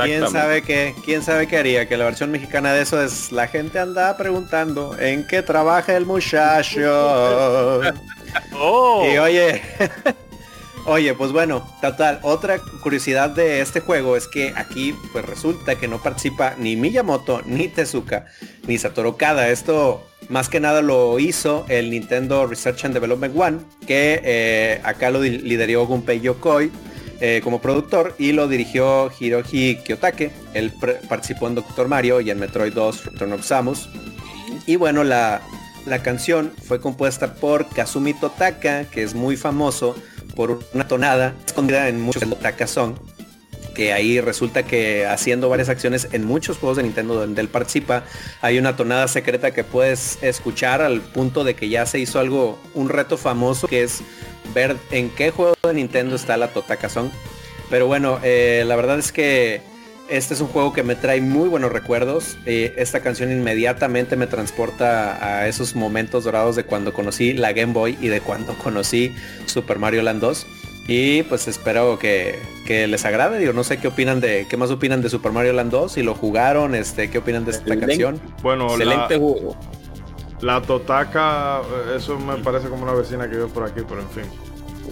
[0.02, 0.94] ¿Quién sabe qué?
[1.04, 1.88] ¿Quién sabe qué haría?
[1.88, 6.06] Que la versión mexicana de eso es la gente anda preguntando en qué trabaja el
[6.06, 7.80] muchacho.
[8.58, 9.62] Oh, Y oye,
[10.86, 15.86] oye, pues bueno, total, otra curiosidad de este juego es que aquí pues resulta que
[15.86, 18.26] no participa ni Miyamoto, ni Tezuka,
[18.66, 19.50] ni Satoru Kada.
[19.50, 25.10] Esto más que nada lo hizo el Nintendo Research and Development One, que eh, acá
[25.10, 26.72] lo lideró Gunpei Yokoi
[27.20, 30.30] eh, como productor y lo dirigió Hiroshi Kiyotake.
[30.52, 30.72] Él
[31.08, 33.88] participó en Doctor Mario y en Metroid 2 Return of Samus.
[34.66, 35.42] Y bueno, la,
[35.86, 39.94] la canción fue compuesta por Kazumi Totaka, que es muy famoso
[40.34, 42.94] por una tonada escondida en muchos Totaka Song.
[43.74, 48.04] Que ahí resulta que haciendo varias acciones en muchos juegos de Nintendo donde él participa,
[48.40, 52.58] hay una tonada secreta que puedes escuchar al punto de que ya se hizo algo,
[52.74, 54.02] un reto famoso que es
[54.54, 57.10] ver en qué juego de Nintendo está la Totaka Song.
[57.70, 59.60] Pero bueno, eh, la verdad es que
[60.08, 62.36] este es un juego que me trae muy buenos recuerdos.
[62.46, 67.72] Eh, esta canción inmediatamente me transporta a esos momentos dorados de cuando conocí la Game
[67.72, 69.14] Boy y de cuando conocí
[69.46, 70.46] Super Mario Land 2.
[70.86, 73.38] Y pues espero que, que les agrade.
[73.38, 76.02] Digo, no sé qué opinan de, qué más opinan de Super Mario Land 2, si
[76.02, 77.86] lo jugaron, este, qué opinan de esta Excelente.
[77.86, 78.20] canción.
[78.42, 79.56] Bueno, la, Excelente juego.
[80.44, 84.10] La Totaka, eh, eso me parece como una vecina que vive por aquí, pero en
[84.10, 84.24] fin.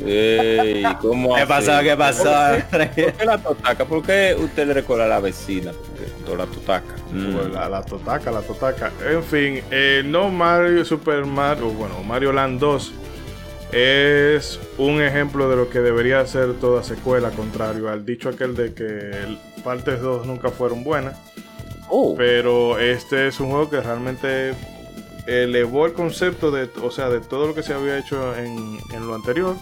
[0.05, 1.73] Ey, ¿cómo ¿Qué pasó?
[1.83, 2.33] ¿Qué pasó?
[2.70, 3.85] ¿Por qué la totaca?
[3.85, 5.73] ¿Por qué usted le recuerda a la vecina?
[5.73, 6.95] Porque la totaca.
[7.12, 7.35] Mm.
[7.35, 8.91] Pues la, la Totaka, la Totaka.
[9.07, 12.93] En fin, eh, no Mario Super Mario, bueno, Mario Land 2
[13.73, 18.73] es un ejemplo de lo que debería ser toda secuela, contrario al dicho aquel de
[18.73, 19.11] que
[19.62, 21.19] partes 2 nunca fueron buenas.
[21.91, 24.55] Oh, Pero este es un juego que realmente
[25.27, 29.07] elevó el concepto de, o sea, de todo lo que se había hecho en, en
[29.07, 29.57] lo anterior.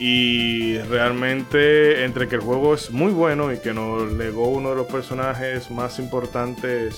[0.00, 4.76] Y realmente entre que el juego es muy bueno y que nos legó uno de
[4.76, 6.96] los personajes más importantes,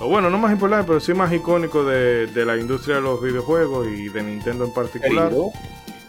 [0.00, 3.22] o bueno, no más importantes, pero sí más icónicos de, de la industria de los
[3.22, 5.32] videojuegos y de Nintendo en particular.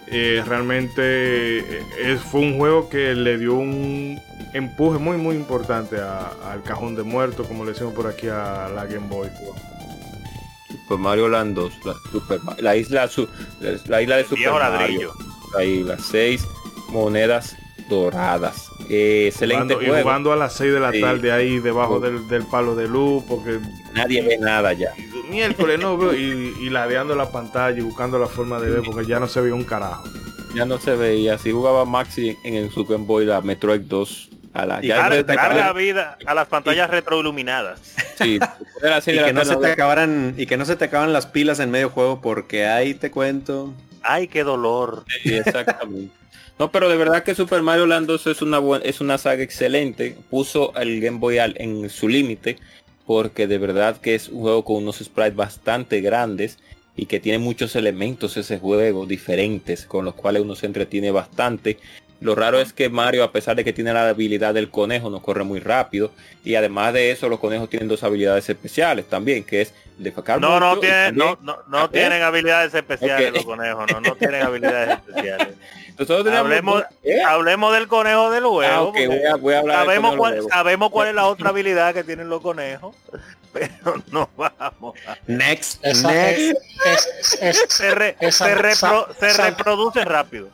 [0.07, 1.01] Eh, realmente
[1.59, 4.19] eh, es- fue un juego que le dio un
[4.53, 8.85] empuje muy muy importante al cajón de muertos, como le decimos por aquí a la
[8.85, 9.29] Game Boy.
[10.83, 13.27] Super Mario Land 2, la, Super la isla su-
[13.87, 14.69] la isla de Super viejo Mario.
[14.79, 15.13] ladrillo.
[15.57, 16.45] Ahí las seis
[16.89, 17.55] monedas
[17.89, 18.69] doradas.
[18.89, 21.01] Eh, excelente Jugando, y jugando a las 6 de la Sí.
[21.01, 21.99] tarde ahí debajo Oh.
[21.99, 23.59] del, del palo de luz, porque
[23.93, 24.91] Nadie ve nada ya.
[25.29, 29.05] miércoles no, bro, y, y ladeando la pantalla y buscando la forma de ver, porque
[29.07, 30.03] ya no se veía un carajo.
[30.55, 31.37] Ya no se veía.
[31.37, 35.73] Si jugaba Maxi en el Super Boy la Metroid 2 a la Y ya la
[35.73, 37.79] vida a las pantallas retroiluminadas.
[38.17, 38.39] sí,
[38.85, 40.85] era así Y de la que, no se te acabaran, y que no se te
[40.85, 43.73] acaban las pilas en medio juego porque ahí te cuento.
[44.01, 45.03] Ay, qué dolor.
[45.23, 46.13] Sí, exactamente.
[46.57, 49.43] No, pero de verdad que Super Mario Land 2 es una buena, es una saga
[49.43, 50.15] excelente.
[50.29, 52.57] Puso el Game Boy al- en su límite
[53.05, 56.57] porque de verdad que es un juego con unos sprites bastante grandes
[56.95, 61.77] y que tiene muchos elementos ese juego diferentes con los cuales uno se entretiene bastante.
[62.21, 65.21] Lo raro es que Mario, a pesar de que tiene la habilidad del conejo, no
[65.21, 66.11] corre muy rápido.
[66.43, 70.59] Y además de eso, los conejos tienen dos habilidades especiales también, que es defecar No,
[70.59, 74.97] no tienen, no, no, no hacer- tienen habilidades especiales los conejos, no, no tienen habilidades
[75.07, 75.55] especiales.
[75.99, 77.21] Nosotros Hablemos, ¿Eh?
[77.21, 78.63] hablemos del conejo del huevo.
[78.65, 80.49] Ah, ok, porque voy a, voy a hablar del sabemos, cuál, luego.
[80.49, 82.95] sabemos cuál es la otra habilidad que tienen los conejos,
[83.55, 84.95] pero no vamos.
[85.07, 86.39] a- Next, Esa, next.
[86.39, 90.49] es, es- es- Se, re- Esa- se, repro- sa- se sa- reproduce rápido.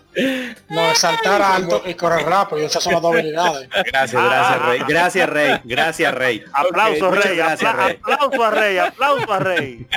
[0.70, 2.60] no, es saltar alto y correr rápido.
[2.66, 3.68] Esas son las dos habilidades.
[3.92, 4.80] Gracias, gracias, Rey.
[4.88, 5.62] Gracias, Rey.
[5.64, 6.44] Gracias, Rey.
[6.54, 8.00] Aplauso, Rey, gracias, apla- Rey.
[8.04, 9.88] aplauso a Rey, aplauso a Rey.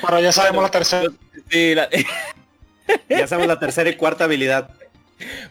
[0.00, 1.08] Pero ya sabemos la tercera.
[1.50, 1.88] Sí, la-
[3.08, 4.68] Ya sabemos la tercera y cuarta habilidad.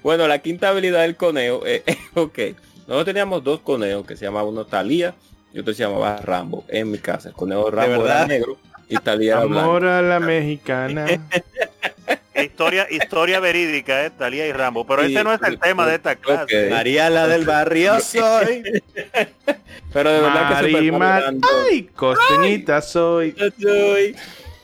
[0.04, 1.84] bueno, la quinta habilidad del conejo, eh,
[2.14, 2.38] ok.
[2.88, 5.16] Nosotros teníamos dos conejos que se llamaban uno Talía
[5.54, 7.30] y otro se llamaba Rambo en mi casa.
[7.30, 8.58] El conejo Rambo era negro
[8.88, 9.70] y Talía era blanco.
[9.70, 11.06] Amor a la mexicana.
[12.44, 14.86] historia, historia verídica, eh, Talía y Rambo.
[14.86, 16.70] Pero ese no es el tema de esta clase.
[16.70, 18.64] María la del barrio soy.
[19.94, 21.34] Pero de verdad que Mar
[21.70, 23.36] Ay, costeñita soy.
[23.60, 24.16] soy.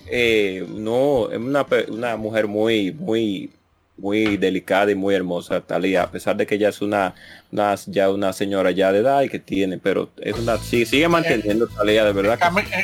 [0.10, 3.52] Eh, no, es una, una mujer muy, muy,
[3.98, 7.16] muy delicada y muy hermosa, Talía, a pesar de que ella es una,
[7.52, 11.08] una, ya una señora ya de edad y que tiene, pero es una sigue, sigue
[11.08, 12.40] manteniendo Talía de verdad.
[12.58, 12.84] Eh,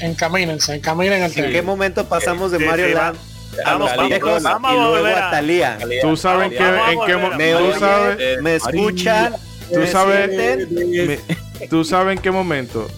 [0.00, 3.18] encamínense, encaminen el ¿En qué momento pasamos de Mario Land
[3.64, 5.78] Vamos, vamos, vamos, y luego a Talía.
[6.00, 9.34] Tú sabes que en qué momento me, me escuchan,
[9.72, 10.68] tú sabes,
[11.68, 12.88] tú sabes en qué momento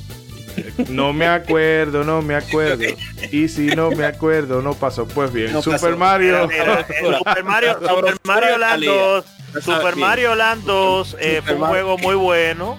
[0.89, 2.85] no me acuerdo, no me acuerdo.
[3.31, 5.06] Y si no me acuerdo, no pasó.
[5.06, 6.48] Pues bien, no Super, Mario.
[6.48, 7.78] Super Mario.
[7.81, 9.24] Super Mario Land 2.
[9.60, 12.78] Super Mario Land 2 eh, fue un juego muy bueno.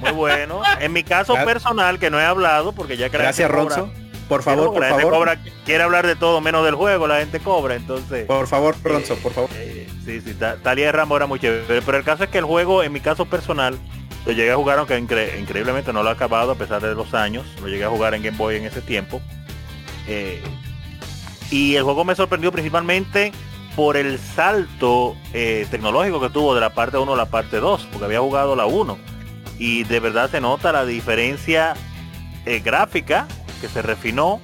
[0.00, 0.62] Muy bueno.
[0.80, 3.90] En mi caso personal, que no he hablado, porque ya Gracias, Ronzo.
[4.28, 5.02] Por favor, por la favor.
[5.02, 8.26] Gente cobra, quiere hablar de todo menos del juego, la gente cobra, entonces.
[8.26, 9.50] Por favor, Ronzo, por favor.
[9.54, 11.82] Eh, sí, sí, Talia de Rambo era muy chévere.
[11.82, 13.78] Pero el caso es que el juego, en mi caso personal,
[14.26, 17.12] lo llegué a jugar, aunque incre increíblemente no lo he acabado a pesar de los
[17.12, 17.46] años.
[17.60, 19.20] Lo llegué a jugar en Game Boy en ese tiempo.
[20.06, 20.42] Eh,
[21.50, 23.32] y el juego me sorprendió principalmente
[23.76, 27.88] por el salto eh, tecnológico que tuvo de la parte 1 a la parte 2,
[27.90, 28.98] porque había jugado la 1.
[29.58, 31.74] Y de verdad se nota la diferencia
[32.46, 33.26] eh, gráfica
[33.60, 34.40] que se refinó.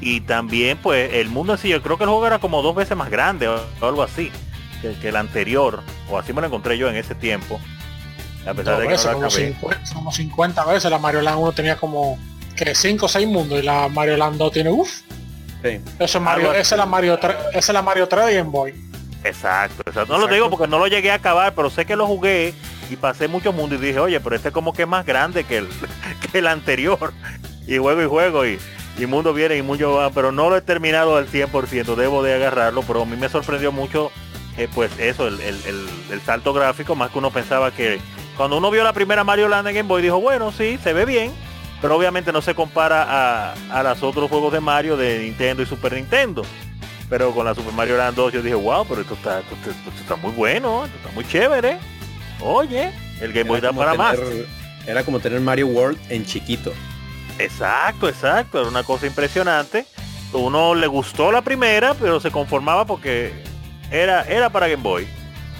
[0.00, 2.74] Y también pues el mundo en sí, yo creo que el juego era como dos
[2.74, 4.30] veces más grande o, algo así
[5.00, 5.80] que el anterior.
[6.10, 7.60] O así me lo encontré yo en ese tiempo.
[8.46, 11.76] A pesar de que no como, 50, como 50 veces la Mario Land 1 tenía
[11.76, 12.18] como
[12.56, 15.00] que 5 o 6 mundos y la Mario Land 2 tiene uff.
[15.62, 15.80] Sí.
[15.98, 18.50] Eso es Mario, esa es la Mario 3, esa es la Mario 3 de Game
[18.50, 18.74] Boy.
[19.24, 20.12] Exacto, exacto.
[20.12, 22.52] No lo digo porque no lo llegué a acabar, pero sé que lo jugué
[22.90, 25.58] y pasé muchos mundos y dije, oye, pero este como que es más grande que
[25.58, 25.68] el,
[26.32, 27.14] que el anterior.
[27.66, 28.58] Y juego y juego y,
[28.98, 32.34] y mundo viene y mundo va, pero no lo he terminado al 100%, debo de
[32.34, 34.12] agarrarlo, pero a mí me sorprendió mucho
[34.56, 37.98] eh, pues eso, el, el, el, el, salto gráfico, más que uno pensaba que
[38.36, 41.04] cuando uno vio la primera Mario Land en Game Boy dijo, bueno, sí, se ve
[41.04, 41.32] bien,
[41.80, 45.66] pero obviamente no se compara a, a los otros juegos de Mario de Nintendo y
[45.66, 46.42] Super Nintendo.
[47.08, 50.00] Pero con la Super Mario Land 2 yo dije, wow, pero esto está, esto, esto
[50.00, 51.78] está muy bueno, esto está muy chévere.
[52.40, 54.18] Oye, el Game Boy da para tener, más.
[54.86, 56.72] Era como tener Mario World en chiquito.
[57.38, 59.86] Exacto, exacto, era una cosa impresionante.
[60.32, 63.32] Uno le gustó la primera, pero se conformaba porque
[63.90, 65.06] era, era para Game Boy.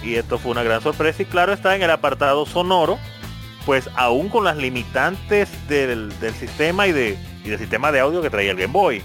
[0.05, 2.99] Y esto fue una gran sorpresa y claro está en el apartado sonoro,
[3.65, 8.21] pues aún con las limitantes del, del sistema y, de, y del sistema de audio
[8.21, 9.01] que traía el Game Boy.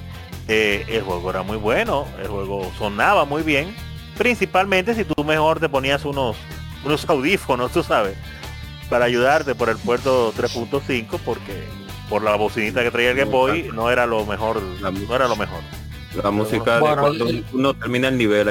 [0.47, 3.75] Eh, el juego era muy bueno, el juego sonaba muy bien,
[4.19, 6.37] principalmente si tú mejor te ponías unos,
[6.85, 8.17] unos audífonos, tú sabes,
[8.91, 11.67] para ayudarte por el puerto 3.5 porque
[12.11, 15.37] por la bocinita que traía el Game Boy no era lo mejor, no era lo
[15.37, 15.61] mejor.
[16.15, 18.49] La música bueno, de cuando uno termina el nivel.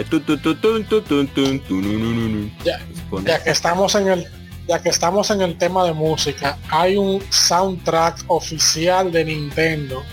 [2.64, 2.80] Ya,
[3.26, 4.27] ya que estamos en el
[4.69, 10.03] ya que estamos en el tema de música, hay un soundtrack oficial de Nintendo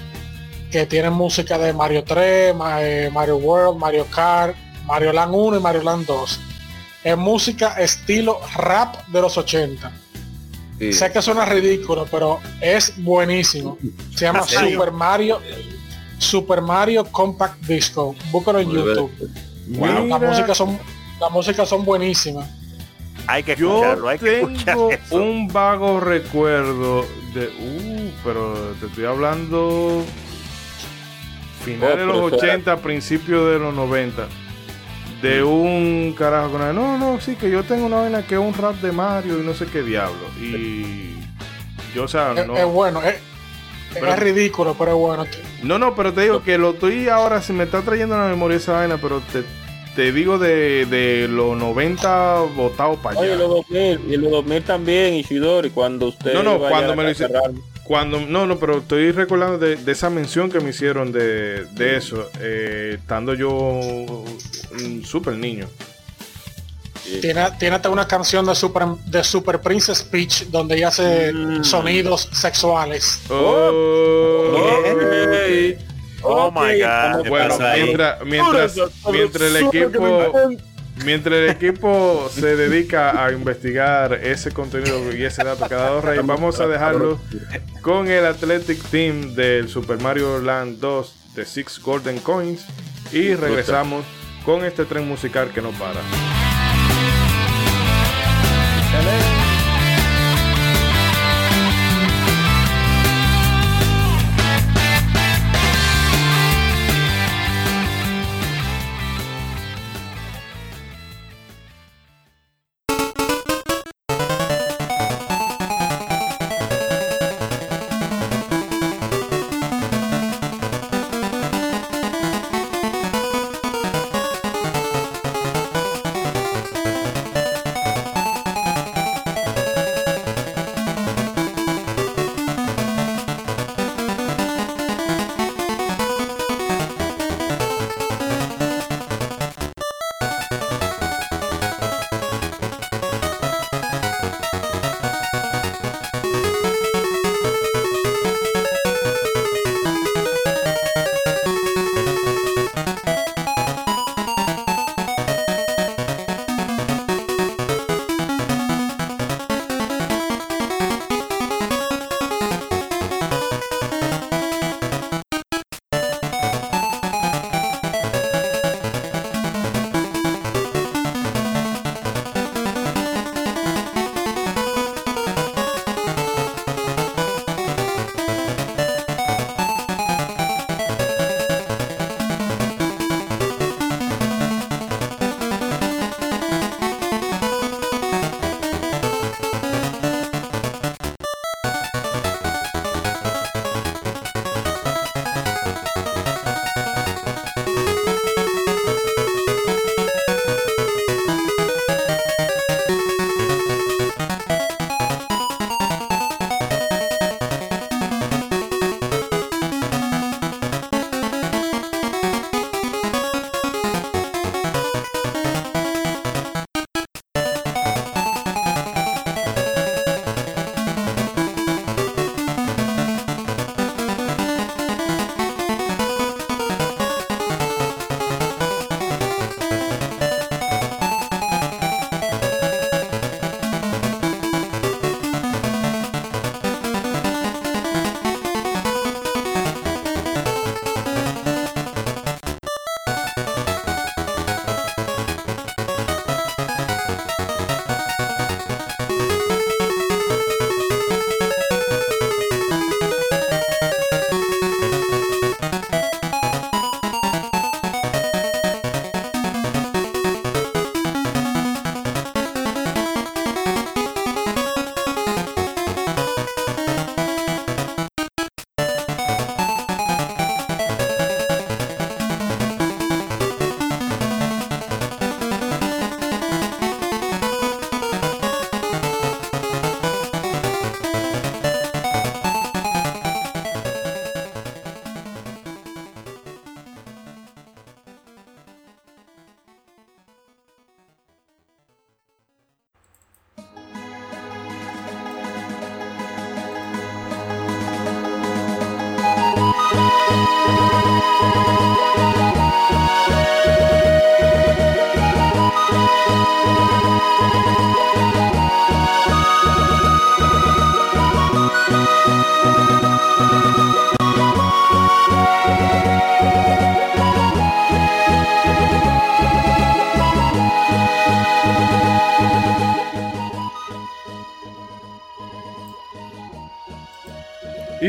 [0.71, 4.57] que tiene música de Mario 3, Mario World, Mario Kart,
[4.87, 6.41] Mario Land 1 y Mario Land 2.
[7.05, 9.93] Es música estilo rap de los 80.
[10.79, 10.93] Sí.
[10.93, 13.77] Sé que suena ridículo, pero es buenísimo.
[14.15, 15.41] Se llama Super Mario
[16.19, 18.15] Super Mario Compact Disco.
[18.31, 19.11] Búscalo en YouTube.
[19.69, 20.79] Bueno, la música son
[21.21, 22.49] la música son buenísimas.
[23.27, 30.05] Hay que escucharlo, hay que tengo un vago recuerdo de uh, pero te estoy hablando
[31.65, 34.29] final oh, de los 80, principios de los 90.
[35.21, 38.55] De un carajo con no, no, sí, que yo tengo una vaina que es un
[38.55, 40.29] rap de Mario y no sé qué diablo.
[40.39, 41.17] Y
[41.95, 42.57] yo, o sea, es, no.
[42.57, 43.17] Es bueno, es,
[43.93, 45.25] pero, es ridículo, pero es bueno.
[45.67, 48.29] No, no, pero te digo que lo estoy ahora, se me está trayendo a la
[48.29, 49.43] memoria esa vaina, pero te,
[49.97, 53.35] te digo de, de los 90 votados para allá.
[53.35, 57.11] Oye, los 2000, y los 2000 también, Ishidori, cuando usted No, no, cuando me lo
[57.11, 57.63] hicieron.
[57.83, 61.97] Cuando, no, no, pero estoy recordando de, de, esa mención que me hicieron de, de
[61.97, 65.69] eso, eh, estando yo un súper niño.
[67.21, 71.65] Tiene, tiene hasta una canción de Super, de Super Princess Peach donde ella hace mm.
[71.65, 73.21] sonidos sexuales.
[73.31, 74.55] Oh,
[74.95, 75.79] okay.
[76.23, 77.29] oh my god.
[77.29, 78.77] Bueno, mientras, mientras,
[79.11, 80.51] mientras el equipo
[81.05, 86.25] mientras el equipo se dedica a investigar ese contenido y ese dato cada dos reyes,
[86.25, 87.19] vamos a dejarlo
[87.83, 92.65] con el Athletic Team del Super Mario Land 2 de Six Golden Coins
[93.13, 94.05] y regresamos
[94.45, 96.01] con este tren musical que no para.
[98.97, 99.36] Y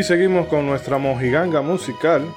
[0.08, 2.34] seguimos con nuestra mojiganga musical.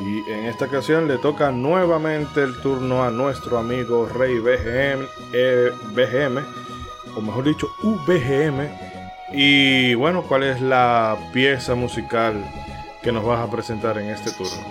[0.00, 5.70] Y en esta ocasión le toca nuevamente el turno a nuestro amigo Rey BGM, eh,
[5.94, 6.38] BGM
[7.14, 8.68] o mejor dicho, UBGM.
[9.32, 12.42] Y bueno, ¿cuál es la pieza musical
[13.02, 14.66] que nos vas a presentar en este turno?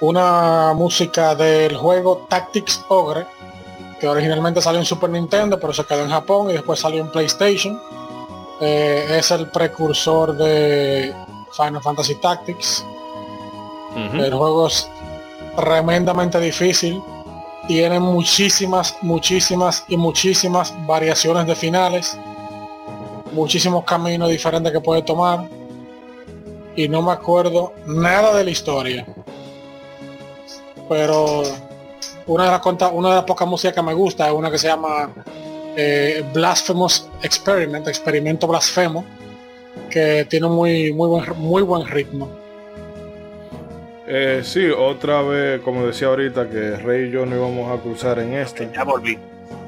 [0.00, 3.26] Una música del juego Tactics Ogre,
[4.00, 7.10] que originalmente salió en Super Nintendo, pero se quedó en Japón y después salió en
[7.10, 7.78] PlayStation.
[8.60, 11.14] Eh, es el precursor de
[11.52, 12.84] Final Fantasy Tactics.
[13.96, 14.88] El juego es
[15.56, 17.02] tremendamente difícil.
[17.66, 22.16] Tiene muchísimas, muchísimas y muchísimas variaciones de finales.
[23.32, 25.48] Muchísimos caminos diferentes que puede tomar.
[26.76, 29.06] Y no me acuerdo nada de la historia.
[30.88, 31.42] Pero
[32.26, 34.68] una de las una de las pocas músicas que me gusta es una que se
[34.68, 35.10] llama
[35.80, 39.04] eh, Blasphemous Experiment, experimento blasfemo,
[39.88, 42.28] que tiene muy, muy, buen, muy buen ritmo.
[44.06, 48.18] Eh, sí, otra vez, como decía ahorita, que Rey y yo no íbamos a cruzar
[48.18, 48.68] en este.
[48.74, 49.18] Ya volví.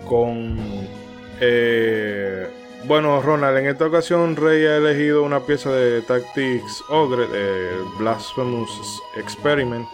[0.09, 0.59] Con.
[1.41, 2.49] Eh,
[2.85, 8.71] bueno, Ronald, en esta ocasión Rey ha elegido una pieza de Tactics Ogre, de Blasphemous
[9.17, 9.87] Experiment.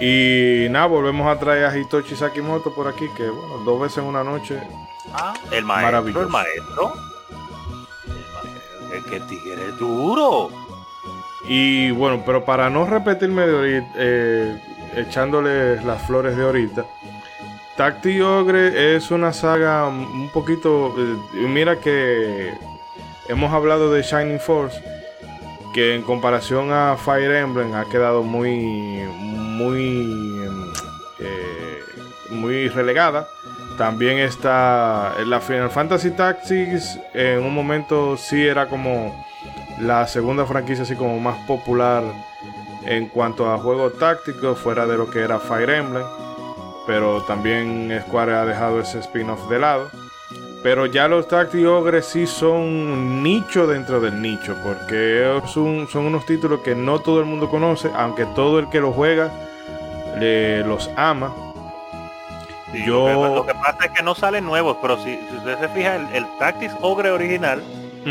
[0.00, 4.04] Y nada, volvemos a traer a Hitoshi Sakimoto por aquí, que bueno, dos veces en
[4.04, 4.60] una noche.
[5.12, 6.94] Ah, el maestro, el maestro.
[8.92, 10.50] El que tigre duro.
[11.48, 14.62] Y bueno, pero para no repetirme de ahorita, eh,
[14.96, 16.84] echándole las flores de ahorita,
[17.76, 20.94] Tacti Ogre es una saga un poquito.
[20.98, 22.52] Eh, mira que
[23.28, 24.82] hemos hablado de Shining Force,
[25.74, 30.48] que en comparación a Fire Emblem ha quedado muy, muy,
[31.18, 31.82] eh,
[32.30, 33.28] muy relegada.
[33.76, 36.98] También está la Final Fantasy Tactics.
[37.12, 39.14] En un momento sí era como
[39.80, 42.02] la segunda franquicia así como más popular
[42.86, 46.04] en cuanto a juegos tácticos fuera de lo que era Fire Emblem.
[46.86, 49.90] Pero también Square ha dejado ese spin-off de lado.
[50.62, 54.56] Pero ya los Tactic Ogre sí son nicho dentro del nicho.
[54.64, 57.90] Porque son, son unos títulos que no todo el mundo conoce.
[57.94, 59.30] Aunque todo el que los juega
[60.64, 61.45] los ama.
[62.72, 63.34] Yo...
[63.34, 64.76] Lo, que, pasa es que no salen nuevos.
[64.82, 67.62] Pero si, usted se fija, el, el Tactics Ogre original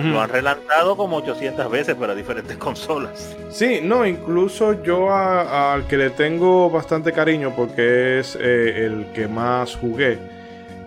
[0.03, 3.35] lo han relanzado como 800 veces para diferentes consolas.
[3.49, 9.27] Sí, no, incluso yo al que le tengo bastante cariño porque es eh, el que
[9.27, 10.17] más jugué,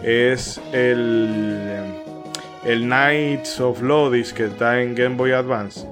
[0.03, 1.57] es el,
[2.65, 5.87] el Knights of Lodis que está en Game Boy Advance.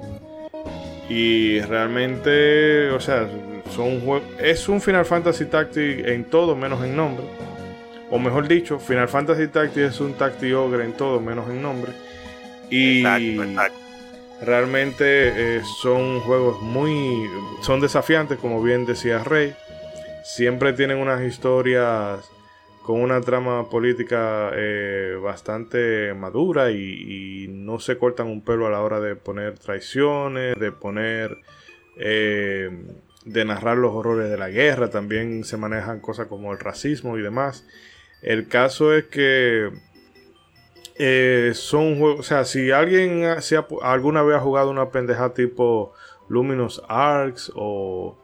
[1.09, 3.28] Y realmente, o sea,
[3.70, 4.03] son
[4.40, 7.24] es un Final Fantasy Tactic en todo menos en nombre.
[8.17, 11.93] O mejor dicho, Final Fantasy Tactic es un Tactic Ogre en todo menos en nombre.
[12.71, 13.05] Y
[14.41, 17.29] realmente eh, son juegos muy.
[17.61, 19.55] son desafiantes, como bien decía Rey.
[20.25, 22.27] Siempre tienen unas historias
[22.83, 28.81] con una trama política eh, bastante madura y, no se cortan un pelo a la
[28.81, 31.37] hora de poner traiciones, de poner.
[31.99, 32.71] Eh,
[33.27, 37.23] de narrar los horrores de la guerra, también se manejan cosas como el racismo y
[37.23, 37.67] demás.
[38.27, 39.70] El caso es que
[40.97, 43.24] eh, son juegos, o sea, si alguien
[43.82, 45.93] alguna vez ha jugado una pendeja tipo
[46.28, 48.19] Luminous Arcs o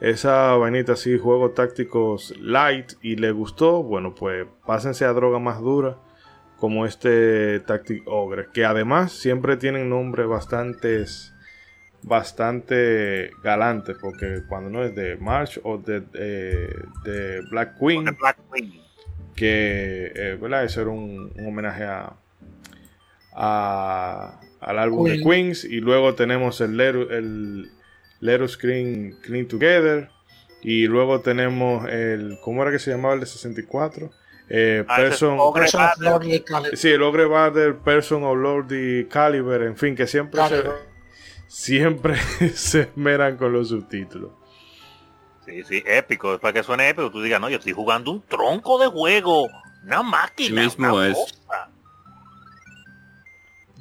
[0.00, 5.62] esa vainita así, juegos tácticos light y le gustó, bueno, pues pásense a droga más
[5.62, 5.96] dura
[6.58, 11.32] como este Tactic Ogre, que además siempre tienen nombres bastantes
[12.02, 18.87] bastante galantes, porque cuando no es de March o de, de Black Queen, Black Queen
[19.38, 20.64] que eh, ¿verdad?
[20.64, 22.16] Eso era un, homenaje a,
[24.60, 25.64] al álbum de Queens.
[25.64, 26.94] Y luego tenemos el Let,
[28.20, 30.10] el Screen Clean Together.
[30.62, 32.38] Y luego tenemos el.
[32.42, 34.10] ¿Cómo era que se llamaba el de 64?
[34.50, 35.38] Eh, ah, person,
[36.72, 40.62] sí, el Ogre Bader, Person of Lordy Caliber, en fin, que siempre se,
[41.48, 42.16] siempre
[42.54, 44.37] se esmeran con los subtítulos.
[45.48, 46.38] Sí, sí, épico.
[46.38, 49.48] Para que suene épico, tú digas, no, yo estoy jugando un tronco de juego.
[49.82, 50.62] Una máquina.
[50.62, 51.16] mismo es.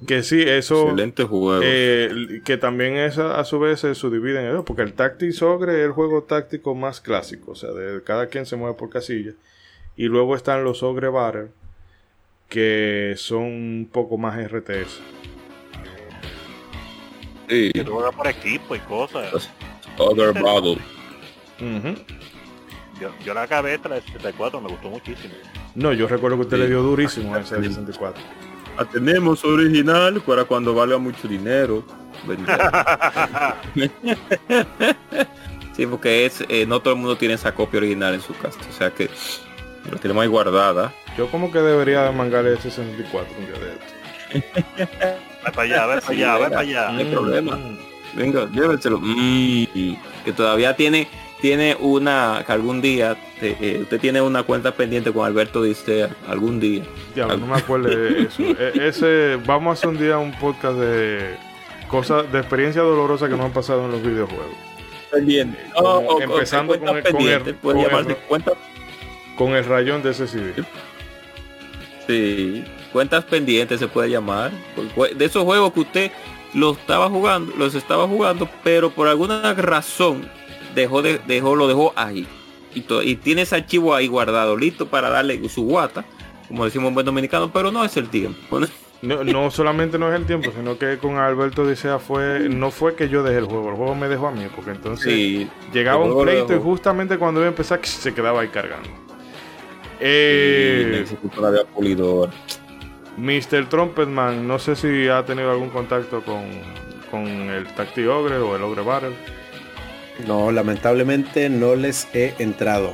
[0.07, 0.84] Que sí, eso.
[0.84, 1.61] Excelente juego.
[1.61, 4.64] Eh, que también es a, su vez se subdivide en eso.
[4.64, 7.52] Porque el Tactics Ogre es el juego táctico más clásico.
[7.52, 9.34] O sea, de cada quien se mueve por casilla.
[9.98, 11.49] Y luego están los Ogre Battle.
[12.48, 15.02] Que son un poco más RTS.
[17.49, 17.72] Sí.
[17.73, 19.49] Que juega por equipo y cosas.
[19.98, 20.77] Ogre Battle.
[21.60, 25.34] Yo, la acabé esta la 64, me gustó muchísimo.
[25.76, 28.22] No, yo recuerdo que usted le dio durísimo a ese 64.
[28.78, 31.84] La tenemos original para cuando valga mucho dinero.
[35.76, 38.60] sí, porque es eh, no todo el mundo tiene esa copia original en su casa.
[38.70, 39.10] O sea que
[39.90, 40.94] lo tenemos ahí guardada.
[41.18, 43.94] Yo como que debería mangarle ese 64 un día de esto.
[45.46, 46.92] Ve para allá, ve para allá, ve para allá.
[46.92, 47.60] No hay problema.
[48.16, 49.00] Venga, llévenselo.
[49.02, 49.66] Mm,
[50.26, 51.08] que todavía tiene
[51.41, 56.59] tiene una que algún día eh, usted tiene una cuenta pendiente con Alberto Distea algún
[56.59, 56.84] día.
[57.15, 58.41] Ya, no me acuerdo de eso.
[58.41, 61.35] E- ese vamos a hacer un día un podcast de
[61.89, 64.55] cosas de experiencias dolorosas que nos han pasado en los videojuegos.
[65.11, 65.57] Pendiente.
[65.76, 68.43] Como o- empezando con el- con el- con el-
[69.38, 70.53] Con el rayón de ese CD.
[72.07, 74.51] Sí, cuentas pendientes se puede llamar.
[74.95, 76.11] Porque De esos juegos que usted
[76.53, 80.27] los estaba jugando, los estaba jugando, pero por alguna razón
[80.76, 82.27] dejó de, dejó, lo dejó ahí.
[82.73, 86.06] Y, to- y tiene ese archivo ahí guardado, listo para darle su guata,
[86.48, 88.60] como decimos en buen dominicano, pero no es el tiempo.
[89.02, 92.95] No, no solamente no es el tiempo, sino que con Alberto Dicea fue, no fue
[92.95, 96.03] que yo dejé el juego, el juego me dejó a mí, porque entonces Sí, llegaba
[96.03, 98.89] un pleito y justamente cuando iba a empezar se quedaba ahí cargando.
[99.99, 101.06] Eh,
[101.73, 102.30] pulidor.
[103.18, 103.68] Mr.
[103.69, 106.44] Trumpetman, no sé si ha tenido algún contacto con,
[107.10, 109.15] con el Tacti Ogre o el Ogre Battle.
[110.26, 112.94] No, lamentablemente no les he entrado.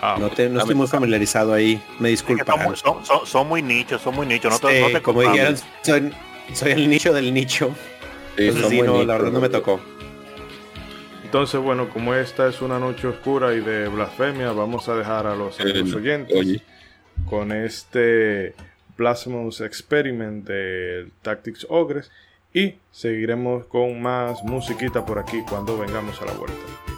[0.00, 1.82] Ah, No, te- no estoy muy familiarizado ahí.
[1.98, 4.52] Me Es que son, muy- son, son- son muy nichos, son muy nichos.
[4.52, 6.12] No te, Sí, no te como dijeron, soy,
[6.52, 7.74] soy el nicho del nicho.
[8.36, 9.80] Sí, Entonces son sí, muy no, la verdad no me tocó.
[11.24, 15.34] Entonces, bueno, como esta es una noche oscura y de blasfemia, vamos a dejar a
[15.34, 16.62] los oyentes oye.
[17.28, 18.54] con este
[18.96, 22.10] Blasphemous Experiment de Tactics Ogres
[22.52, 26.97] y seguiremos con más musiquita por aquí cuando vengamos a la vuelta.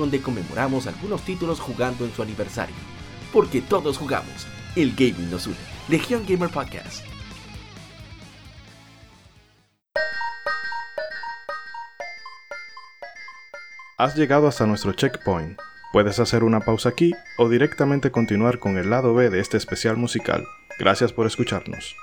[0.00, 2.74] donde conmemoramos algunos títulos jugando en su aniversario.
[3.32, 5.56] Porque todos jugamos, el gaming nos une.
[5.88, 7.04] Legion Gamer Podcast.
[13.98, 15.58] Has llegado hasta nuestro checkpoint.
[15.92, 19.98] Puedes hacer una pausa aquí o directamente continuar con el lado B de este especial
[19.98, 20.42] musical.
[20.78, 21.94] Gracias por escucharnos.